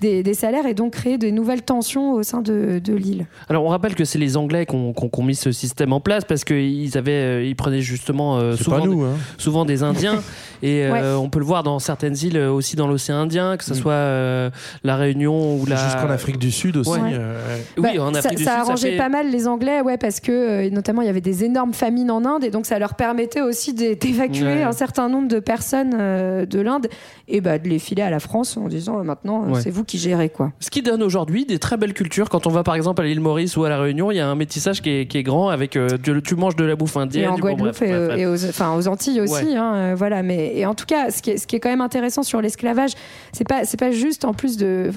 des, 0.01 0.21
des 0.23 0.33
salaires 0.33 0.65
et 0.67 0.73
donc 0.73 0.93
créer 0.93 1.17
de 1.17 1.29
nouvelles 1.29 1.63
tensions 1.63 2.13
au 2.13 2.23
sein 2.23 2.41
de, 2.41 2.79
de 2.83 2.93
l'île. 2.93 3.25
Alors 3.49 3.63
on 3.63 3.69
rappelle 3.69 3.95
que 3.95 4.05
c'est 4.05 4.19
les 4.19 4.37
Anglais 4.37 4.65
qui 4.65 4.75
ont, 4.75 4.93
mis 5.23 5.35
ce 5.35 5.51
système 5.51 5.91
en 5.93 5.99
place 5.99 6.23
parce 6.25 6.43
qu'ils 6.43 6.97
avaient 6.97 7.11
euh, 7.11 7.43
ils 7.43 7.55
prenaient 7.55 7.81
justement 7.81 8.37
euh, 8.37 8.55
souvent 8.55 8.85
nous, 8.85 9.03
hein. 9.03 9.13
souvent 9.37 9.65
des 9.65 9.81
Indiens 9.83 10.21
et 10.63 10.83
euh, 10.85 11.15
on 11.17 11.29
peut 11.29 11.39
le 11.39 11.45
voir 11.45 11.63
dans 11.63 11.79
certaines 11.79 12.15
îles 12.17 12.37
aussi 12.37 12.75
dans 12.75 12.87
l'océan 12.87 13.17
Indien, 13.17 13.57
que 13.57 13.63
ce 13.63 13.73
soit 13.73 13.91
euh, 13.93 14.49
la 14.83 14.95
Réunion 14.95 15.55
ou 15.59 15.65
la 15.65 15.75
Jusqu'en 15.75 16.09
Afrique 16.09 16.37
du 16.37 16.51
Sud 16.51 16.77
aussi. 16.77 16.91
Ouais. 16.91 16.99
euh, 17.13 17.57
Oui, 17.77 17.89
Bah, 17.97 18.03
en 18.03 18.13
ça, 18.13 18.19
Afrique 18.19 18.37
du 18.37 18.43
ça 18.43 18.51
Sud, 18.51 18.61
arrangeait 18.61 18.91
fait- 18.91 18.97
pas 18.97 19.09
mal 19.09 19.29
les 19.31 19.47
Anglais, 19.47 19.81
ouais, 19.81 19.97
parce 19.97 20.19
que 20.19 20.31
euh, 20.31 20.69
notamment 20.69 21.01
il 21.01 21.05
y 21.07 21.09
avait 21.09 21.21
des 21.21 21.43
énormes 21.43 21.73
famines 21.73 22.11
en 22.11 22.23
Inde 22.25 22.43
et 22.43 22.49
donc 22.51 22.65
ça 22.65 22.77
leur 22.79 22.93
permettait 22.95 23.41
aussi 23.41 23.73
d'é- 23.73 23.95
d'évacuer 23.95 24.43
Ouais. 24.45 24.63
un 24.63 24.71
certain 24.71 25.09
nombre 25.09 25.27
de 25.27 25.39
personnes 25.39 25.95
euh, 25.99 26.45
de 26.45 26.59
l'Inde 26.59 26.87
et 27.27 27.41
bah, 27.41 27.57
de 27.59 27.67
les 27.67 27.79
filer 27.79 28.03
à 28.03 28.09
la 28.09 28.19
France 28.19 28.57
en 28.57 28.67
disant 28.67 29.03
maintenant 29.03 29.45
Ouais. 29.47 29.61
c'est 29.61 29.69
vous 29.71 29.83
qui 29.87 29.97
gérez 29.97 30.29
quoi. 30.29 30.51
Ce 30.59 30.69
qui 30.69 30.81
donne 30.83 31.01
aujourd'hui 31.01 31.45
des 31.45 31.57
très 31.59 31.77
belles 31.77 31.93
cultures. 31.95 32.29
Quand 32.29 32.45
on 32.45 32.51
va 32.51 32.61
par 32.63 32.75
exemple 32.75 33.01
à 33.01 33.05
l'île 33.05 33.19
Maurice 33.21 33.57
ou 33.57 33.63
à 33.63 33.69
la 33.69 33.79
Réunion, 33.79 34.11
il 34.11 34.17
y 34.17 34.19
a 34.19 34.27
un 34.27 34.35
métissage 34.35 34.81
qui 34.81 34.89
est, 34.91 35.05
qui 35.07 35.17
est 35.17 35.23
grand 35.23 35.49
avec 35.49 35.75
euh, 35.75 35.97
tu, 36.03 36.21
tu 36.21 36.35
manges 36.35 36.55
de 36.55 36.65
la 36.65 36.75
bouffe 36.75 36.97
indienne. 36.97 37.23
Et 37.23 37.27
en 37.27 37.33
bon, 37.33 37.39
Guadeloupe 37.53 37.77
bref, 37.79 38.17
et, 38.17 38.25
aux, 38.27 38.45
enfin, 38.45 38.75
aux 38.75 38.87
Antilles 38.87 39.21
aussi, 39.21 39.33
Ouais. 39.45 39.55
hein, 39.55 39.73
euh, 39.75 39.95
voilà. 39.97 40.21
Mais 40.21 40.55
et 40.55 40.65
en 40.65 40.75
tout 40.75 40.85
cas, 40.85 41.09
ce 41.09 41.21
qui 41.21 41.31
est, 41.31 41.37
ce 41.37 41.47
qui 41.47 41.55
est 41.55 41.59
quand 41.59 41.69
même 41.69 41.81
intéressant 41.81 42.21
sur 42.23 42.41
l'esclavage, 42.41 42.91
c'est 43.31 43.47
pas 43.47 43.63
c'est 43.63 43.79
pas 43.79 43.91
juste 43.91 44.25
en 44.25 44.33
plus 44.33 44.57
de 44.57 44.91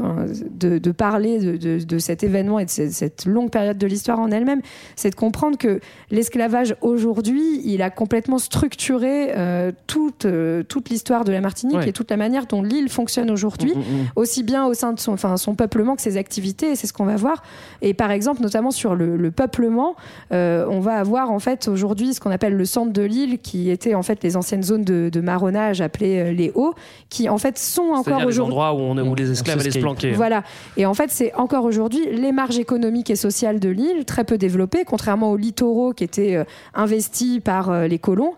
de, 0.50 0.78
de 0.78 0.90
parler 0.92 1.38
de, 1.38 1.56
de, 1.56 1.82
de 1.84 1.98
cet 1.98 2.22
événement 2.24 2.58
et 2.58 2.64
de 2.64 2.70
cette, 2.70 2.92
cette 2.92 3.24
longue 3.26 3.50
période 3.50 3.78
de 3.78 3.86
l'histoire 3.86 4.18
en 4.18 4.30
elle-même, 4.30 4.60
c'est 4.96 5.10
de 5.10 5.14
comprendre 5.14 5.56
que 5.56 5.80
l'esclavage 6.10 6.74
aujourd'hui, 6.80 7.60
il 7.64 7.82
a 7.82 7.90
complètement 7.90 8.38
structuré 8.38 9.32
euh, 9.36 9.72
toute 9.86 10.24
euh, 10.24 10.62
toute 10.64 10.88
l'histoire 10.90 11.24
de 11.24 11.32
la 11.32 11.40
Martinique 11.40 11.76
Ouais. 11.76 11.88
et 11.88 11.92
toute 11.92 12.10
la 12.10 12.16
manière 12.16 12.46
dont 12.46 12.62
l'île 12.62 12.88
fonctionne 12.88 13.30
aujourd'hui 13.30 13.72
Mm, 13.74 13.78
mm, 13.78 14.02
mm. 14.02 14.06
aussi 14.16 14.42
bien 14.42 14.66
au 14.66 14.74
sein 14.80 14.92
de 14.92 15.00
son, 15.00 15.12
enfin, 15.12 15.36
son 15.36 15.54
peuplement 15.54 15.94
que 15.96 16.02
ses 16.02 16.16
activités, 16.16 16.70
et 16.72 16.76
c'est 16.76 16.86
ce 16.86 16.92
qu'on 16.92 17.04
va 17.04 17.16
voir. 17.16 17.42
Et 17.82 17.94
par 17.94 18.10
exemple, 18.10 18.40
notamment 18.42 18.70
sur 18.70 18.94
le, 18.94 19.16
le 19.16 19.30
peuplement, 19.30 19.94
euh, 20.32 20.66
on 20.68 20.80
va 20.80 20.94
avoir 20.94 21.30
en 21.30 21.38
fait 21.38 21.68
aujourd'hui 21.68 22.14
ce 22.14 22.20
qu'on 22.20 22.30
appelle 22.30 22.56
le 22.56 22.64
centre 22.64 22.92
de 22.92 23.02
l'île, 23.02 23.38
qui 23.38 23.70
était 23.70 23.94
en 23.94 24.02
fait 24.02 24.22
les 24.22 24.36
anciennes 24.36 24.62
zones 24.62 24.84
de, 24.84 25.10
de 25.10 25.20
marronnage 25.20 25.80
appelées 25.80 26.18
euh, 26.18 26.32
les 26.32 26.50
hauts, 26.54 26.74
qui 27.08 27.28
en 27.28 27.38
fait 27.38 27.58
sont 27.58 27.90
encore 27.94 28.24
aujourd'hui. 28.26 28.52
endroits 28.52 28.72
où, 28.74 28.78
on, 28.78 28.98
où 28.98 29.14
les 29.14 29.30
esclaves 29.30 29.60
allaient 29.60 29.70
se 29.70 29.78
planquer. 29.78 30.12
Voilà. 30.12 30.42
Et 30.76 30.86
en 30.86 30.94
fait, 30.94 31.10
c'est 31.10 31.34
encore 31.34 31.64
aujourd'hui 31.64 32.00
les 32.10 32.32
marges 32.32 32.58
économiques 32.58 33.10
et 33.10 33.16
sociales 33.16 33.60
de 33.60 33.68
l'île, 33.68 34.04
très 34.04 34.24
peu 34.24 34.38
développées, 34.38 34.84
contrairement 34.84 35.30
aux 35.30 35.36
littoraux 35.36 35.92
qui 35.92 36.04
étaient 36.04 36.36
euh, 36.36 36.44
investis 36.74 37.40
par 37.40 37.86
les 37.86 37.98
colons. 37.98 38.32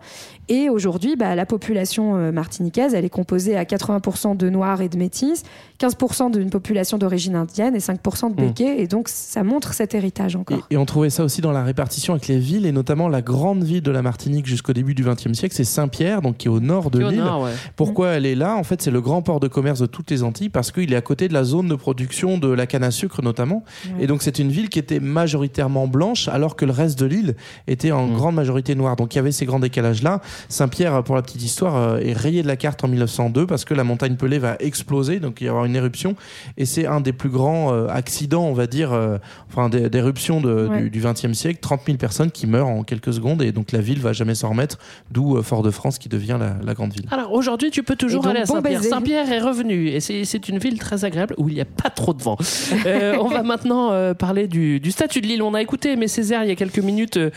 Et 0.49 0.69
aujourd'hui, 0.69 1.15
bah, 1.15 1.35
la 1.35 1.45
population 1.45 2.15
euh, 2.15 2.31
martiniquaise, 2.31 2.93
elle 2.93 3.05
est 3.05 3.09
composée 3.09 3.55
à 3.55 3.63
80% 3.63 4.35
de 4.35 4.49
noirs 4.49 4.81
et 4.81 4.89
de 4.89 4.97
métis, 4.97 5.43
15% 5.79 6.31
d'une 6.31 6.49
population 6.49 6.97
d'origine 6.97 7.35
indienne 7.35 7.75
et 7.75 7.79
5% 7.79 8.31
de 8.31 8.35
béquets. 8.35 8.81
Et 8.81 8.87
donc, 8.87 9.07
ça 9.09 9.43
montre 9.43 9.73
cet 9.73 9.95
héritage 9.95 10.35
encore. 10.35 10.57
Et, 10.69 10.73
et 10.75 10.77
on 10.77 10.85
trouvait 10.85 11.09
ça 11.09 11.23
aussi 11.23 11.41
dans 11.41 11.51
la 11.51 11.63
répartition 11.63 12.13
avec 12.13 12.27
les 12.27 12.39
villes, 12.39 12.65
et 12.65 12.71
notamment 12.71 13.07
la 13.07 13.21
grande 13.21 13.63
ville 13.63 13.81
de 13.81 13.91
la 13.91 14.01
Martinique 14.01 14.45
jusqu'au 14.45 14.73
début 14.73 14.93
du 14.93 15.03
XXe 15.03 15.33
siècle, 15.33 15.55
c'est 15.55 15.63
Saint-Pierre, 15.63 16.21
donc 16.21 16.37
qui 16.37 16.47
est 16.47 16.51
au 16.51 16.59
nord 16.59 16.89
de 16.91 16.99
l'île. 16.99 17.21
ouais. 17.23 17.51
Pourquoi 17.75 18.09
elle 18.09 18.25
est 18.25 18.35
là? 18.35 18.55
En 18.55 18.63
fait, 18.63 18.81
c'est 18.81 18.91
le 18.91 19.01
grand 19.01 19.21
port 19.21 19.39
de 19.39 19.47
commerce 19.47 19.79
de 19.79 19.85
toutes 19.85 20.11
les 20.11 20.23
Antilles 20.23 20.49
parce 20.49 20.71
qu'il 20.71 20.91
est 20.91 20.95
à 20.97 21.01
côté 21.01 21.27
de 21.27 21.33
la 21.33 21.43
zone 21.43 21.67
de 21.69 21.75
production 21.75 22.37
de 22.37 22.49
la 22.49 22.67
canne 22.67 22.83
à 22.83 22.91
sucre 22.91 23.21
notamment. 23.21 23.63
Et 23.99 24.07
donc, 24.07 24.21
c'est 24.23 24.39
une 24.39 24.49
ville 24.49 24.69
qui 24.69 24.79
était 24.79 24.99
majoritairement 24.99 25.87
blanche 25.87 26.27
alors 26.27 26.55
que 26.55 26.65
le 26.65 26.71
reste 26.71 26.99
de 26.99 27.05
l'île 27.05 27.35
était 27.67 27.91
en 27.91 28.07
Mm. 28.07 28.13
grande 28.15 28.35
majorité 28.35 28.75
noire. 28.75 28.95
Donc, 28.95 29.13
il 29.13 29.17
y 29.17 29.19
avait 29.19 29.31
ces 29.31 29.45
grands 29.45 29.59
décalages-là. 29.59 30.21
Saint-Pierre, 30.49 31.03
pour 31.03 31.15
la 31.15 31.21
petite 31.21 31.43
histoire, 31.43 31.75
euh, 31.75 31.97
est 31.99 32.13
rayé 32.13 32.43
de 32.43 32.47
la 32.47 32.55
carte 32.55 32.83
en 32.83 32.87
1902 32.87 33.45
parce 33.47 33.65
que 33.65 33.73
la 33.73 33.83
montagne 33.83 34.15
Pelée 34.15 34.39
va 34.39 34.55
exploser, 34.59 35.19
donc 35.19 35.41
il 35.41 35.47
y 35.47 35.49
aura 35.49 35.65
une 35.65 35.75
éruption. 35.75 36.15
Et 36.57 36.65
c'est 36.65 36.85
un 36.85 37.01
des 37.01 37.13
plus 37.13 37.29
grands 37.29 37.73
euh, 37.73 37.87
accidents, 37.87 38.43
on 38.45 38.53
va 38.53 38.67
dire, 38.67 38.93
euh, 38.93 39.17
enfin, 39.49 39.69
d'é- 39.69 39.89
d'éruption 39.89 40.41
Ouais. 40.43 40.89
du, 40.89 41.01
20e 41.01 41.33
siècle. 41.33 41.59
30 41.61 41.81
000 41.85 41.97
personnes 41.97 42.31
qui 42.31 42.47
meurent 42.47 42.67
en 42.67 42.83
quelques 42.83 43.13
secondes 43.13 43.41
et 43.41 43.51
donc 43.51 43.71
la 43.71 43.79
ville 43.79 43.99
va 43.99 44.13
jamais 44.13 44.35
s'en 44.35 44.49
remettre, 44.49 44.77
d'où 45.11 45.37
euh, 45.37 45.41
Fort-de-France 45.41 45.97
qui 45.99 46.09
devient 46.09 46.37
la, 46.39 46.55
la 46.65 46.73
grande 46.73 46.93
ville. 46.93 47.05
Alors 47.11 47.31
aujourd'hui, 47.33 47.69
tu 47.71 47.83
peux 47.83 47.95
toujours 47.95 48.23
donc, 48.23 48.31
aller 48.31 48.41
à 48.41 48.45
Saint-Pierre. 48.45 48.83
Saint-Pierre 48.83 49.31
est 49.31 49.39
revenu 49.41 49.87
et 49.89 49.99
c'est 49.99 50.49
une 50.49 50.57
ville 50.57 50.79
très 50.79 51.05
agréable 51.05 51.35
où 51.37 51.49
il 51.49 51.55
n'y 51.55 51.61
a 51.61 51.65
pas 51.65 51.89
trop 51.89 52.13
de 52.13 52.21
vent. 52.21 52.37
Euh, 52.85 53.15
on 53.19 53.27
va 53.29 53.43
maintenant 53.43 53.91
euh, 53.91 54.13
parler 54.13 54.47
du, 54.47 54.79
du 54.79 54.91
statut 54.91 55.21
de 55.21 55.27
l'île. 55.27 55.41
On 55.41 55.53
a 55.53 55.61
écouté 55.61 55.95
mais 55.95 56.07
Césaire 56.07 56.43
il 56.43 56.49
y 56.49 56.51
a 56.51 56.55
quelques 56.55 56.79
minutes. 56.79 57.17
Euh, 57.17 57.29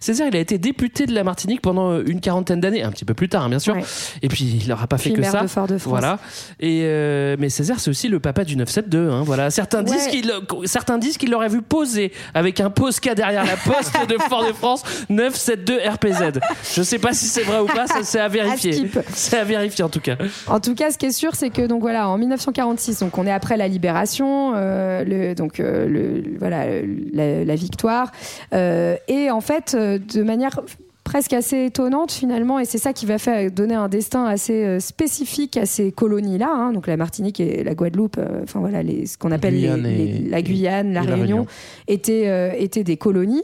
Césaire, 0.00 0.28
il 0.28 0.36
a 0.36 0.38
été 0.38 0.56
député 0.58 1.04
de 1.06 1.12
la 1.14 1.24
Martinique 1.24 1.60
pendant 1.60 2.00
une 2.00 2.20
quarantaine 2.20 2.43
d'années, 2.44 2.82
un 2.82 2.90
petit 2.90 3.04
peu 3.04 3.14
plus 3.14 3.28
tard, 3.28 3.44
hein, 3.44 3.48
bien 3.48 3.58
sûr. 3.58 3.74
Ouais. 3.74 3.84
Et 4.22 4.28
puis, 4.28 4.44
il 4.62 4.68
n'aura 4.68 4.86
pas 4.86 4.98
fait 4.98 5.10
que 5.12 5.22
ça. 5.22 5.42
de 5.42 5.46
Fort-de-France. 5.46 5.90
Voilà. 5.90 6.18
Et 6.60 6.82
euh, 6.84 7.36
mais 7.38 7.48
Césaire, 7.48 7.80
c'est 7.80 7.90
aussi 7.90 8.08
le 8.08 8.20
papa 8.20 8.44
du 8.44 8.56
972. 8.56 9.12
Hein, 9.12 9.22
voilà. 9.24 9.50
Certains 9.50 9.84
Ouais. 9.84 9.90
disent 9.90 10.06
qu'il, 10.08 10.32
certains 10.64 10.98
disent 10.98 11.18
qu'il 11.18 11.30
l'aurait 11.30 11.48
vu 11.48 11.62
poser 11.62 12.12
avec 12.34 12.60
un 12.60 12.70
Posca 12.70 13.14
derrière 13.14 13.44
la 13.44 13.56
poste 13.56 13.96
de 14.08 14.16
Fort-de-France 14.18 14.82
972 15.08 15.78
RPZ. 15.86 16.40
Je 16.74 16.82
sais 16.82 16.98
pas 16.98 17.12
si 17.12 17.26
c'est 17.26 17.42
vrai 17.42 17.58
ou 17.60 17.66
pas, 17.66 17.86
ça 17.86 18.02
c'est 18.02 18.20
à 18.20 18.28
vérifier. 18.28 18.90
C'est 19.12 19.38
à 19.38 19.44
vérifier 19.44 19.84
en 19.84 19.88
tout 19.88 20.00
cas. 20.00 20.16
En 20.46 20.60
tout 20.60 20.74
cas, 20.74 20.90
ce 20.90 20.98
qui 20.98 21.06
est 21.06 21.12
sûr, 21.12 21.34
c'est 21.34 21.50
que 21.50 21.66
donc 21.66 21.80
voilà, 21.80 22.08
en 22.08 22.18
1946, 22.18 23.00
donc 23.00 23.16
on 23.18 23.26
est 23.26 23.32
après 23.32 23.56
la 23.56 23.68
libération, 23.68 24.52
euh, 24.54 25.04
le, 25.04 25.34
donc 25.34 25.60
euh, 25.60 25.86
le, 25.88 26.22
voilà 26.38 26.64
la, 27.12 27.44
la 27.44 27.54
victoire, 27.54 28.10
euh, 28.52 28.96
et 29.08 29.30
en 29.30 29.40
fait, 29.40 29.74
de 29.76 30.22
manière 30.22 30.60
presque 31.04 31.32
assez 31.34 31.66
étonnante 31.66 32.10
finalement, 32.12 32.58
et 32.58 32.64
c'est 32.64 32.78
ça 32.78 32.92
qui 32.92 33.04
va 33.06 33.18
faire 33.18 33.50
donner 33.50 33.74
un 33.74 33.88
destin 33.88 34.24
assez 34.24 34.64
euh, 34.64 34.80
spécifique 34.80 35.56
à 35.58 35.66
ces 35.66 35.92
colonies-là, 35.92 36.48
hein, 36.50 36.72
donc 36.72 36.86
la 36.86 36.96
Martinique 36.96 37.40
et 37.40 37.62
la 37.62 37.74
Guadeloupe, 37.74 38.16
euh, 38.18 38.40
enfin 38.42 38.58
voilà, 38.60 38.82
les, 38.82 39.04
ce 39.06 39.18
qu'on 39.18 39.30
appelle 39.30 39.54
les- 39.60 39.76
les- 39.76 40.18
la 40.28 40.40
Guyane, 40.42 40.92
la 40.94 41.02
Réunion, 41.02 41.46
étaient, 41.88 42.28
euh, 42.28 42.52
étaient 42.58 42.84
des 42.84 42.96
colonies, 42.96 43.42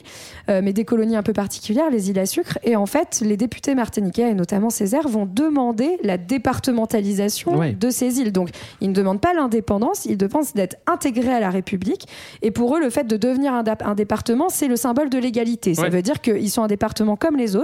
euh, 0.48 0.60
mais 0.64 0.72
des 0.72 0.84
colonies 0.84 1.16
un 1.16 1.22
peu 1.22 1.32
particulières, 1.34 1.90
les 1.90 2.08
îles 2.10 2.18
à 2.18 2.26
sucre. 2.26 2.58
Et 2.64 2.76
en 2.76 2.86
fait, 2.86 3.20
les 3.24 3.36
députés 3.36 3.74
martiniquais, 3.74 4.30
et 4.30 4.34
notamment 4.34 4.70
Césaire, 4.70 5.06
vont 5.06 5.26
demander 5.26 5.98
la 6.02 6.16
départementalisation 6.18 7.56
Ouais. 7.58 7.72
de 7.72 7.90
ces 7.90 8.20
îles. 8.20 8.32
Donc, 8.32 8.48
ils 8.80 8.88
ne 8.88 8.94
demandent 8.94 9.20
pas 9.20 9.34
l'indépendance, 9.34 10.04
ils 10.06 10.16
demandent 10.16 10.46
d'être 10.54 10.76
intégrés 10.86 11.32
à 11.32 11.40
la 11.40 11.50
République. 11.50 12.06
Et 12.42 12.50
pour 12.50 12.76
eux, 12.76 12.80
le 12.80 12.90
fait 12.90 13.04
de 13.06 13.16
devenir 13.16 13.52
un, 13.52 13.94
département, 13.94 14.48
c'est 14.48 14.68
le 14.68 14.76
symbole 14.76 15.10
de 15.10 15.18
l'égalité. 15.18 15.74
Ça 15.74 15.82
Ouais. 15.82 15.90
veut 15.90 16.02
dire 16.02 16.20
qu'ils 16.20 16.50
sont 16.50 16.62
un 16.62 16.66
département 16.68 17.16
comme 17.16 17.36
les 17.36 17.56
autres, 17.56 17.59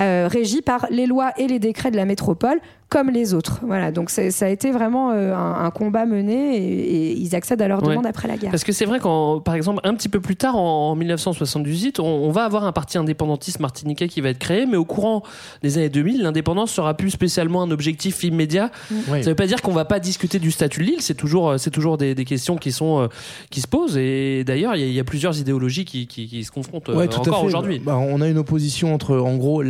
euh, 0.00 0.28
régis 0.30 0.62
par 0.62 0.86
les 0.90 1.06
lois 1.06 1.32
et 1.36 1.46
les 1.46 1.58
décrets 1.58 1.90
de 1.90 1.96
la 1.96 2.04
métropole 2.04 2.60
comme 2.88 3.10
les 3.10 3.34
autres. 3.34 3.60
Voilà, 3.66 3.90
donc 3.90 4.10
ça 4.10 4.22
a 4.22 4.48
été 4.48 4.70
vraiment 4.70 5.10
euh, 5.10 5.34
un, 5.34 5.64
un 5.64 5.70
combat 5.70 6.06
mené 6.06 6.56
et, 6.56 7.10
et 7.10 7.12
ils 7.18 7.34
accèdent 7.34 7.60
à 7.60 7.66
leur 7.68 7.82
Ouais. 7.82 7.88
demande 7.90 8.06
après 8.06 8.28
la 8.28 8.36
guerre. 8.36 8.50
Parce 8.52 8.62
que 8.64 8.72
c'est 8.72 8.84
vrai 8.84 9.00
qu'en, 9.00 9.40
par 9.40 9.54
exemple, 9.56 9.80
un 9.82 9.92
petit 9.94 10.08
peu 10.08 10.20
plus 10.20 10.36
tard, 10.36 10.56
en, 10.56 10.92
en 10.92 10.94
1978, 10.94 11.98
on, 11.98 12.04
on 12.04 12.30
va 12.30 12.44
avoir 12.44 12.64
un 12.64 12.70
parti 12.72 12.96
indépendantiste 12.96 13.58
martiniquais 13.60 14.06
qui 14.08 14.20
va 14.20 14.28
être 14.28 14.38
créé, 14.38 14.66
mais 14.66 14.76
au 14.76 14.84
courant 14.84 15.22
des 15.62 15.78
années 15.78 15.88
2000, 15.88 16.22
l'indépendance 16.22 16.70
sera 16.70 16.94
plus 16.94 17.10
spécialement 17.10 17.62
un 17.62 17.70
objectif 17.72 18.22
immédiat. 18.22 18.70
Oui. 19.10 19.22
Ça 19.24 19.30
veut 19.30 19.34
pas 19.36 19.46
dire 19.48 19.62
qu'on 19.62 19.72
va 19.72 19.84
pas 19.84 19.98
discuter 19.98 20.38
du 20.38 20.50
statut 20.52 20.80
de 20.80 20.84
l'île, 20.86 21.00
c'est 21.00 21.14
toujours, 21.14 21.50
euh, 21.50 21.58
c'est 21.58 21.70
toujours 21.72 21.98
des, 21.98 22.14
des 22.14 22.24
questions 22.24 22.56
qui 22.56 22.70
sont, 22.70 23.00
euh, 23.02 23.06
qui 23.50 23.60
se 23.60 23.66
posent. 23.66 23.96
Et 23.98 24.44
d'ailleurs, 24.44 24.76
il 24.76 24.80
y, 24.80 24.84
a- 24.84 24.86
il 24.86 24.94
y 24.94 25.00
a 25.00 25.04
plusieurs 25.04 25.38
idéologies 25.40 25.84
qui, 25.84 26.06
qui- 26.06 26.28
qui 26.28 26.44
se 26.44 26.50
confrontent 26.52 26.88
Ouais, 26.90 27.08
tout 27.08 27.18
à 27.18 27.20
encore 27.22 27.40
fait. 27.40 27.46
aujourd'hui. 27.46 27.78
Bah, 27.80 27.96
on 27.98 28.20
a 28.20 28.28
une 28.28 28.38
opposition 28.38 28.94
entre, 28.94 29.16
en 29.16 29.36
gros, 29.36 29.62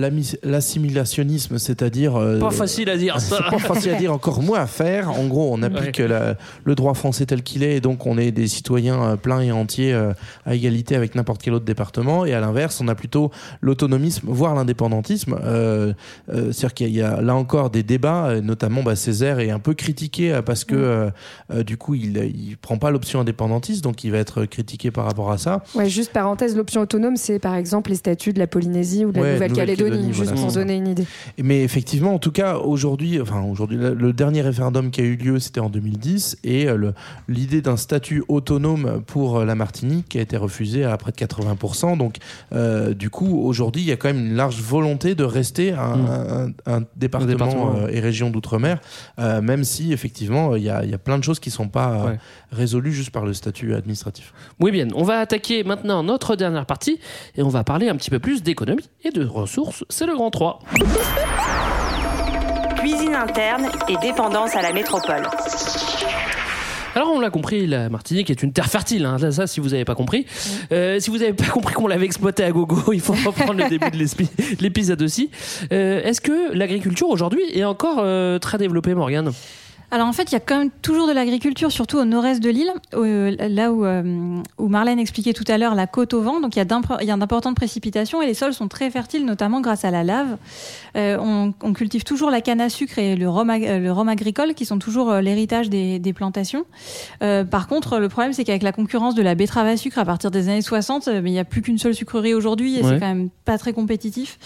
l'assimilationnisme, 0.67 1.59
c'est-à-dire. 1.59 2.17
euh, 2.17 2.39
Pas 2.39 2.51
facile 2.51 2.91
à 2.91 2.97
dire 2.97 3.06
ça. 3.19 3.39
C'est 3.45 3.51
pas 3.51 3.59
facile 3.59 3.93
à 3.93 3.95
dire, 3.95 4.13
encore 4.13 4.43
moins 4.43 4.61
à 4.61 4.67
faire. 4.67 5.11
En 5.11 5.27
gros, 5.27 5.51
on 5.53 5.63
applique 5.63 5.99
la- 5.99 6.37
le 6.65 6.75
droit 6.75 6.95
français 6.95 7.27
tel 7.27 7.43
qu'il 7.43 7.63
est, 7.63 7.77
et 7.77 7.81
donc 7.81 8.07
on 8.07 8.19
est 8.19 8.31
des 8.33 8.47
citoyens 8.49 9.03
euh, 9.03 9.17
pleins 9.17 9.41
et 9.41 9.53
entiers 9.53 9.93
euh, 9.95 10.13
à 10.45 10.55
égalité 10.55 10.97
avec 10.97 11.15
n'importe 11.15 11.43
quel 11.43 11.55
autre 11.55 11.65
département. 11.65 12.25
Et 12.25 12.35
à 12.35 12.41
l'inverse, 12.41 12.81
on 12.81 12.89
a 12.89 12.95
plutôt 12.95 13.31
l'autonomisme, 13.61 14.27
voire 14.31 14.55
l'indépendantisme. 14.55 15.37
Euh, 15.45 15.93
euh, 16.29 16.53
C'est-à-dire 16.53 16.75
qu'il 16.75 16.95
y 16.95 17.03
a 17.03 17.21
là 17.21 17.35
encore 17.35 17.71
des 17.71 17.83
débats, 17.83 18.41
notamment 18.43 18.83
bah, 18.83 18.97
Césaire 18.97 19.39
est 19.41 19.51
un 19.51 19.59
peu 19.59 19.75
critiqué 19.75 20.41
parce 20.45 20.65
que 20.65 20.75
euh, 20.75 21.11
euh, 21.53 21.63
du 21.63 21.77
coup, 21.77 21.95
il, 21.95 22.17
il 22.17 22.57
prend 22.57 22.79
pas 22.79 22.91
l'option 22.91 23.21
indépendantiste, 23.21 23.83
donc 23.85 24.05
il 24.05 24.11
va 24.13 24.19
être 24.19 24.45
critiqué 24.45 24.91
par 24.91 25.05
rapport 25.05 25.31
à 25.31 25.39
ça. 25.39 25.63
Ouais, 25.75 25.89
juste 25.89 26.13
parenthèse, 26.13 26.57
l'option 26.57 26.81
autonome, 26.83 27.17
c'est 27.17 27.39
par 27.39 27.55
exemple 27.55 27.91
les 27.91 27.97
statuts 27.97 28.33
de 28.33 28.39
la 28.39 28.47
Polynésie 28.47 29.05
ou 29.05 29.13
de 29.13 29.17
la 29.17 29.23
Ouais, 29.23 29.33
Nouvelle-Calédonie, 29.35 29.91
Nouvelle-Calédonie, 29.91 30.13
juste 30.15 30.31
voilà, 30.33 30.41
pour 30.47 30.53
donner 30.53 30.75
une 30.77 30.89
idée. 30.89 31.07
Mais 31.43 31.63
effectivement, 31.63 32.15
en 32.15 32.19
tout 32.19 32.33
cas, 32.33 32.57
aujourd'hui, 32.57 32.96
enfin 33.23 33.43
aujourd'hui, 33.43 33.77
le, 33.77 34.13
dernier 34.13 34.43
référendum 34.43 34.91
qui 34.91 35.01
a 35.01 35.05
eu 35.05 35.17
lieu, 35.17 35.39
c'était 35.39 35.61
en 35.61 35.69
2010, 35.71 36.39
et 36.45 36.69
euh, 36.69 36.93
l'idée 37.29 37.61
d'un 37.63 37.77
statut 37.77 38.23
autonome 38.29 39.03
pour 39.07 39.39
euh, 39.39 39.45
la 39.45 39.55
Martinique 39.55 40.09
qui 40.09 40.19
a 40.19 40.21
été 40.23 40.37
refusée 40.37 40.85
à 40.85 40.97
près 40.97 41.13
de 41.13 41.17
80%. 41.17 41.97
Donc, 41.99 42.17
euh, 42.53 42.95
du 42.95 43.11
coup, 43.11 43.41
aujourd'hui, 43.43 43.83
il 43.83 43.89
y 43.89 43.93
a 43.93 43.97
quand 43.97 44.09
même 44.09 44.27
une 44.27 44.35
large 44.37 44.61
volonté 44.61 45.15
de 45.15 45.25
rester 45.25 45.73
un, 45.73 45.97
Mm. 45.97 46.53
un- 46.67 46.73
un 46.79 46.83
département, 46.97 47.31
département, 47.33 47.75
euh, 47.77 47.89
et 47.89 48.01
région 48.01 48.31
d'outre-mer, 48.31 48.81
euh, 49.19 49.41
même 49.41 49.65
si 49.65 49.93
effectivement, 49.93 50.57
il 50.57 50.63
y 50.63 50.71
a, 50.71 50.85
il 50.85 50.91
y 50.91 50.95
a 50.95 50.99
plein 50.99 51.19
de 51.19 51.25
choses 51.25 51.41
qui 51.41 51.51
sont 51.51 51.69
pas 51.69 52.05
Ouais. 52.07 52.19
résolues 52.53 52.93
juste 52.93 53.11
par 53.11 53.25
le 53.25 53.35
statut 53.35 53.75
administratif. 53.75 54.33
Oui, 54.61 54.71
bien. 54.71 54.89
On 54.95 55.03
va 55.03 55.19
attaquer 55.21 55.65
maintenant 55.65 56.03
notre 56.03 56.37
dernière 56.37 56.67
partie 56.67 56.99
et 57.37 57.43
on 57.43 57.49
va 57.49 57.65
parler 57.65 57.89
un 57.89 57.97
petit 57.97 58.11
peu 58.11 58.19
plus 58.19 58.43
d'économie 58.43 58.89
et 59.05 59.11
de 59.11 59.25
ressources. 59.25 59.85
C'est 59.89 60.07
le 60.07 60.15
grand 60.15 60.31
3. 60.31 60.61
Cuisine 62.87 63.17
interne 63.17 63.69
et 63.89 63.97
dépendance 63.97 64.55
à 64.55 64.63
la 64.63 64.73
métropole. 64.73 65.23
Alors 66.95 67.11
on 67.13 67.19
l'a 67.19 67.31
compris, 67.31 67.67
la 67.67 67.89
Martinique 67.89 68.31
est 68.31 68.45
une 68.45 68.53
terre 68.53 68.69
fertile. 68.71 69.05
hein. 69.07 69.19
Ça, 69.33 69.49
si 69.49 69.59
vous 69.59 69.71
n'avez 69.71 69.85
pas 69.85 69.97
compris, 69.97 70.25
Euh, 70.71 71.01
si 71.01 71.11
vous 71.11 71.19
n'avez 71.19 71.33
pas 71.33 71.47
compris 71.49 71.75
qu'on 71.75 71.89
l'avait 71.89 72.07
exploité 72.07 72.45
à 72.45 72.53
gogo, 72.53 72.93
il 72.93 73.01
faut 73.01 73.15
reprendre 73.15 73.55
le 73.55 73.69
début 73.69 73.91
de 73.91 74.63
l'épisode 74.63 75.03
aussi. 75.03 75.31
Euh, 75.73 76.01
Est-ce 76.05 76.21
que 76.21 76.53
l'agriculture 76.57 77.09
aujourd'hui 77.09 77.43
est 77.53 77.65
encore 77.65 77.99
euh, 77.99 78.39
très 78.39 78.57
développée, 78.57 78.95
Morgane? 78.95 79.33
Alors 79.93 80.09
en 80.09 80.13
fait, 80.13 80.25
il 80.25 80.33
y 80.33 80.37
a 80.37 80.41
quand 80.41 80.59
même 80.59 80.71
toujours 80.83 81.07
de 81.07 81.13
l'agriculture, 81.13 81.71
surtout 81.71 81.99
au 81.99 82.05
nord-est 82.05 82.41
de 82.43 82.51
l'île, 82.51 82.73
là 82.93 83.73
où, 83.73 83.85
euh, 83.85 84.43
où 84.59 84.69
Marlène 84.69 84.99
expliquait 84.99 85.33
tout 85.33 85.45
à 85.47 85.59
l'heure 85.59 85.75
la 85.77 85.87
côte 85.87 86.13
au 86.13 86.21
vent. 86.23 86.41
Donc 86.41 86.57
il 86.57 86.59
y 86.59 86.63
a 86.63 87.17
d'importantes 87.17 87.55
précipitations 87.55 88.21
et 88.21 88.27
les 88.27 88.35
sols 88.35 88.53
sont 88.53 88.67
très 88.69 88.91
fertiles, 88.91 89.25
notamment 89.25 89.61
grâce 89.61 89.85
à 89.85 89.91
la 89.93 90.03
lave. 90.03 90.37
Euh, 90.97 91.17
on, 91.21 91.55
on 91.63 91.73
cultive 91.73 92.03
toujours 92.03 92.31
la 92.31 92.41
canne 92.41 92.61
à 92.61 92.69
sucre 92.69 92.99
et 92.99 93.15
le 93.15 93.29
rhum, 93.29 93.49
euh, 93.51 93.79
le 93.79 93.93
rhum 93.93 94.09
agricole, 94.09 94.55
qui 94.55 94.65
sont 94.65 94.79
toujours 94.79 95.13
l'héritage 95.15 95.71
des, 95.71 95.99
des 96.01 96.13
plantations. 96.13 96.65
Euh, 97.23 97.45
par 97.45 97.69
contre, 97.69 97.99
le 97.99 98.09
problème, 98.09 98.33
c'est 98.33 98.43
qu'avec 98.45 98.63
la 98.65 98.73
concurrence 98.73 99.15
de 99.15 99.23
la 99.23 99.35
betterave 99.37 99.69
à 99.69 99.77
sucre 99.77 99.99
à 99.99 100.05
partir 100.05 100.31
des 100.33 100.49
années 100.49 100.63
60, 100.63 101.07
euh, 101.09 101.21
mais 101.23 101.31
il 101.31 101.35
n'y 101.35 101.39
a 101.39 101.45
plus 101.45 101.63
qu'une 101.63 101.79
seule 101.79 101.95
sucrerie 101.95 102.35
aujourd'hui 102.35 102.79
et 102.79 102.83
Ouais. 102.83 102.89
c'est 102.95 103.01
quand 103.01 103.07
même 103.15 103.29
pas 103.45 103.57
très 103.59 103.73
compétitif. 103.73 104.39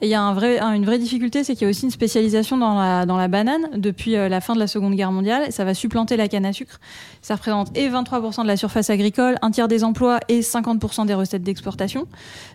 Et 0.00 0.06
il 0.06 0.10
y 0.10 0.14
a 0.14 0.22
un 0.22 0.32
vrai, 0.32 0.58
un- 0.58 0.72
une 0.72 0.84
vraie 0.86 0.98
difficulté, 0.98 1.44
c'est 1.44 1.52
qu'il 1.54 1.62
y 1.62 1.66
a 1.66 1.70
aussi 1.70 1.84
une 1.84 1.90
spécialisation 1.90 2.56
dans 2.56 2.78
la, 2.78 3.04
dans 3.06 3.16
la 3.18 3.28
banane 3.28 3.66
depuis 3.76 4.12
la 4.12 4.40
fin 4.40 4.54
de 4.54 4.58
la 4.58 4.66
Seconde 4.66 4.85
Guerre 4.94 5.12
mondiale. 5.12 5.50
Ça 5.50 5.64
va 5.64 5.74
supplanter 5.74 6.16
la 6.16 6.28
canne 6.28 6.46
à 6.46 6.52
sucre. 6.52 6.78
Ça 7.22 7.34
représente 7.34 7.76
et 7.76 7.88
23% 7.88 8.42
de 8.42 8.46
la 8.46 8.56
surface 8.56 8.90
agricole, 8.90 9.36
un 9.42 9.50
tiers 9.50 9.68
des 9.68 9.82
emplois 9.84 10.20
et 10.28 10.40
50% 10.40 11.06
des 11.06 11.14
recettes 11.14 11.42
d'exportation, 11.42 12.06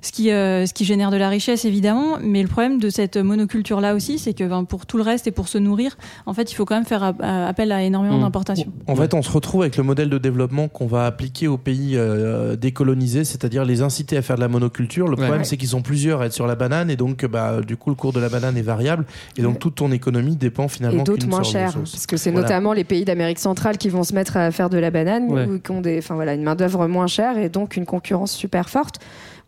ce 0.02 0.12
qui, 0.12 0.32
euh, 0.32 0.66
ce 0.66 0.74
qui 0.74 0.86
génère 0.86 1.12
de 1.12 1.18
la 1.18 1.30
richesse 1.30 1.66
évidemment. 1.66 2.18
Mais 2.22 2.42
le 2.42 2.48
problème 2.48 2.80
de 2.80 2.90
cette 2.90 3.18
monoculture 3.18 3.82
là 3.82 3.96
aussi, 3.96 4.20
c'est 4.20 4.34
que 4.34 4.44
ben, 4.44 4.64
pour 4.64 4.86
tout 4.86 4.98
le 4.98 5.04
reste 5.04 5.28
et 5.28 5.32
pour 5.32 5.48
se 5.48 5.58
nourrir, 5.58 5.98
en 6.26 6.34
fait, 6.34 6.52
il 6.52 6.56
faut 6.56 6.66
quand 6.66 6.76
même 6.76 6.86
faire 6.86 7.04
euh, 7.04 7.48
appel 7.50 7.72
à 7.72 7.84
énormément 7.84 8.18
Mmh. 8.18 8.22
d'importations. 8.22 8.72
En 8.88 8.96
fait, 8.96 9.14
on 9.14 9.22
se 9.22 9.32
retrouve 9.32 9.62
avec 9.62 9.78
le 9.78 9.84
modèle 9.84 10.10
de 10.10 10.18
développement 10.18 10.68
qu'on 10.68 10.88
va 10.88 11.06
appliquer 11.06 11.48
aux 11.48 11.58
pays 11.58 11.94
euh, 11.96 12.56
décolonisés, 12.56 13.24
c'est-à-dire 13.24 13.64
les 13.66 13.82
inciter 13.82 14.18
à 14.18 14.22
faire 14.22 14.36
de 14.36 14.42
la 14.42 14.48
monoculture. 14.48 15.08
Le 15.08 15.16
problème, 15.16 15.40
Ouais. 15.40 15.44
c'est 15.44 15.58
qu'ils 15.58 15.70
sont 15.70 15.82
plusieurs 15.82 16.22
à 16.22 16.26
être 16.28 16.34
sur 16.34 16.46
la 16.48 16.56
banane 16.56 16.90
et 16.90 16.96
donc, 16.96 17.26
bah, 17.26 17.62
du 17.62 17.78
coup, 17.78 17.90
le 17.90 17.96
cours 17.96 18.12
de 18.14 18.20
la 18.20 18.30
banane 18.30 18.58
est 18.58 18.62
variable 18.62 19.06
et 19.38 19.42
donc 19.42 19.60
toute 19.60 19.76
ton 19.76 19.92
économie 19.92 20.36
dépend 20.36 20.68
finalement 20.68 21.02
Et 21.02 21.04
d'autres 21.04 21.28
moins 21.28 21.44
chères, 21.44 21.74
parce 21.74 22.06
que 22.06 22.18
c'est 22.22 22.32
Voilà. 22.32 22.48
notamment 22.48 22.74
les 22.74 22.84
pays 22.84 23.04
d'Amérique 23.06 23.40
centrale 23.40 23.78
qui 23.78 23.90
vont 23.90 24.04
se 24.04 24.14
mettre 24.14 24.38
à 24.38 24.52
faire 24.52 24.70
de 24.70 24.78
la 24.78 24.92
banane, 24.92 25.30
Ouais. 25.32 25.46
ou 25.46 25.60
qui 25.60 25.72
ont 25.72 25.82
des, 25.82 25.98
enfin 25.98 26.16
voilà, 26.16 26.34
une 26.34 26.44
main 26.44 26.56
d'œuvre 26.56 26.88
moins 26.88 27.08
chère 27.08 27.38
et 27.38 27.50
donc 27.50 27.76
une 27.76 27.86
concurrence 27.86 28.32
super 28.32 28.70
forte. 28.70 28.96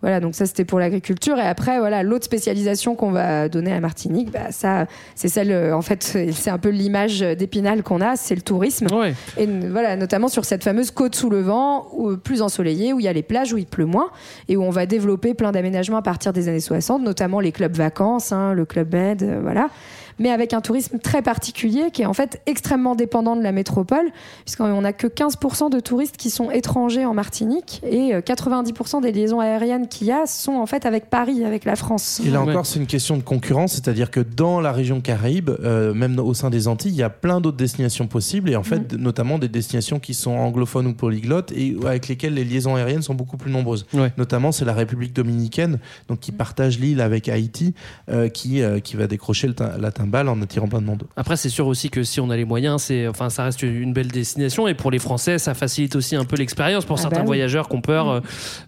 Voilà, 0.02 0.20
donc 0.20 0.36
ça 0.36 0.46
c'était 0.46 0.66
pour 0.66 0.80
l'agriculture. 0.80 1.38
Et 1.38 1.48
après, 1.48 1.80
voilà, 1.80 2.04
l'autre 2.04 2.26
spécialisation 2.26 2.94
qu'on 2.94 3.12
va 3.12 3.48
donner 3.48 3.72
à 3.72 3.80
Martinique, 3.80 4.32
bah, 4.32 4.52
ça, 4.52 4.86
c'est 5.16 5.30
celle, 5.30 5.50
euh, 5.54 5.74
en 5.74 5.82
fait, 5.82 6.04
c'est 6.34 6.50
un 6.50 6.58
peu 6.58 6.68
l'image 6.68 7.22
d'Épinal 7.22 7.84
qu'on 7.84 8.02
a, 8.02 8.18
c'est 8.18 8.36
le 8.36 8.42
tourisme. 8.42 8.88
Ouais. 8.94 9.14
Et 9.38 9.46
voilà, 9.48 9.96
notamment 9.96 10.28
sur 10.28 10.44
cette 10.44 10.62
fameuse 10.62 10.92
côte 10.92 11.16
sous 11.16 11.30
le 11.30 11.40
vent, 11.40 11.88
où, 11.94 12.18
plus 12.18 12.42
ensoleillée, 12.42 12.92
où 12.92 13.00
il 13.00 13.04
y 13.06 13.08
a 13.08 13.14
les 13.14 13.24
plages, 13.24 13.54
où 13.54 13.58
il 13.58 13.66
pleut 13.66 13.86
moins, 13.86 14.10
et 14.50 14.58
où 14.58 14.64
on 14.64 14.72
va 14.72 14.86
développer 14.86 15.34
plein 15.36 15.54
d'aménagements 15.54 15.98
à 16.00 16.02
partir 16.02 16.34
des 16.34 16.50
années 16.50 16.60
60, 16.60 17.02
notamment 17.02 17.40
les 17.40 17.54
clubs 17.54 17.74
vacances, 17.78 18.34
hein, 18.34 18.52
le 18.52 18.66
club 18.66 18.92
med, 18.94 19.24
euh, 19.24 19.40
voilà. 19.42 19.70
Mais 20.20 20.30
avec 20.30 20.54
un 20.54 20.62
tourisme 20.62 21.00
très 21.00 21.22
particulier 21.22 21.92
qui 21.92 22.04
est 22.04 22.06
en 22.06 22.14
fait 22.14 22.42
extrêmement 22.46 22.96
dépendant 22.96 23.36
de 23.36 23.42
la 23.42 23.52
métropole, 23.52 24.12
puisqu'on 24.46 24.82
n'a 24.82 24.94
que 24.94 25.08
15% 25.08 25.72
de 25.72 25.80
touristes 25.80 26.18
qui 26.18 26.30
sont 26.30 26.52
étrangers 26.52 27.06
en 27.06 27.14
Martinique 27.14 27.82
et 27.84 28.14
euh, 28.14 28.22
90% 28.22 29.02
des 29.02 29.12
liaisons 29.12 29.40
aériennes 29.40 29.88
qu'il 29.88 30.08
y 30.08 30.12
a 30.12 30.26
sont 30.26 30.54
en 30.54 30.66
fait 30.66 30.86
avec 30.86 31.10
Paris, 31.10 31.44
avec 31.44 31.66
la 31.66 31.76
France. 31.76 32.22
Et 32.26 32.30
là 32.30 32.42
encore, 32.42 32.66
c'est 32.66 32.80
une 32.80 32.88
question 32.88 33.18
de 33.18 33.24
concurrence, 33.24 33.74
c'est-à-dire 33.74 34.12
que 34.12 34.20
dans 34.20 34.62
la 34.62 34.72
région 34.72 35.02
Caraïbe, 35.02 35.50
euh, 35.50 35.94
même 35.94 36.20
au 36.20 36.34
sein 36.34 36.50
des 36.50 36.68
Antilles, 36.68 36.92
il 36.92 36.98
y 36.98 37.04
a 37.04 37.10
plein 37.10 37.42
d'autres 37.42 37.58
destinations 37.58 38.08
possibles, 38.08 38.50
et 38.50 38.56
en 38.56 38.64
fait, 38.64 38.94
notamment 38.94 39.38
des 39.40 39.50
destinations 39.50 40.00
qui 40.00 40.14
sont 40.14 40.32
anglophones 40.32 40.88
ou 40.88 40.94
polyglottes, 40.94 41.52
et 41.52 41.76
avec 41.86 42.08
lesquelles 42.08 42.34
les 42.34 42.44
liaisons 42.44 42.76
aériennes 42.76 43.02
sont 43.02 43.16
beaucoup 43.16 43.38
plus 43.38 43.52
nombreuses. 43.52 43.86
Ouais. 43.94 44.12
Notamment, 44.18 44.52
c'est 44.52 44.66
la 44.66 44.74
République 44.74 45.14
dominicaine, 45.14 45.80
donc 46.08 46.20
qui 46.20 46.32
partage 46.32 46.80
l'île 46.80 47.02
avec 47.02 47.30
Haïti, 47.30 47.74
euh, 48.10 48.30
qui, 48.30 48.62
euh, 48.62 48.80
qui 48.80 48.96
va 48.96 49.08
décrocher 49.08 49.48
le 49.48 49.54
la 49.80 49.92
tympan 50.04 50.08
un 50.08 50.08
bal 50.08 50.30
en 50.30 50.42
attirant 50.42 50.68
plein 50.68 50.82
de 50.82 50.86
monde. 50.86 51.04
Après, 51.16 51.38
c'est 51.38 51.50
sûr 51.50 51.68
aussi 51.68 51.90
que 51.90 52.04
si 52.04 52.20
on 52.20 52.30
a 52.30 52.36
les 52.36 52.46
moyens, 52.46 52.82
c'est, 52.84 53.08
enfin, 53.08 53.30
ça 53.30 53.44
reste 53.46 53.62
une 53.64 53.94
belle 53.94 54.08
destination. 54.08 54.68
Et 54.68 54.74
pour 54.74 54.92
les 54.92 55.00
Français, 55.00 55.38
ça 55.40 55.54
facilite 55.54 55.96
aussi 55.96 56.16
un 56.16 56.26
peu 56.26 56.36
l'expérience. 56.36 56.86
Pour 56.86 56.98
Ah 56.98 57.02
certains 57.02 57.18
bah 57.18 57.22
oui. 57.22 57.28
voyageurs 57.28 57.70
qui 57.70 57.76
ont 57.76 57.82
peur, 57.82 58.10
euh, 58.10 58.20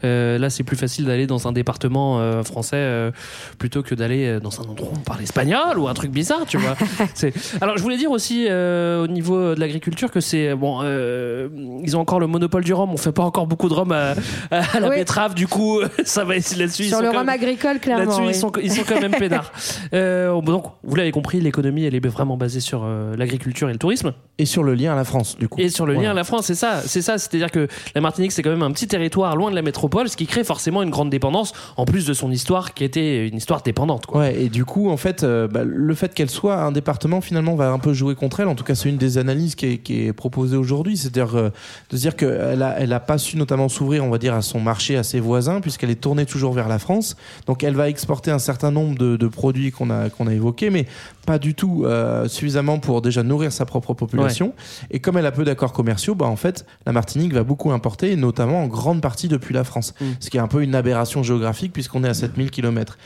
euh, 0.04 0.38
là, 0.38 0.50
c'est 0.50 0.64
plus 0.64 0.78
facile 0.78 1.06
d'aller 1.06 1.28
dans 1.28 1.48
un 1.48 1.52
département 1.52 2.20
euh, 2.20 2.44
français 2.44 2.78
euh, 2.78 3.12
plutôt 3.60 3.84
que 3.84 3.96
d'aller 3.96 4.40
dans 4.40 4.62
un 4.62 4.66
endroit 4.66 4.90
où 4.90 4.98
on 4.98 5.00
parle 5.04 5.22
espagnol 5.22 5.78
ou 5.78 5.88
un 5.88 5.94
truc 5.94 6.12
bizarre, 6.12 6.46
tu 6.48 6.58
vois. 6.58 6.76
C'est- 7.14 7.34
Alors, 7.62 7.78
je 7.78 7.84
voulais 7.84 7.98
dire 7.98 8.12
aussi 8.12 8.46
euh, 8.50 9.04
au 9.04 9.08
niveau 9.08 9.56
de 9.56 9.60
l'agriculture 9.60 10.12
que 10.12 10.20
c'est 10.20 10.56
bon. 10.56 10.80
euh, 10.84 11.50
ils 11.84 11.96
ont 11.98 12.00
encore 12.02 12.20
le 12.20 12.28
monopole 12.28 12.64
du 12.64 12.74
rhum. 12.74 12.90
On 12.92 12.98
fait 12.98 13.12
pas 13.12 13.24
encore 13.24 13.48
beaucoup 13.48 13.70
de 13.70 13.74
rhum 13.74 13.92
à, 13.92 14.14
à 14.52 14.80
la 14.80 14.90
Oui. 14.90 14.98
betterave. 14.98 15.34
Du 15.36 15.48
coup, 15.48 15.80
ça 16.06 16.24
va 16.24 16.36
être 16.38 16.56
là-dessus. 16.58 16.86
Sur 16.86 17.02
le 17.02 17.10
rhum 17.10 17.18
même- 17.26 17.30
agricole, 17.30 17.80
clairement. 17.80 18.04
Là-dessus, 18.06 18.22
oui. 18.22 18.28
ils, 18.30 18.36
sont, 18.36 18.52
ils 18.62 18.72
sont 18.72 18.84
quand 18.88 19.02
même 19.02 19.12
peinards. 19.20 19.52
Euh, 19.94 20.40
donc, 20.42 20.66
vous 20.84 20.96
l'avez 20.96 21.12
compris, 21.12 21.25
l'économie, 21.34 21.86
elle 21.86 21.96
est 21.96 22.06
vraiment 22.08 22.38
basée 22.38 22.60
sur 22.60 22.84
euh, 22.84 23.16
l'agriculture 23.18 23.70
et 23.70 23.74
le 23.74 23.80
tourisme. 23.80 24.14
Et 24.38 24.46
sur 24.46 24.64
le 24.64 24.74
lien 24.74 24.94
à 24.94 24.96
la 24.96 25.06
France, 25.06 25.38
du 25.38 25.48
coup. 25.48 25.60
Et 25.60 25.70
sur 25.70 25.86
le 25.86 25.94
lien 25.94 26.12
à 26.12 26.14
la 26.14 26.24
France, 26.24 26.46
c'est 26.46 26.56
ça. 26.56 26.82
C'est 26.86 27.02
ça. 27.02 27.18
C'est-à-dire 27.18 27.52
que 27.52 27.68
la 27.96 28.02
Martinique, 28.02 28.32
c'est 28.32 28.44
quand 28.44 28.50
même 28.50 28.64
un 28.64 28.72
petit 28.72 28.88
territoire 28.88 29.36
loin 29.36 29.50
de 29.50 29.56
la 29.56 29.62
métropole, 29.62 30.10
ce 30.10 30.18
qui 30.18 30.28
crée 30.28 30.44
forcément 30.44 30.84
une 30.84 30.90
grande 30.90 31.10
dépendance, 31.10 31.54
en 31.78 31.86
plus 31.86 32.06
de 32.06 32.14
son 32.14 32.32
histoire 32.32 32.74
qui 32.74 32.84
était 32.84 33.28
une 33.28 33.38
histoire 33.38 33.62
dépendante. 33.62 34.06
Quoi. 34.06 34.22
Ouais, 34.22 34.42
et 34.42 34.50
du 34.50 34.66
coup, 34.66 34.90
en 34.90 34.98
fait, 34.98 35.24
euh, 35.24 35.48
bah, 35.48 35.64
le 35.64 35.96
fait 35.96 36.14
qu'elle 36.14 36.30
soit 36.30 36.58
un 36.58 36.72
département, 36.72 37.22
finalement, 37.22 37.56
va 37.56 37.72
un 37.72 37.80
peu 37.80 37.94
jouer 37.94 38.16
contre 38.16 38.42
elle. 38.42 38.48
En 38.48 38.56
tout 38.56 38.66
cas, 38.66 38.76
c'est 38.76 38.90
une 38.90 38.98
des 38.98 39.18
analyses 39.18 39.56
qui 39.56 39.66
est, 39.68 39.78
qui 39.78 40.06
est 40.06 40.14
proposée 40.14 40.58
aujourd'hui. 40.58 40.98
C'est-à-dire 40.98 41.36
euh, 41.36 41.50
de 41.90 41.96
se 41.96 42.02
dire 42.02 42.16
qu'elle 42.16 42.62
a, 42.62 42.76
elle 42.80 42.92
a 42.92 43.00
pas 43.00 43.18
su 43.18 43.38
notamment 43.38 43.70
s'ouvrir, 43.70 44.04
on 44.04 44.10
va 44.10 44.18
dire, 44.18 44.34
à 44.34 44.42
son 44.42 44.60
marché, 44.60 44.98
à 44.98 45.04
ses 45.04 45.22
voisins, 45.22 45.62
puisqu'elle 45.62 45.92
est 45.92 46.02
tournée 46.02 46.26
toujours 46.26 46.52
vers 46.52 46.68
la 46.68 46.80
France. 46.80 47.16
Donc, 47.48 47.64
elle 47.64 47.76
va 47.76 47.90
exporter 47.90 48.32
un 48.32 48.40
certain 48.40 48.72
nombre 48.72 48.98
de, 48.98 49.16
de 49.16 49.28
produits 49.28 49.72
qu'on 49.72 49.90
a, 49.90 50.10
qu'on 50.10 50.28
a 50.28 50.34
évoqués, 50.34 50.70
mais 50.70 50.86
pas 51.26 51.40
du 51.40 51.56
tout 51.56 51.84
euh, 51.86 52.28
suffisamment 52.28 52.80
pour 52.80 53.02
déjà 53.02 53.24
nourrir 53.24 53.52
sa 53.52 53.66
propre 53.66 53.94
population. 53.94 54.54
Et 54.92 55.00
comme 55.00 55.18
elle 55.18 55.26
a 55.26 55.32
peu 55.32 55.44
d'accords 55.44 55.74
commerciaux, 55.74 56.16
bah, 56.16 56.26
en 56.26 56.36
fait, 56.36 56.66
la 56.86 56.92
Martinique 56.92 57.34
va 57.34 57.44
beaucoup 57.44 57.72
importer, 57.72 58.12
et 58.12 58.16
notamment 58.16 58.64
en 58.64 58.68
grande 58.68 59.02
partie 59.02 59.28
depuis 59.28 59.54
la 59.54 59.64
France. 59.64 59.94
Mm. 60.00 60.06
Ce 60.20 60.30
qui 60.30 60.38
est 60.38 60.40
un 60.42 60.48
peu 60.48 60.62
une 60.62 60.76
aberration 60.76 61.24
géographique, 61.24 61.74
puisqu'on 61.74 62.04
est 62.04 62.10
à 62.10 62.14
7000 62.14 62.52
km. 62.52 62.98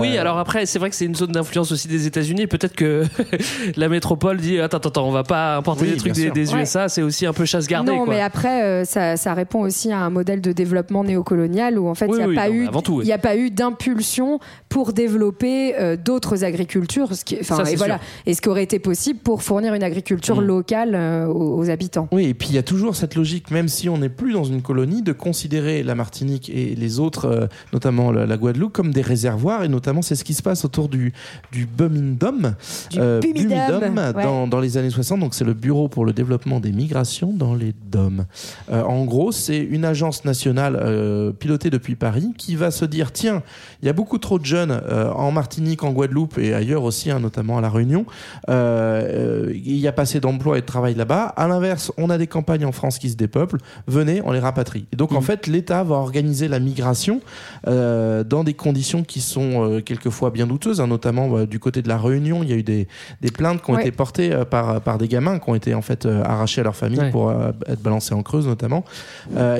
Oui, 0.00 0.18
alors 0.18 0.38
après, 0.38 0.66
c'est 0.66 0.78
vrai 0.78 0.90
que 0.90 0.96
c'est 0.96 1.04
une 1.04 1.14
zone 1.14 1.32
d'influence 1.32 1.72
aussi 1.72 1.88
des 1.88 2.06
États-Unis. 2.06 2.46
Peut-être 2.46 2.74
que 2.74 3.04
la 3.76 3.88
métropole 3.88 4.38
dit 4.38 4.58
attends, 4.60 4.78
attends, 4.78 5.06
on 5.08 5.12
va 5.12 5.22
pas 5.24 5.56
importer 5.56 5.84
Oui, 5.84 5.90
des 5.92 5.96
trucs 5.96 6.12
des, 6.12 6.54
USA. 6.54 6.88
C'est 6.88 7.02
aussi 7.02 7.26
un 7.26 7.32
peu 7.32 7.44
chasse 7.44 7.66
gardée. 7.66 7.92
non, 7.92 8.04
quoi. 8.04 8.14
mais 8.14 8.20
après, 8.20 8.62
euh, 8.64 8.84
ça, 8.84 9.16
ça 9.16 9.34
répond 9.34 9.60
aussi 9.60 9.92
à 9.92 9.98
un 9.98 10.10
modèle 10.10 10.40
de 10.40 10.52
développement 10.52 11.04
néocolonial 11.04 11.78
où 11.78 11.88
en 11.88 11.94
fait, 11.94 12.06
il 12.06 12.12
Oui, 12.12 12.30
n'y 12.32 12.38
a, 12.38 12.50
oui, 12.50 12.68
non, 12.72 12.80
eu- 12.80 12.82
tout, 12.82 13.02
y 13.02 13.12
a 13.12 13.18
pas 13.18 13.36
eu 13.36 13.50
d'impulsion 13.50 14.40
pour 14.68 14.92
développer 14.92 15.78
euh, 15.78 15.96
d'autres 15.96 16.44
agricultures. 16.44 17.14
Ce 17.14 17.24
qui, 17.24 17.38
enfin, 17.40 17.59
Ça, 17.64 17.72
et 17.72 17.76
voilà, 17.76 17.98
sûr. 17.98 18.04
et 18.26 18.34
ce 18.34 18.40
qui 18.40 18.48
aurait 18.48 18.62
été 18.62 18.78
possible 18.78 19.18
pour 19.20 19.42
fournir 19.42 19.74
une 19.74 19.82
agriculture 19.82 20.40
Mm. 20.40 20.44
locale 20.44 20.94
euh, 20.94 21.26
aux, 21.26 21.58
aux 21.58 21.70
habitants. 21.70 22.08
Oui, 22.12 22.26
et 22.26 22.34
puis 22.34 22.48
il 22.50 22.54
y 22.54 22.58
a 22.58 22.62
toujours 22.62 22.94
cette 22.96 23.14
logique, 23.14 23.50
même 23.50 23.68
si 23.68 23.88
on 23.88 23.98
n'est 23.98 24.08
plus 24.08 24.32
dans 24.32 24.44
une 24.44 24.62
colonie, 24.62 25.02
de 25.02 25.12
considérer 25.12 25.82
la 25.82 25.94
Martinique 25.94 26.50
et 26.50 26.74
les 26.74 27.00
autres, 27.00 27.26
euh, 27.26 27.46
notamment 27.72 28.12
la, 28.12 28.26
la 28.26 28.36
Guadeloupe, 28.36 28.72
comme 28.72 28.92
des 28.92 29.02
réservoirs. 29.02 29.64
Et 29.64 29.68
notamment, 29.68 30.02
c'est 30.02 30.14
ce 30.14 30.24
qui 30.24 30.34
se 30.34 30.42
passe 30.42 30.64
autour 30.64 30.88
du, 30.88 31.12
du 31.52 31.66
Bumindom, 31.66 32.54
Du 32.90 32.98
euh, 32.98 33.20
Bumidum, 33.20 33.48
Bumidom, 33.80 33.96
ouais. 34.16 34.22
dans, 34.22 34.46
dans 34.46 34.60
les 34.60 34.76
années 34.76 34.90
60. 34.90 35.20
Donc, 35.20 35.34
c'est 35.34 35.44
le 35.44 35.54
Bureau 35.54 35.88
pour 35.88 36.04
le 36.04 36.12
développement 36.12 36.60
des 36.60 36.72
migrations 36.72 37.32
dans 37.32 37.54
les 37.54 37.72
DOM. 37.90 38.24
Euh, 38.70 38.82
en 38.82 39.04
gros, 39.04 39.32
c'est 39.32 39.58
une 39.58 39.84
agence 39.84 40.24
nationale 40.24 41.32
pilotée 41.38 41.70
depuis 41.70 41.96
Paris 41.96 42.32
qui 42.36 42.56
va 42.56 42.70
se 42.70 42.84
dire 42.84 43.12
tiens, 43.12 43.42
il 43.82 43.86
y 43.86 43.88
a 43.88 43.92
beaucoup 43.92 44.18
trop 44.18 44.38
de 44.38 44.44
jeunes 44.44 44.80
en 45.14 45.30
Martinique, 45.32 45.82
en 45.84 45.92
Guadeloupe 45.92 46.38
et 46.38 46.54
ailleurs 46.54 46.84
aussi, 46.84 47.10
hein, 47.10 47.20
notamment 47.20 47.49
à 47.58 47.60
La 47.60 47.68
Réunion. 47.70 48.04
Euh, 48.48 49.48
euh, 49.48 49.52
il 49.54 49.76
y 49.76 49.86
a 49.88 49.92
pas 49.92 50.02
assez 50.02 50.20
d'emplois 50.20 50.58
et 50.58 50.60
de 50.60 50.66
travail 50.66 50.94
là-bas. 50.94 51.32
À 51.36 51.48
l'inverse, 51.48 51.92
on 51.96 52.10
a 52.10 52.18
des 52.18 52.26
campagnes 52.26 52.64
en 52.64 52.72
France 52.72 52.98
qui 52.98 53.10
se 53.10 53.16
dépeuplent. 53.16 53.58
Venez, 53.86 54.22
on 54.24 54.32
les 54.32 54.38
rapatrie. 54.38 54.86
Et 54.92 54.96
donc, 54.96 55.12
en 55.12 55.20
fait, 55.20 55.46
l'État 55.46 55.82
va 55.84 55.96
organiser 55.96 56.48
la 56.48 56.58
migration 56.60 57.20
euh, 57.66 58.24
dans 58.24 58.44
des 58.44 58.54
conditions 58.54 59.02
qui 59.02 59.20
sont 59.20 59.80
quelquefois 59.84 60.30
bien 60.30 60.46
douteuses, 60.46 60.80
hein, 60.80 60.86
notamment 60.86 61.28
bah, 61.28 61.46
du 61.46 61.58
côté 61.58 61.82
de 61.82 61.88
la 61.88 61.98
Réunion. 61.98 62.42
Il 62.42 62.50
y 62.50 62.52
a 62.52 62.56
eu 62.56 62.62
des, 62.62 62.88
des 63.20 63.30
plaintes 63.30 63.62
qui 63.62 63.70
ont 63.70 63.74
Ouais. 63.74 63.82
été 63.82 63.92
portées 63.92 64.30
par, 64.50 64.80
par 64.80 64.98
des 64.98 65.06
gamins 65.08 65.38
qui 65.38 65.48
ont 65.48 65.54
été 65.54 65.74
en 65.74 65.82
fait 65.82 66.06
arrachés 66.06 66.60
à 66.60 66.64
leur 66.64 66.76
famille 66.76 66.98
Ouais. 67.00 67.10
pour 67.10 67.32
être 67.32 67.80
balancés 67.82 68.14
en 68.14 68.22
Creuse, 68.22 68.46
notamment. 68.46 68.84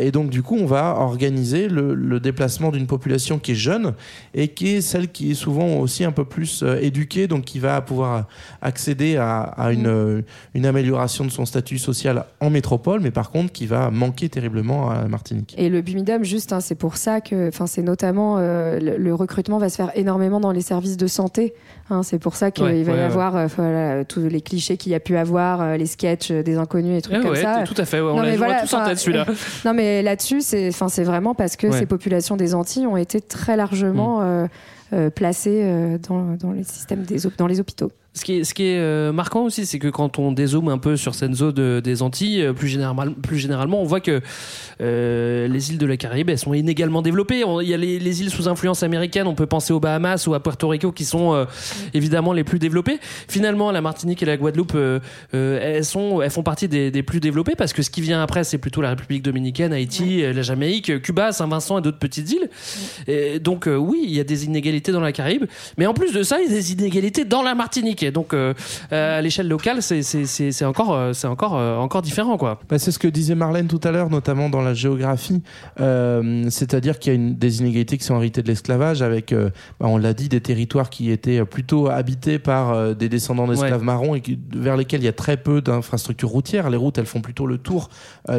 Et 0.01 0.11
donc, 0.11 0.31
du 0.31 0.43
coup, 0.43 0.57
on 0.61 0.67
va 0.67 0.97
organiser 0.99 1.69
le, 1.69 1.95
le 1.95 2.21
déplacement 2.21 2.71
d'une 2.71 2.87
population 2.87 3.39
qui 3.39 3.53
est 3.53 3.55
jeune 3.55 3.95
et 4.35 4.49
qui 4.49 4.75
est 4.75 4.81
celle 4.81 5.09
qui 5.09 5.31
est 5.31 5.35
souvent 5.35 5.77
aussi 5.79 6.05
un 6.05 6.13
peu 6.13 6.25
plus 6.25 6.65
éduquée, 6.81 7.27
donc 7.29 7.45
qui 7.45 7.59
va 7.59 7.80
pouvoir 7.81 8.25
accéder 8.63 9.17
à, 9.17 9.41
à 9.43 9.73
une, 9.73 9.87
euh, 9.87 10.23
une 10.55 10.67
amélioration 10.67 11.25
de 11.25 11.31
son 11.31 11.47
statut 11.47 11.79
social 11.79 12.25
en 12.41 12.51
métropole, 12.51 13.01
mais 13.01 13.11
par 13.11 13.31
contre 13.31 13.53
qui 13.53 13.67
va 13.67 13.91
manquer 13.91 14.29
terriblement 14.29 14.91
à 14.91 15.07
Martinique. 15.09 15.55
Et 15.59 15.69
le 15.69 15.81
Bumidum, 15.83 16.25
juste, 16.25 16.53
hein, 16.53 16.61
c'est 16.61 16.75
pour 16.75 16.97
ça 16.97 17.21
que, 17.21 17.49
enfin, 17.49 17.67
c'est 17.67 17.83
notamment 17.83 18.37
euh, 18.39 18.79
le, 18.79 18.97
le 18.97 19.15
recrutement 19.15 19.59
va 19.59 19.69
se 19.69 19.77
faire 19.77 19.91
énormément 19.95 20.41
dans 20.41 20.53
les 20.53 20.61
services 20.61 20.97
de 20.97 21.07
santé. 21.07 21.55
hein. 21.91 22.03
c'est 22.03 22.19
pour 22.19 22.37
ça 22.37 22.51
qu'il 22.51 22.65
Ouais, 22.65 22.83
va 22.83 22.93
ouais, 22.93 22.99
y 22.99 23.01
ouais. 23.01 23.05
avoir 23.05 23.37
euh, 23.37 23.47
voilà, 23.57 24.05
tous 24.05 24.21
les 24.21 24.41
clichés 24.41 24.77
qu'il 24.77 24.93
y 24.93 24.95
a 24.95 25.01
pu 25.01 25.17
avoir, 25.17 25.61
euh, 25.61 25.77
les 25.77 25.87
sketchs 25.87 26.31
des 26.33 26.57
inconnus 26.57 26.99
et 26.99 27.03
trucs 27.03 27.17
Ouais, 27.17 27.23
comme 27.23 27.31
ouais, 27.33 27.43
ça. 27.43 27.65
tout 27.67 27.75
à 27.77 27.85
fait. 27.85 28.01
ouais, 28.01 28.11
on 28.11 28.15
vois 28.23 28.37
voilà, 28.37 28.63
tous 28.63 28.75
en 28.75 28.85
tête 28.85 28.99
celui-là. 28.99 29.27
Non, 29.65 29.75
mais 29.75 30.03
là-dessus, 30.03 30.41
c'est, 30.41 30.69
enfin, 30.69 30.89
c'est 30.89 31.05
vraiment 31.05 31.35
parce 31.35 31.57
que 31.57 31.67
Ouais. 31.69 31.79
ces 31.79 31.87
populations 31.87 32.37
des 32.37 32.55
Antilles 32.55 32.87
ont 32.87 32.97
été 32.97 33.21
très 33.21 33.57
largement 33.57 34.21
Mm. 34.21 34.49
Euh, 34.93 35.11
placées 35.11 35.63
euh, 35.63 35.99
dans, 35.99 36.37
dans 36.37 36.53
les 36.53 36.65
systèmes 36.65 37.03
des 37.03 37.19
dans 37.37 37.47
les 37.47 37.61
hôpitaux. 37.61 37.93
Ce 38.13 38.25
qui 38.25 38.39
est, 38.39 38.45
ce 38.45 38.55
qui 38.55 38.65
est 38.65 38.79
euh, 38.81 39.13
marquant 39.13 39.45
aussi, 39.45 39.65
c'est 39.67 39.79
que 39.79 39.87
quand 39.87 40.19
on 40.19 40.33
dézoome 40.33 40.69
un 40.69 40.79
peu 40.79 40.97
sur 40.97 41.15
zone 41.15 41.53
de- 41.53 41.81
des 41.83 42.03
Antilles, 42.03 42.43
euh, 42.43 42.53
plus, 42.53 42.67
général- 42.67 43.15
plus 43.15 43.39
généralement, 43.39 43.81
on 43.81 43.85
voit 43.85 44.01
que 44.01 44.21
euh, 44.81 45.47
les 45.47 45.71
îles 45.71 45.79
de 45.79 45.87
la 45.87 45.97
Caraïbe, 45.97 46.29
elles 46.29 46.37
sont 46.39 46.53
inégalement 46.53 47.03
développées. 47.03 47.45
Il 47.63 47.69
y 47.69 47.73
a 47.73 47.77
les, 47.77 48.01
les 48.01 48.21
îles 48.21 48.31
sous 48.31 48.49
influence 48.49 48.83
américaine, 48.83 49.29
on 49.29 49.37
peut 49.37 49.47
penser 49.47 49.73
aux 49.73 49.79
Bahamas 49.79 50.27
ou 50.27 50.35
à 50.35 50.43
Puerto 50.43 50.67
Rico 50.67 50.91
qui 50.91 51.05
sont 51.05 51.35
euh, 51.35 51.45
évidemment 51.95 52.33
les 52.33 52.43
plus 52.43 52.59
développées. 52.59 52.99
Finalement, 53.29 53.71
la 53.71 53.81
Martinique 53.81 54.25
et 54.25 54.27
la 54.27 54.37
Guadeloupe, 54.37 54.73
euh, 54.75 54.99
euh, 55.35 55.77
elles, 55.77 55.85
sont, 55.85 56.21
elles 56.21 56.31
font 56.33 56.43
partie 56.43 56.67
des, 56.67 56.91
des 56.91 57.05
plus 57.05 57.21
développées 57.21 57.55
parce 57.57 57.73
que 57.73 57.83
ce 57.83 57.91
qui 57.91 58.01
vient 58.01 58.21
après, 58.21 58.43
c'est 58.43 58.59
plutôt 58.59 58.81
la 58.83 58.91
République 58.91 59.23
dominicaine, 59.23 59.73
Haïti, 59.73 60.25
euh, 60.25 60.33
la 60.33 60.43
Jamaïque, 60.43 61.01
Cuba, 61.03 61.31
Saint-Vincent 61.31 61.79
et 61.79 61.83
d'autres 61.83 62.01
petites 62.01 62.33
îles. 62.33 62.51
Et 63.07 63.39
donc 63.39 63.69
euh, 63.69 63.77
oui, 63.77 64.01
il 64.05 64.11
y 64.13 64.19
a 64.19 64.25
des 64.25 64.47
inégalités 64.47 64.91
dans 64.91 65.01
la 65.01 65.13
Caraïbe, 65.13 65.45
mais 65.79 65.87
en 65.87 65.95
plus 65.95 66.13
de 66.13 66.25
ça, 66.25 66.41
il 66.41 66.51
y 66.51 66.53
a 66.53 66.57
des 66.57 66.73
inégalités 66.73 67.25
dans 67.25 67.43
la 67.45 67.55
Martinique. 67.55 68.00
Et 68.03 68.11
donc 68.11 68.35
euh, 68.35 68.55
euh, 68.93 69.19
à 69.19 69.23
l'échelle 69.23 69.49
locale, 69.49 69.83
c'est 69.83 70.65
encore, 70.65 71.15
c'est 71.15 71.27
encore, 71.27 71.57
euh, 71.57 71.77
encore 71.77 72.03
différent 72.03 72.37
quoi. 72.37 72.61
Bah, 72.69 72.79
c'est 72.79 72.91
ce 72.93 72.99
que 72.99 73.09
disait 73.09 73.35
Marlène 73.35 73.67
tout 73.69 73.81
à 73.85 73.91
l'heure, 73.91 74.11
notamment 74.11 74.49
dans 74.51 74.63
la 74.63 74.75
géographie. 74.75 75.43
Euh, 75.81 76.45
C'est-à-dire 76.51 76.99
qu'il 76.99 77.13
y 77.13 77.17
a 77.17 77.19
une, 77.19 77.37
des 77.37 77.61
inégalités 77.61 77.99
qui 77.99 78.05
sont 78.05 78.17
héritées 78.17 78.43
de 78.43 78.49
l'esclavage, 78.49 79.03
avec, 79.03 79.33
euh, 79.33 79.51
bah, 79.79 79.87
on 79.89 79.97
l'a 79.99 80.13
dit, 80.15 80.29
des 80.29 80.41
territoires 80.41 80.91
qui 80.91 81.11
étaient 81.11 81.45
plutôt 81.45 81.89
habités 81.89 82.39
par 82.39 82.95
des 82.95 83.09
descendants 83.09 83.47
d'esclaves 83.47 83.81
Ouais. 83.81 83.85
marrons 83.87 84.15
et 84.15 84.21
qui- 84.21 84.39
vers 84.55 84.77
lesquels 84.77 85.01
il 85.01 85.05
y 85.05 85.09
a 85.09 85.13
très 85.13 85.37
peu 85.37 85.61
d'infrastructures 85.61 86.29
routières. 86.29 86.71
Les 86.71 86.77
routes, 86.77 86.99
elles 86.99 87.07
font 87.07 87.21
plutôt 87.21 87.47
le 87.47 87.59
tour, 87.59 87.89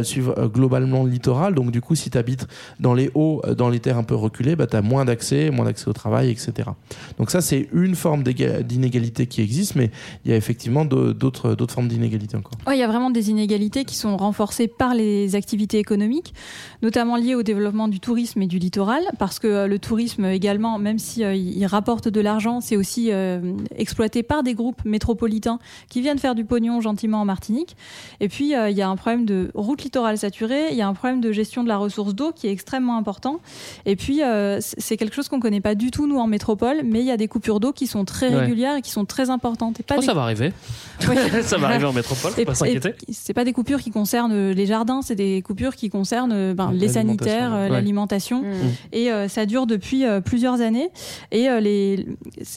suivent 0.03 0.33
globalement 0.53 1.03
le 1.03 1.09
littoral. 1.09 1.53
Donc, 1.55 1.71
du 1.71 1.81
coup, 1.81 1.95
si 1.95 2.09
tu 2.09 2.17
habites 2.17 2.47
dans 2.79 2.93
les 2.93 3.09
hauts, 3.13 3.41
dans 3.57 3.69
les 3.69 3.79
terres 3.79 3.97
un 3.97 4.03
peu 4.03 4.15
reculées, 4.15 4.55
bah, 4.55 4.67
tu 4.67 4.75
as 4.75 4.81
moins 4.81 5.05
d'accès, 5.05 5.49
moins 5.51 5.65
d'accès 5.65 5.87
au 5.87 5.93
travail, 5.93 6.29
etc. 6.29 6.69
Donc, 7.17 7.31
ça, 7.31 7.41
c'est 7.41 7.67
une 7.73 7.95
forme 7.95 8.23
d'inégalité 8.23 9.25
qui 9.27 9.41
existe, 9.41 9.50
mais 9.75 9.91
il 10.25 10.31
y 10.31 10.33
a 10.33 10.37
effectivement 10.37 10.85
d'autres 10.85 11.55
formes 11.69 11.87
d'inégalité 11.87 12.37
encore. 12.37 12.53
Il 12.71 12.77
y 12.77 12.83
a 12.83 12.87
vraiment 12.87 13.09
des 13.09 13.29
inégalités 13.29 13.85
qui 13.85 13.95
sont 13.95 14.17
renforcées 14.17 14.67
par 14.67 14.93
les 14.93 15.35
activités 15.35 15.79
économiques, 15.79 16.33
notamment 16.81 17.15
liées 17.15 17.35
au 17.35 17.43
développement 17.43 17.87
du 17.87 17.99
tourisme 17.99 18.41
et 18.41 18.47
du 18.47 18.59
littoral, 18.59 19.03
parce 19.19 19.39
que 19.39 19.47
euh, 19.47 19.67
le 19.67 19.79
tourisme 19.79 20.25
également, 20.25 20.77
même 20.79 20.99
si 20.99 21.23
euh, 21.23 21.33
il 21.35 21.65
rapporte 21.65 22.07
de 22.07 22.21
l'argent, 22.21 22.61
c'est 22.61 22.77
aussi 22.77 23.11
euh, 23.11 23.53
exploité 23.75 24.23
par 24.23 24.43
des 24.43 24.53
groupes 24.53 24.83
métropolitains 24.85 25.59
qui 25.89 26.01
viennent 26.01 26.17
faire 26.19 26.35
du 26.35 26.45
pognon 26.45 26.81
gentiment 26.81 27.21
en 27.21 27.25
Martinique. 27.25 27.75
Et 28.19 28.27
puis 28.29 28.53
il 28.53 28.77
y 28.77 28.81
a 28.81 28.89
un 28.89 28.95
problème 28.95 29.25
de 29.25 29.51
route 29.53 29.83
littorale 29.83 30.17
saturée, 30.17 30.67
il 30.71 30.77
y 30.77 30.81
a 30.81 30.87
un 30.87 30.93
problème 30.93 31.21
de 31.21 31.31
gestion 31.31 31.63
de 31.63 31.67
la 31.67 31.77
ressource 31.77 32.15
d'eau 32.15 32.31
qui 32.33 32.47
est 32.47 32.51
extrêmement 32.51 32.97
important. 32.97 33.39
Et 33.85 33.95
puis 33.95 34.21
c'est 34.59 34.97
quelque 34.97 35.15
chose 35.15 35.27
qu'on 35.29 35.39
connaît 35.39 35.61
pas 35.61 35.75
du 35.75 35.91
tout 35.91 36.07
nous 36.07 36.17
en 36.17 36.27
métropole, 36.27 36.81
mais 36.83 36.99
il 36.99 37.05
y 37.05 37.11
a 37.11 37.17
des 37.17 37.27
coupures 37.27 37.59
d'eau 37.59 37.71
qui 37.71 37.87
sont 37.87 38.05
très 38.05 38.29
Ouais. 38.29 38.41
régulières 38.41 38.75
et 38.77 38.81
qui 38.81 38.91
sont 38.91 39.05
très 39.05 39.29
importantes. 39.29 39.40
Et 39.79 39.83
pas 39.83 39.95
Oh, 39.97 39.99
des 39.99 40.05
ça 40.05 40.13
va 40.13 40.21
arriver. 40.23 40.53
Oui. 41.09 41.15
ça 41.41 41.57
va 41.57 41.67
arriver 41.69 41.85
en 41.85 41.93
métropole, 41.93 42.31
faut 42.31 42.45
pas 42.45 42.53
s'inquiéter. 42.53 42.93
C'est 43.11 43.33
pas 43.33 43.43
des 43.43 43.53
coupures 43.53 43.79
qui 43.81 43.89
concernent 43.89 44.33
euh, 44.33 44.53
les 44.53 44.67
jardins, 44.67 45.01
c'est 45.01 45.15
des 45.15 45.41
coupures 45.41 45.75
qui 45.75 45.89
concernent 45.89 46.31
euh, 46.31 46.53
ben, 46.53 46.71
les 46.71 46.89
sanitaires, 46.89 47.53
euh, 47.55 47.63
ouais. 47.63 47.69
l'alimentation. 47.69 48.43
Mm. 48.43 48.45
Et 48.93 49.11
euh, 49.11 49.27
ça 49.27 49.47
dure 49.47 49.65
depuis 49.65 50.05
euh, 50.05 50.21
plusieurs 50.21 50.61
années. 50.61 50.89
Et 51.31 51.49
euh, 51.49 51.59
les... 51.59 52.05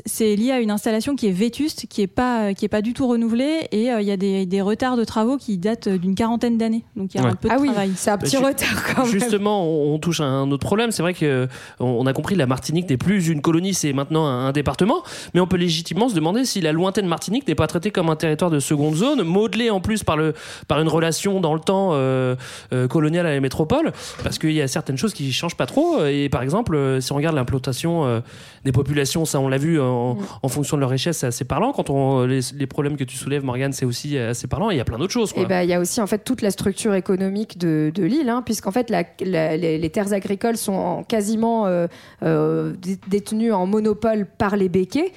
c'est 0.05 0.37
lié 0.37 0.51
à 0.53 0.61
une 0.61 0.71
installation 0.71 1.17
qui 1.17 1.27
est 1.29 1.33
vétuste, 1.33 1.87
qui 1.89 2.03
est 2.03 2.07
pas, 2.07 2.53
qui 2.53 2.67
est 2.67 2.69
pas 2.69 2.83
du 2.83 2.93
tout 2.93 3.07
renouvelée. 3.07 3.67
Et 3.73 3.91
euh, 3.91 4.03
il 4.03 4.07
y 4.07 4.11
a 4.13 4.19
des, 4.19 4.45
des 4.45 4.61
retards 4.61 4.99
de 4.99 5.05
travaux 5.05 5.39
qui 5.39 5.57
datent 5.57 5.89
d'une 5.89 6.15
quarantaine 6.15 6.59
d'années. 6.59 6.85
Donc 6.97 7.15
il 7.15 7.19
y 7.19 7.21
a 7.21 7.25
Ouais. 7.25 7.31
un 7.33 7.37
peu 7.37 7.49
de 7.49 7.55
Ah 7.55 7.59
oui, 7.59 7.69
travail. 7.69 7.93
c'est 7.97 8.11
un 8.11 8.19
petit 8.19 8.37
Bah, 8.37 8.49
retard 8.49 8.85
quand 8.95 9.03
même. 9.05 9.11
Justement, 9.13 9.65
on, 9.67 9.95
on 9.95 9.99
touche 9.99 10.21
à 10.21 10.25
un 10.25 10.51
autre 10.51 10.67
problème. 10.67 10.91
C'est 10.91 11.03
vrai 11.03 11.15
que 11.15 11.49
on 11.81 11.95
on 11.95 12.07
a 12.07 12.13
compris 12.13 12.35
la 12.35 12.45
Martinique 12.47 12.91
n'est 12.91 12.99
plus 12.99 13.29
une 13.29 13.41
colonie, 13.41 13.73
c'est 13.73 13.95
maintenant 13.95 14.27
un, 14.27 14.49
un 14.49 14.53
département. 14.53 15.03
Mais 15.33 15.41
on 15.41 15.47
peut 15.47 15.57
légitimement 15.57 16.11
se 16.11 16.15
demander 16.15 16.45
si 16.45 16.61
la 16.61 16.73
lointaine 16.75 17.07
Martinique 17.07 17.47
n'est 17.49 17.55
pas 17.55 17.67
traitée 17.67 17.91
comme 17.91 18.11
un 18.11 18.17
territoire 18.17 18.51
de 18.51 18.61
seconde 18.61 18.95
zone, 18.95 19.23
modelé 19.23 19.71
en 19.71 19.81
plus 19.81 20.05
par, 20.05 20.17
le, 20.17 20.35
par 20.69 20.81
une 20.81 20.89
relation 20.89 21.41
dans 21.41 21.55
le 21.55 21.61
temps 21.61 21.91
euh, 21.93 22.35
euh, 22.73 22.89
coloniale 22.89 23.27
à 23.27 23.35
la 23.35 23.41
métropole, 23.41 23.93
parce 24.23 24.39
qu'il 24.39 24.53
y 24.53 24.63
a 24.63 24.69
certaines 24.69 24.97
choses 24.97 25.15
qui 25.15 25.33
changent 25.33 25.57
pas 25.57 25.67
trop. 25.67 26.05
Et 26.05 26.29
par 26.29 26.43
exemple, 26.43 26.75
euh, 26.75 27.01
si 27.01 27.13
on 27.13 27.17
regarde 27.17 27.37
l'implantation 27.37 28.07
euh, 28.07 28.21
des 28.65 28.73
populations, 28.73 29.25
ça 29.25 29.41
on 29.41 29.49
l'a 29.49 29.59
vu 29.59 29.81
en, 29.81 30.17
fonction 30.49 30.77
de 30.77 30.81
leur 30.81 30.91
richesse, 30.91 31.19
c'est 31.19 31.27
assez 31.27 31.45
parlant. 31.45 31.73
Quand 31.73 31.91
on 31.91 32.25
les, 32.25 32.67
problèmes 32.67 32.97
que 32.97 33.05
tu 33.05 33.17
soulèves, 33.17 33.45
Morgane, 33.45 33.73
c'est 33.73 33.85
aussi 33.85 34.17
assez 34.19 34.47
parlant. 34.47 34.71
Il 34.71 34.77
y 34.77 34.81
a 34.81 34.85
plein 34.85 34.99
d'autres 34.99 35.13
choses. 35.13 35.33
Ben, 35.49 35.63
il 35.63 35.69
y 35.69 35.75
a 35.75 35.81
aussi 35.81 36.01
en 36.01 36.07
fait 36.07 36.19
toute 36.19 36.43
la 36.43 36.51
structure 36.51 36.95
économique 36.95 37.59
de, 37.59 37.93
l'île, 37.97 38.29
hein, 38.29 38.43
puisqu'en 38.45 38.71
fait 38.71 38.91
les, 39.21 39.91
terres 39.91 40.13
agricoles 40.13 40.57
sont 40.57 40.73
en- 40.73 41.03
quasiment 41.03 41.67
dé- 42.23 42.99
détenues 43.09 43.53
en 43.53 43.67
monopole 43.67 44.27
par 44.27 44.57
les 44.57 44.69
béquets, 44.69 45.13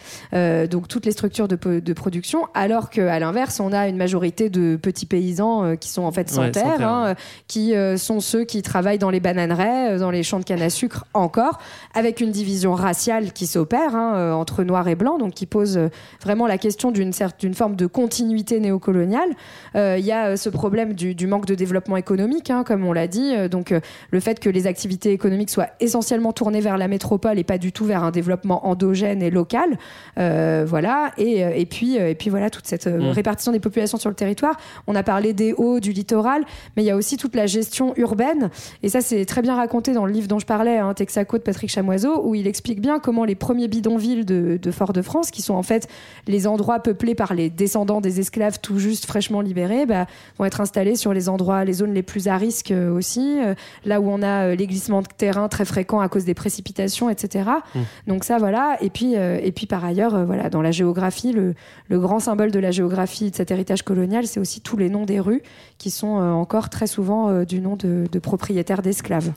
donc 0.67 0.87
toutes 0.87 1.05
les 1.05 1.11
structures 1.11 1.46
de, 1.47 1.93
production, 1.93 2.47
alors 2.53 2.89
qu'à 2.89 3.19
l'inverse, 3.19 3.59
on 3.59 3.71
a 3.71 3.87
une 3.87 3.97
majorité 3.97 4.49
de 4.49 4.75
petits 4.75 5.05
paysans 5.05 5.63
euh, 5.63 5.75
qui 5.75 5.89
sont 5.89 6.03
en 6.03 6.11
fait 6.11 6.29
sans 6.29 6.41
Ouais, 6.41 6.47
sans 6.47 6.51
terre, 6.51 6.87
hein, 6.87 7.05
ouais. 7.05 7.11
euh, 7.11 7.15
qui 7.47 7.75
euh, 7.75 7.97
sont 7.97 8.19
ceux 8.19 8.43
qui 8.43 8.61
travaillent 8.61 8.99
dans 8.99 9.09
les 9.09 9.19
bananeraies, 9.19 9.97
dans 9.97 10.11
les 10.11 10.23
champs 10.23 10.39
de 10.39 10.43
canne 10.43 10.61
à 10.61 10.69
sucre 10.69 11.05
encore, 11.13 11.59
avec 11.93 12.21
une 12.21 12.31
division 12.31 12.73
raciale 12.73 13.31
qui 13.31 13.47
s'opère 13.47 13.95
hein, 13.95 14.33
entre 14.33 14.63
noir 14.63 14.87
et 14.87 14.95
blanc, 14.95 15.17
donc 15.17 15.33
qui 15.33 15.45
pose 15.45 15.79
vraiment 16.21 16.47
la 16.47 16.57
question 16.57 16.91
d'une 16.91 17.13
forme 17.53 17.75
de 17.75 17.87
continuité 17.87 18.59
néocoloniale. 18.59 19.29
Euh, 19.75 19.95
Il 19.97 20.05
y 20.05 20.11
a 20.11 20.37
ce 20.37 20.49
problème 20.49 20.93
du, 20.93 21.15
du 21.15 21.27
manque 21.27 21.45
de 21.45 21.55
développement 21.55 21.97
économique, 21.97 22.49
hein, 22.49 22.63
comme 22.63 22.85
on 22.85 22.93
l'a 22.93 23.07
dit. 23.07 23.49
Donc, 23.49 23.73
le 24.11 24.19
fait 24.19 24.39
que 24.39 24.49
les 24.49 24.67
activités 24.67 25.11
économiques 25.11 25.49
soient 25.49 25.69
essentiellement 25.79 26.33
tournées 26.33 26.61
vers 26.61 26.77
la 26.77 26.87
métropole 26.87 27.39
et 27.39 27.43
pas 27.43 27.57
du 27.57 27.71
tout 27.71 27.85
vers 27.85 28.03
un 28.03 28.11
développement 28.11 28.67
endogène 28.67 29.21
et 29.21 29.31
local. 29.31 29.77
Euh, 30.19 30.65
voilà. 30.67 31.11
Et, 31.17 31.36
euh, 31.43 31.51
et 31.55 31.65
puis, 31.65 31.97
euh, 31.97 32.09
et 32.09 32.15
puis 32.15 32.29
voilà, 32.29 32.49
toute 32.49 32.67
cette 32.67 32.87
euh, 32.87 32.97
Mm. 32.97 33.11
répartition 33.11 33.51
des 33.51 33.59
populations 33.59 33.97
sur 33.97 34.09
le 34.09 34.15
territoire. 34.15 34.57
On 34.87 34.95
a 34.95 35.03
parlé 35.03 35.33
des 35.33 35.53
hauts, 35.53 35.79
du 35.79 35.91
littoral, 35.91 36.43
mais 36.75 36.83
il 36.83 36.85
y 36.85 36.91
a 36.91 36.95
aussi 36.95 37.17
toute 37.17 37.35
la 37.35 37.45
gestion 37.45 37.93
urbaine. 37.97 38.49
Et 38.83 38.89
ça, 38.89 39.01
c'est 39.01 39.25
très 39.25 39.41
bien 39.41 39.55
raconté 39.55 39.93
dans 39.93 40.05
le 40.05 40.11
livre 40.11 40.27
dont 40.27 40.39
je 40.39 40.45
parlais, 40.45 40.77
hein, 40.77 40.93
Texaco 40.93 41.37
de 41.37 41.43
Patrick 41.43 41.69
Chamoiseau, 41.69 42.21
où 42.25 42.35
il 42.35 42.47
explique 42.47 42.81
bien 42.81 42.99
comment 42.99 43.25
les 43.25 43.35
premiers 43.35 43.67
bidonvilles 43.67 44.25
de, 44.25 44.59
de 44.61 44.71
Fort-de-France, 44.71 45.31
qui 45.31 45.41
sont 45.41 45.55
en 45.55 45.63
fait 45.63 45.87
les 46.27 46.47
endroits 46.47 46.79
peuplés 46.79 47.15
par 47.15 47.33
les 47.33 47.49
descendants 47.49 48.01
des 48.01 48.19
esclaves 48.19 48.59
tout 48.61 48.79
juste 48.79 49.05
fraîchement 49.05 49.41
libérés, 49.41 49.85
bah, 49.85 50.07
vont 50.37 50.45
être 50.45 50.61
installés 50.61 50.95
sur 50.95 51.13
les 51.13 51.29
endroits, 51.29 51.63
les 51.65 51.73
zones 51.73 51.93
les 51.93 52.03
plus 52.03 52.27
à 52.27 52.37
risque 52.37 52.73
aussi, 52.93 53.37
là 53.85 54.01
où 54.01 54.09
on 54.09 54.21
a 54.21 54.55
les 54.55 54.67
glissements 54.67 55.01
de 55.01 55.07
terrain 55.17 55.47
très 55.47 55.65
fréquents 55.65 55.99
à 55.99 56.09
cause 56.09 56.25
des 56.25 56.33
précipitations, 56.33 57.09
etc. 57.09 57.49
Mm. 57.73 57.79
Donc 58.07 58.23
ça, 58.23 58.37
voilà. 58.37 58.77
Et 58.81 58.89
puis, 58.89 59.13
et 59.13 59.51
puis 59.51 59.65
par 59.65 59.83
ailleurs, 59.85 60.25
voilà, 60.25 60.49
dans 60.49 60.61
la 60.61 60.71
géographie, 60.71 61.26
le, 61.33 61.53
le 61.89 61.99
grand 61.99 62.19
symbole 62.19 62.51
de 62.51 62.59
la 62.59 62.71
géographie 62.71 63.31
de 63.31 63.35
cet 63.35 63.51
héritage 63.51 63.81
colonial, 63.83 64.27
c'est 64.27 64.39
aussi 64.39 64.61
tous 64.61 64.77
les 64.77 64.89
noms 64.89 65.05
des 65.05 65.19
rues 65.19 65.41
qui 65.77 65.91
sont 65.91 66.19
euh, 66.19 66.31
encore 66.31 66.69
très 66.69 66.87
souvent 66.87 67.29
euh, 67.29 67.45
du 67.45 67.59
nom 67.61 67.75
de, 67.75 68.05
de 68.11 68.19
propriétaires 68.19 68.81
d'esclaves. 68.81 69.31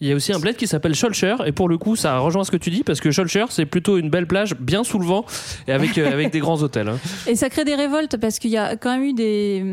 Il 0.00 0.08
y 0.08 0.12
a 0.12 0.14
aussi 0.14 0.32
un 0.32 0.38
bled 0.38 0.56
qui 0.56 0.66
s'appelle 0.66 0.94
Scholcher, 0.94 1.36
et 1.46 1.52
pour 1.52 1.68
le 1.68 1.78
coup, 1.78 1.96
ça 1.96 2.18
rejoint 2.18 2.44
ce 2.44 2.50
que 2.50 2.56
tu 2.58 2.70
dis, 2.70 2.82
parce 2.82 3.00
que 3.00 3.10
Scholcher, 3.10 3.46
c'est 3.50 3.64
plutôt 3.66 3.96
une 3.96 4.10
belle 4.10 4.26
plage, 4.26 4.54
bien 4.58 4.84
sous 4.84 4.98
le 4.98 5.06
vent, 5.06 5.24
et 5.68 5.72
avec, 5.72 5.96
euh, 5.96 6.12
avec 6.12 6.30
des 6.32 6.38
grands 6.40 6.60
hôtels. 6.62 6.88
hein. 6.88 6.98
Et 7.26 7.34
ça 7.36 7.48
crée 7.48 7.64
des 7.64 7.74
révoltes 7.74 8.16
parce 8.18 8.38
qu'il 8.38 8.50
y 8.50 8.58
a 8.58 8.76
quand 8.76 8.90
même 8.92 9.04
eu 9.04 9.12
des. 9.14 9.64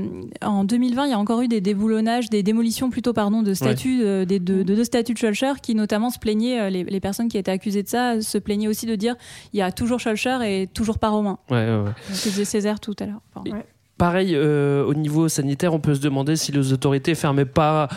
En 0.41 0.63
2020, 0.63 1.05
il 1.05 1.11
y 1.11 1.13
a 1.13 1.19
encore 1.19 1.41
eu 1.41 1.47
des 1.47 1.59
déboulonnages, 1.61 2.29
des 2.29 2.41
démolitions 2.43 2.89
plutôt, 2.89 3.11
pardon, 3.13 3.41
de 3.41 3.53
statues, 3.53 3.99
des, 4.25 4.39
de, 4.39 4.63
de 4.63 4.75
deux 4.75 4.83
statues 4.83 5.13
de 5.13 5.17
Schulcher 5.17 5.53
qui 5.61 5.75
notamment 5.75 6.09
se 6.09 6.19
plaignaient, 6.19 6.69
les, 6.71 6.83
les 6.83 6.99
personnes 6.99 7.27
qui 7.27 7.37
étaient 7.37 7.51
accusées 7.51 7.83
de 7.83 7.87
ça 7.89 8.21
se 8.21 8.37
plaignaient 8.37 8.67
aussi 8.67 8.85
de 8.85 8.95
dire 8.95 9.15
il 9.53 9.59
y 9.59 9.61
a 9.61 9.71
toujours 9.71 9.99
Schulcher 9.99 10.37
et 10.43 10.67
toujours 10.67 10.99
pas 10.99 11.09
Romain. 11.09 11.37
Ouais, 11.49 11.62
ouais, 11.65 11.83
ouais. 11.85 11.91
Ce 12.11 12.23
que 12.25 12.29
disait 12.29 12.45
Césaire 12.45 12.79
tout 12.79 12.95
à 12.99 13.05
l'heure. 13.05 13.21
Enfin, 13.33 13.49
ouais. 13.49 13.65
Pareil, 13.95 14.31
euh, 14.33 14.83
au 14.83 14.95
niveau 14.95 15.29
sanitaire, 15.29 15.71
on 15.71 15.79
peut 15.79 15.93
se 15.93 16.01
demander 16.01 16.35
si 16.35 16.51
les 16.51 16.73
autorités 16.73 17.13
fermaient 17.13 17.45
pas 17.45 17.87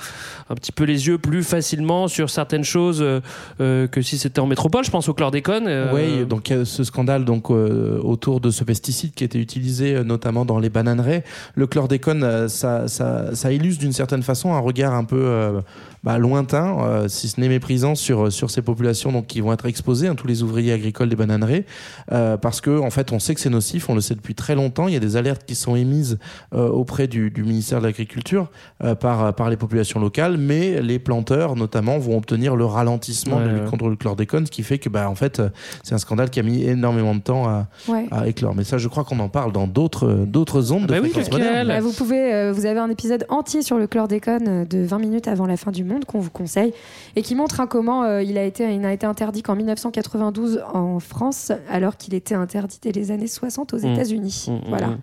un 0.51 0.55
petit 0.55 0.71
peu 0.71 0.85
les 0.85 1.07
yeux 1.09 1.17
plus 1.17 1.43
facilement 1.43 2.07
sur 2.07 2.29
certaines 2.29 2.65
choses 2.65 3.01
euh, 3.01 3.21
euh, 3.63 3.87
que 3.89 4.03
si 4.03 4.19
c'était 4.19 4.41
en 4.41 4.47
métropole. 4.47 4.85
Je 4.85 4.91
pense 4.91 5.09
au 5.09 5.15
chlordécone. 5.15 5.65
euh, 5.67 5.93
Oui, 5.95 6.27
donc 6.27 6.51
il 6.51 6.57
y 6.59 6.61
a 6.61 6.65
ce 6.67 6.85
scandale 6.85 7.25
donc 7.25 7.51
euh, 7.51 7.99
autour 8.03 8.41
de 8.41 8.51
ce 8.51 8.63
pesticide 8.63 9.15
qui 9.15 9.25
était 9.25 9.39
utilisé 9.41 9.95
euh, 9.97 10.05
notamment 10.05 10.45
dans 10.45 10.59
les 10.59 10.69
bananeraies. 10.69 11.25
Le 11.55 11.67
chlordécone, 11.67 12.23
euh, 12.23 12.47
ça, 12.49 12.89
ça, 12.89 13.35
ça 13.35 13.51
illustre 13.51 13.81
d'une 13.81 13.95
certaine 13.95 14.23
façon 14.23 14.53
un 14.53 14.61
regard 14.61 14.93
un 14.93 15.05
peu 15.05 15.19
euh, 15.19 15.61
bah, 16.07 16.17
lointain, 16.19 16.79
euh, 16.81 17.09
si 17.09 17.29
ce 17.29 17.41
n'est 17.41 17.49
méprisant 17.49 17.95
sur 17.97 18.33
sur 18.33 18.49
ces 18.51 18.63
populations 18.63 19.11
donc 19.13 19.27
qui 19.27 19.41
vont 19.41 19.53
être 19.53 19.67
exposées, 19.67 20.07
hein, 20.09 20.15
tous 20.15 20.27
les 20.29 20.43
ouvriers 20.43 20.73
agricoles 20.73 21.09
des 21.09 21.17
bananeraies, 21.17 21.67
euh, 22.13 22.37
parce 22.37 22.61
que 22.61 22.79
en 22.81 22.91
fait 22.91 23.11
on 23.13 23.19
sait 23.19 23.35
que 23.35 23.41
c'est 23.41 23.51
nocif, 23.51 23.89
on 23.91 23.95
le 23.97 24.01
sait 24.01 24.15
depuis 24.15 24.35
très 24.37 24.55
longtemps. 24.55 24.87
Il 24.89 24.95
y 24.95 24.97
a 24.97 25.01
des 25.01 25.17
alertes 25.17 25.43
qui 25.45 25.55
sont 25.57 25.75
émises 25.77 26.19
euh, 26.55 26.69
auprès 26.69 27.09
du, 27.09 27.31
du 27.31 27.43
ministère 27.43 27.81
de 27.81 27.87
l'Agriculture 27.87 28.51
euh, 28.85 28.95
par 28.95 29.35
par 29.35 29.51
les 29.51 29.57
populations 29.57 29.99
locales, 30.01 30.37
mais 30.39 30.81
les 30.81 30.99
planteurs 31.01 31.57
notamment 31.57 31.99
vont 31.99 32.17
obtenir 32.17 32.55
le 32.57 32.65
ralentissement 32.65 33.39
Ouais, 33.39 33.45
de 33.45 33.49
lutte 33.49 33.63
ouais. 33.65 33.71
contre 33.71 33.89
le 33.89 33.97
chlordécone, 33.97 34.47
ce 34.47 34.51
qui 34.53 34.63
fait 34.63 34.79
que 34.79 34.89
bah 34.89 35.11
en 35.11 35.17
fait 35.17 35.41
euh, 35.41 35.49
c'est 35.83 35.95
un 35.95 35.99
scandale 35.99 36.31
qui 36.31 36.39
a 36.39 36.45
mis 36.45 36.63
énormément 36.63 37.15
de 37.17 37.21
temps 37.21 37.49
à, 37.49 37.67
Ouais. 37.89 38.07
à 38.13 38.29
éclore. 38.29 38.55
Mais 38.55 38.63
ça, 38.65 38.79
je 38.79 38.87
crois 38.87 39.03
qu'on 39.05 39.19
en 39.19 39.29
parle 39.29 39.51
dans 39.53 39.67
d'autres 39.67 40.07
euh, 40.07 40.25
d'autres 40.25 40.71
ondes 40.71 40.87
de 40.87 40.93
bah 40.93 41.01
oui, 41.03 41.09
lequel 41.09 41.31
moderne. 41.33 41.69
Bah, 41.69 41.81
vous 41.81 41.93
pouvez, 41.93 42.33
euh, 42.33 42.53
vous 42.53 42.65
avez 42.67 42.79
un 42.79 42.91
épisode 42.91 43.27
entier 43.29 43.63
sur 43.63 43.77
le 43.79 43.87
chlordécone 43.89 44.49
euh, 44.49 44.65
de 44.65 44.85
20 44.85 44.99
minutes 44.99 45.27
avant 45.29 45.47
la 45.47 45.57
fin 45.57 45.73
du 45.73 45.83
monde 45.83 45.96
qu'on 46.05 46.19
vous 46.21 46.31
conseille 46.31 46.73
et 47.17 47.23
qui 47.23 47.35
montre 47.35 47.61
hein, 47.61 47.67
comment 47.67 48.03
euh, 48.05 48.23
il 48.23 48.37
a 48.39 48.45
été, 48.45 48.71
il 48.73 48.81
n'a 48.81 48.93
été 48.93 49.07
interdit 49.07 49.43
qu'en 49.43 49.57
1992 49.57 50.61
en 50.75 51.01
France, 51.01 51.53
alors 51.71 51.97
qu'il 51.97 52.15
était 52.15 52.35
interdit 52.35 52.79
dès 52.83 52.93
les 52.93 53.11
années 53.11 53.27
60 53.27 53.75
aux 53.75 53.79
Mmh. 53.79 53.87
États-Unis. 53.93 54.47
Mm, 54.49 54.53
mm, 54.53 54.61
Voilà. 54.69 54.87
mm. 54.89 54.99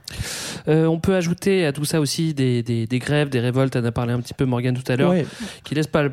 Euh, 0.67 0.85
on 0.87 0.99
peut 0.99 1.15
ajouter 1.15 1.65
à 1.65 1.71
tout 1.73 1.85
ça 1.85 1.99
aussi 1.99 2.33
des, 2.33 2.61
des, 2.63 2.85
des 2.87 2.99
grèves, 2.99 3.29
des 3.29 3.39
révoltes. 3.39 3.75
On 3.75 3.83
a 3.85 3.91
parlé 3.91 4.13
un 4.13 4.19
petit 4.19 4.33
peu 4.33 4.45
Morgan 4.45 4.75
tout 4.77 4.89
à 4.91 4.95
l'heure, 4.95 5.11
Ouais. 5.11 5.25
qui 5.63 5.75
laissent 5.75 5.87
pas 5.87 6.03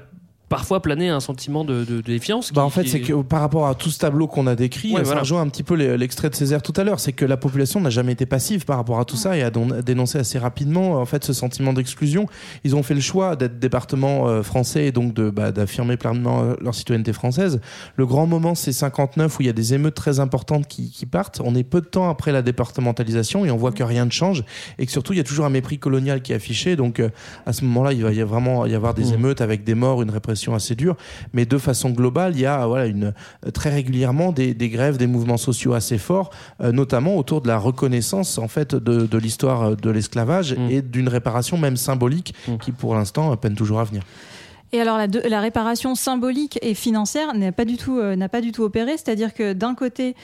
parfois 0.51 0.83
planer 0.83 1.09
un 1.09 1.21
sentiment 1.21 1.65
de, 1.65 1.85
de- 1.85 1.97
de 1.97 2.01
défiance. 2.03 2.53
Bah 2.53 2.63
en 2.65 2.69
fait, 2.71 2.87
c'est 2.87 3.01
que 3.01 3.15
par 3.23 3.41
rapport 3.41 3.67
à 3.69 3.75
tout 3.75 3.89
ce 3.89 3.99
tableau 3.99 4.27
qu'on 4.27 4.47
a 4.47 4.55
décrit, 4.57 4.91
Ouais, 4.93 4.99
ça 4.99 5.05
voilà. 5.05 5.21
rejoint 5.23 5.41
un 5.41 5.49
petit 5.49 5.63
peu 5.63 5.75
l'extrait 5.75 6.29
de 6.29 6.35
Césaire 6.35 6.61
tout 6.61 6.75
à 6.77 6.85
l'heure, 6.85 7.01
c'est 7.01 7.13
que 7.13 7.25
la 7.25 7.37
population 7.39 7.81
n'a 7.81 7.89
jamais 7.89 8.13
été 8.13 8.27
passive 8.27 8.65
par 8.67 8.77
rapport 8.77 8.99
à 9.01 9.05
tout 9.07 9.17
ça 9.17 9.37
et 9.39 9.43
a 9.43 9.51
dénoncé 9.51 10.19
assez 10.19 10.39
rapidement 10.39 10.95
en 11.01 11.07
fait 11.07 11.25
ce 11.25 11.33
sentiment 11.33 11.73
d'exclusion. 11.73 12.27
Ils 12.65 12.75
ont 12.77 12.83
fait 12.83 12.95
le 12.95 13.01
choix 13.01 13.37
d'être 13.37 13.59
département 13.61 14.27
euh, 14.29 14.43
français 14.43 14.87
et 14.87 14.93
donc 14.93 15.15
de 15.15 15.31
bah, 15.31 15.53
d'affirmer 15.53 15.97
pleinement 15.97 16.43
euh, 16.43 16.55
leur 16.61 16.75
citoyenneté 16.75 17.13
française. 17.13 17.61
Le 17.95 18.05
grand 18.05 18.27
moment, 18.27 18.57
c'est 18.57 18.73
59 18.73 19.39
où 19.39 19.43
il 19.43 19.47
y 19.47 19.49
a 19.49 19.53
des 19.53 19.73
émeutes 19.75 19.95
très 19.95 20.19
importantes 20.19 20.67
qui, 20.67 20.91
qui 20.91 21.07
partent. 21.07 21.41
On 21.45 21.55
est 21.55 21.63
peu 21.63 21.81
de 21.81 21.87
temps 21.87 22.11
après 22.11 22.33
la 22.33 22.43
départementalisation 22.43 23.45
et 23.45 23.53
on 23.53 23.57
voit 23.57 23.71
que 23.73 23.85
rien 23.85 24.05
ne 24.05 24.11
change 24.11 24.43
et 24.81 24.87
que 24.87 24.91
surtout 24.91 25.13
il 25.13 25.17
y 25.19 25.21
a 25.21 25.25
toujours 25.25 25.45
un 25.47 25.51
mépris 25.51 25.79
colonial 25.79 26.23
qui 26.23 26.33
est 26.33 26.37
affiché. 26.37 26.75
Donc 26.75 26.99
euh, 26.99 27.11
à 27.47 27.53
ce 27.53 27.65
moment-là, 27.67 27.93
il 27.93 28.03
va 28.03 28.13
y 28.13 28.21
a 28.21 28.25
vraiment 28.25 28.67
y 28.67 28.75
avoir 28.75 28.95
des 28.95 29.01
Mmh. 29.11 29.15
émeutes 29.15 29.41
avec 29.41 29.63
des 29.65 29.75
morts, 29.75 30.03
une 30.03 30.11
répression 30.11 30.40
assez 30.55 30.75
dure. 30.75 30.97
Mais 31.33 31.47
de 31.47 31.59
façon 31.59 31.91
globale, 31.91 32.33
il 32.35 32.41
y 32.41 32.47
a 32.47 32.67
voilà 32.67 32.87
une 32.87 33.13
euh, 33.47 33.51
très 33.51 33.71
régulièrement 33.71 34.33
des, 34.33 34.55
des 34.55 34.69
grèves, 34.69 34.97
des 34.97 35.07
mouvements 35.07 35.37
sociaux 35.37 35.75
assez 35.75 35.99
forts, 35.99 36.31
euh, 36.61 36.73
notamment 36.73 37.17
autour 37.17 37.41
de 37.41 37.49
la 37.49 37.59
reconnaissance 37.59 38.39
en 38.39 38.49
fait 38.49 38.75
de, 38.75 39.19
l'histoire 39.19 39.63
euh, 39.63 39.75
de 39.77 39.91
l'esclavage 39.91 40.55
Mm. 40.57 40.71
et 40.71 40.83
d'une 40.83 41.09
réparation 41.09 41.57
même 41.59 41.77
symbolique 41.77 42.35
Mm. 42.49 42.57
qui 42.59 42.73
pour 42.73 42.95
l'instant 42.95 43.37
peine 43.37 43.55
toujours 43.55 43.81
à 43.81 43.85
venir. 43.85 44.03
Et 44.73 44.81
alors 44.81 44.97
la, 44.99 45.09
de- 45.09 45.21
la 45.29 45.41
réparation 45.41 45.95
symbolique 45.97 46.59
et 46.63 46.75
financière 46.75 47.35
n'a 47.35 47.51
pas 47.51 47.65
du 47.65 47.77
tout 47.77 47.99
euh, 47.99 48.15
n'a 48.15 48.29
pas 48.29 48.41
du 48.41 48.53
tout 48.53 48.63
opéré, 48.63 48.93
c'est-à-dire 48.93 49.35
que 49.35 49.53
d'un 49.53 49.75
côté 49.75 50.15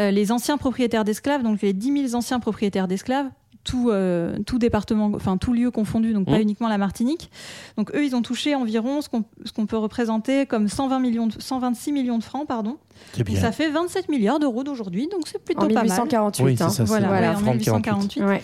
euh, 0.00 0.10
les 0.12 0.30
anciens 0.30 0.58
propriétaires 0.58 1.04
d'esclaves, 1.04 1.42
donc 1.42 1.60
les 1.60 1.72
10 1.72 2.08
000 2.10 2.14
anciens 2.14 2.38
propriétaires 2.38 2.86
d'esclaves, 2.86 3.26
tout, 3.66 3.90
euh, 3.90 4.38
tout 4.46 4.58
département, 4.58 5.10
enfin 5.14 5.36
tout 5.36 5.52
lieu 5.52 5.70
confondu, 5.70 6.12
donc 6.14 6.26
pas 6.26 6.38
Mmh. 6.38 6.42
uniquement 6.42 6.68
la 6.68 6.78
Martinique. 6.78 7.30
Donc 7.76 7.94
eux, 7.94 8.04
ils 8.04 8.14
ont 8.16 8.22
touché 8.22 8.54
environ 8.54 9.00
ce 9.02 9.08
qu'on 9.08 9.24
qu'on 9.54 9.66
peut 9.66 9.76
représenter 9.76 10.46
comme 10.46 10.68
120 10.68 11.00
millions, 11.00 11.26
de- 11.26 11.34
126 11.38 11.92
millions 11.92 12.18
de 12.18 12.24
francs, 12.24 12.46
pardon. 12.46 12.78
Donc 13.18 13.36
ça 13.38 13.52
fait 13.52 13.70
27 13.70 14.08
milliards 14.08 14.38
d'euros 14.38 14.62
d'aujourd'hui, 14.64 15.08
donc 15.10 15.22
c'est 15.26 15.42
plutôt 15.42 15.62
En 15.62 15.68
pas 15.68 15.74
mal. 15.74 15.84
1848. 15.84 16.44
Oui, 16.44 16.56
c'est 16.56 16.64
hein. 16.64 16.68
ça, 16.70 16.84
Voilà, 16.84 17.08
Voilà. 17.08 17.30
ouais, 17.30 17.36
en 17.36 17.38
francs 17.38 17.56
1848. 17.56 18.22
Ouais. 18.22 18.42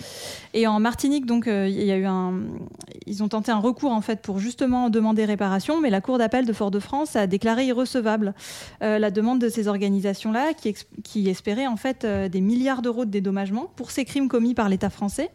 Et 0.55 0.67
en 0.67 0.79
Martinique, 0.79 1.25
donc, 1.25 1.47
euh, 1.47 1.67
il 1.67 1.83
y 1.83 1.91
a 1.91 1.97
eu 1.97 2.05
un, 2.05 2.33
ils 3.07 3.23
ont 3.23 3.27
tenté 3.27 3.51
un 3.51 3.57
recours 3.59 3.91
en 3.91 4.01
fait 4.01 4.21
pour 4.21 4.37
justement 4.39 4.89
demander 4.89 5.25
réparation, 5.25 5.81
mais 5.81 5.89
la 5.89 5.99
Cour 6.01 6.17
d'appel 6.19 6.45
de 6.45 6.53
Fort-de-France 6.53 7.15
a 7.15 7.25
déclaré 7.27 7.65
irrecevable 7.65 8.33
euh, 8.83 8.99
la 8.99 9.09
demande 9.11 9.39
de 9.39 9.49
ces 9.49 9.67
organisations-là, 9.67 10.53
qui, 10.53 10.69
ex- 10.69 10.85
qui 11.03 11.27
espéraient 11.29 11.67
en 11.67 11.77
fait 11.77 12.03
euh, 12.05 12.29
des 12.29 12.41
milliards 12.41 12.81
d'euros 12.81 13.05
de 13.05 13.09
dédommagement 13.11 13.67
pour 13.75 13.89
ces 13.91 14.05
crimes 14.05 14.27
commis 14.27 14.53
par 14.53 14.69
l'État 14.69 14.89
français. 14.91 15.29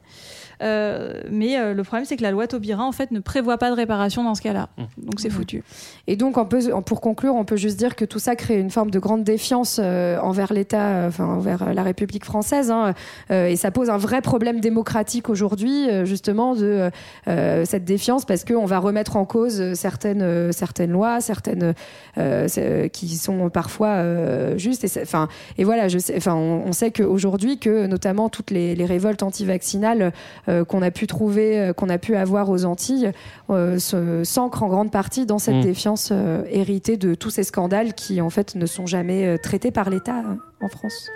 Euh, 0.62 1.20
mais 1.30 1.58
euh, 1.58 1.72
le 1.74 1.84
problème, 1.84 2.04
c'est 2.04 2.16
que 2.16 2.22
la 2.22 2.30
loi 2.30 2.46
Taubira, 2.46 2.84
en 2.84 2.92
fait, 2.92 3.10
ne 3.12 3.20
prévoit 3.20 3.58
pas 3.58 3.70
de 3.70 3.74
réparation 3.76 4.24
dans 4.24 4.34
ce 4.34 4.42
cas-là. 4.42 4.68
Donc 4.96 5.20
c'est 5.20 5.30
foutu. 5.30 5.62
Et 6.06 6.16
donc, 6.16 6.36
on 6.36 6.44
peut, 6.46 6.60
pour 6.84 7.00
conclure, 7.00 7.34
on 7.34 7.44
peut 7.44 7.56
juste 7.56 7.78
dire 7.78 7.94
que 7.96 8.04
tout 8.04 8.18
ça 8.18 8.34
crée 8.36 8.58
une 8.58 8.70
forme 8.70 8.90
de 8.90 8.98
grande 8.98 9.22
défiance 9.24 9.78
euh, 9.82 10.18
envers 10.20 10.52
l'État, 10.52 10.86
euh, 10.88 11.08
enfin 11.08 11.26
envers 11.26 11.72
la 11.72 11.82
République 11.82 12.24
française, 12.24 12.70
hein, 12.70 12.94
euh, 13.30 13.46
et 13.46 13.56
ça 13.56 13.70
pose 13.70 13.88
un 13.90 13.98
vrai 13.98 14.20
problème 14.20 14.60
démocratique 14.60 15.28
aujourd'hui, 15.28 15.88
euh, 15.88 16.04
justement, 16.04 16.54
de 16.54 16.90
euh, 17.28 17.64
cette 17.64 17.84
défiance, 17.84 18.24
parce 18.24 18.44
qu'on 18.44 18.64
va 18.66 18.78
remettre 18.78 19.16
en 19.16 19.24
cause 19.24 19.74
certaines, 19.74 20.22
euh, 20.22 20.50
certaines 20.52 20.90
lois, 20.90 21.20
certaines 21.20 21.74
euh, 22.18 22.88
qui 22.88 23.08
sont 23.16 23.48
parfois 23.50 23.88
euh, 23.88 24.58
justes. 24.58 24.84
Et, 24.84 24.88
c'est- 24.88 25.02
enfin, 25.02 25.28
et 25.56 25.64
voilà, 25.64 25.88
je 25.88 25.98
sais, 25.98 26.14
enfin, 26.16 26.34
on, 26.34 26.64
on 26.66 26.72
sait 26.72 26.90
qu'aujourd'hui, 26.90 27.58
que 27.58 27.86
notamment 27.86 28.28
toutes 28.28 28.50
les, 28.50 28.74
les 28.74 28.84
révoltes 28.84 29.22
anti-vaccinales 29.22 30.12
euh, 30.47 30.47
qu'on 30.64 30.82
a 30.82 30.90
pu 30.90 31.06
trouver, 31.06 31.58
euh, 31.58 31.72
qu'on 31.72 31.88
a 31.88 31.98
pu 31.98 32.16
avoir 32.16 32.48
aux 32.50 32.64
Antilles, 32.64 33.12
euh, 33.50 33.78
s'ancrent 34.24 34.62
en 34.62 34.68
grande 34.68 34.90
partie 34.90 35.26
dans 35.26 35.38
cette 35.38 35.56
Mm. 35.56 35.62
défiance 35.62 36.08
euh, 36.12 36.42
héritée 36.50 36.96
de 36.96 37.14
tous 37.14 37.30
ces 37.30 37.42
scandales 37.42 37.94
qui 37.94 38.20
en 38.20 38.30
fait 38.30 38.54
ne 38.54 38.66
sont 38.66 38.86
jamais 38.86 39.26
euh, 39.26 39.36
traités 39.42 39.70
par 39.70 39.90
l'État 39.90 40.18
euh, 40.18 40.64
en 40.64 40.68
France. 40.68 41.08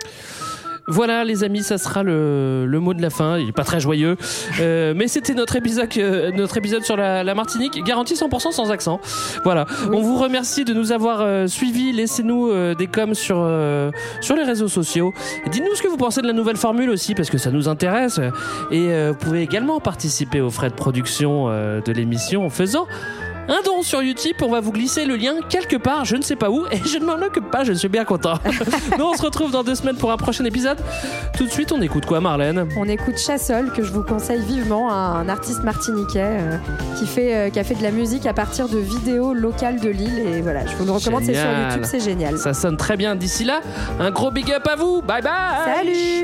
Voilà, 0.87 1.23
les 1.23 1.43
amis, 1.43 1.63
ça 1.63 1.77
sera 1.77 2.03
le, 2.03 2.65
le 2.65 2.79
mot 2.79 2.93
de 2.93 3.01
la 3.01 3.09
fin. 3.09 3.37
Il 3.37 3.49
est 3.49 3.53
pas 3.53 3.63
très 3.63 3.79
joyeux, 3.79 4.17
Euh, 4.59 4.93
mais 4.95 5.07
c'était 5.07 5.33
notre 5.33 5.55
épisode, 5.55 5.87
euh, 5.97 6.31
notre 6.31 6.57
épisode 6.57 6.83
sur 6.83 6.97
la, 6.97 7.23
la 7.23 7.35
Martinique, 7.35 7.81
garanti 7.83 8.15
100% 8.15 8.51
sans 8.51 8.69
accent. 8.71 8.99
Voilà. 9.43 9.65
On 9.91 10.01
vous 10.01 10.17
remercie 10.17 10.65
de 10.65 10.73
nous 10.73 10.91
avoir 10.91 11.21
euh, 11.21 11.47
suivis. 11.47 11.93
Laissez-nous 11.93 12.49
euh, 12.49 12.75
des 12.75 12.87
coms 12.87 13.13
sur 13.13 13.37
euh, 13.39 13.91
sur 14.21 14.35
les 14.35 14.43
réseaux 14.43 14.67
sociaux. 14.67 15.13
Dites-nous 15.49 15.75
ce 15.75 15.81
que 15.81 15.87
vous 15.87 15.97
pensez 15.97 16.21
de 16.21 16.27
la 16.27 16.33
nouvelle 16.33 16.57
formule 16.57 16.89
aussi, 16.89 17.15
parce 17.15 17.29
que 17.29 17.37
ça 17.37 17.49
nous 17.51 17.67
intéresse. 17.69 18.19
Et 18.71 18.89
euh, 18.91 19.11
vous 19.11 19.17
pouvez 19.17 19.41
également 19.41 19.79
participer 19.79 20.41
aux 20.41 20.51
frais 20.51 20.69
de 20.69 20.75
production 20.75 21.45
euh, 21.47 21.81
de 21.81 21.91
l'émission 21.93 22.45
en 22.45 22.49
faisant 22.49 22.87
un 23.47 23.61
don 23.63 23.83
sur 23.83 24.01
Utip. 24.01 24.41
On 24.41 24.49
va 24.49 24.59
vous 24.59 24.71
glisser 24.71 25.05
le 25.05 25.15
lien 25.15 25.35
quelque 25.49 25.75
part, 25.75 26.05
je 26.05 26.15
ne 26.15 26.21
sais 26.21 26.35
pas 26.35 26.49
où, 26.49 26.65
et 26.71 26.77
je 26.85 26.97
ne 26.97 27.05
m'en 27.05 27.15
occupe 27.15 27.49
pas, 27.49 27.63
je 27.63 27.73
suis 27.73 27.87
bien 27.87 28.05
content. 28.05 28.39
Nous, 28.97 29.03
on 29.03 29.13
se 29.15 29.21
retrouve 29.21 29.51
dans 29.51 29.63
deux 29.63 29.75
semaines 29.75 29.97
pour 29.97 30.11
un 30.11 30.17
prochain 30.17 30.45
épisode. 30.45 30.77
Tout 31.37 31.45
de 31.45 31.49
suite, 31.49 31.71
on 31.71 31.81
écoute 31.81 32.05
quoi, 32.05 32.21
Marlène? 32.21 32.67
On 32.77 32.87
écoute 32.87 33.17
Chassol, 33.17 33.71
que 33.71 33.83
je 33.83 33.91
vous 33.91 34.03
conseille 34.03 34.41
vivement, 34.41 34.91
un 34.91 35.27
artiste 35.29 35.63
martiniquais 35.63 36.21
euh, 36.23 36.57
qui, 36.97 37.07
fait, 37.07 37.35
euh, 37.35 37.49
qui 37.49 37.59
a 37.59 37.63
fait 37.63 37.75
de 37.75 37.83
la 37.83 37.91
musique 37.91 38.25
à 38.25 38.33
partir 38.33 38.67
de 38.69 38.77
vidéos 38.77 39.33
locales 39.33 39.79
de 39.79 39.89
Lille. 39.89 40.19
Et 40.19 40.41
voilà, 40.41 40.65
je 40.65 40.75
vous 40.75 40.85
le 40.85 40.91
recommande, 40.91 41.23
c'est 41.23 41.35
sur 41.35 41.49
YouTube, 41.49 41.83
c'est 41.83 41.99
génial. 41.99 42.37
Ça 42.37 42.53
sonne 42.53 42.77
très 42.77 42.97
bien. 42.97 43.15
D'ici 43.15 43.43
là, 43.43 43.61
un 43.99 44.11
gros 44.11 44.31
big 44.31 44.51
up 44.51 44.67
à 44.67 44.75
vous. 44.75 45.01
Bye 45.01 45.21
bye 45.21 45.31
salut 45.65 46.23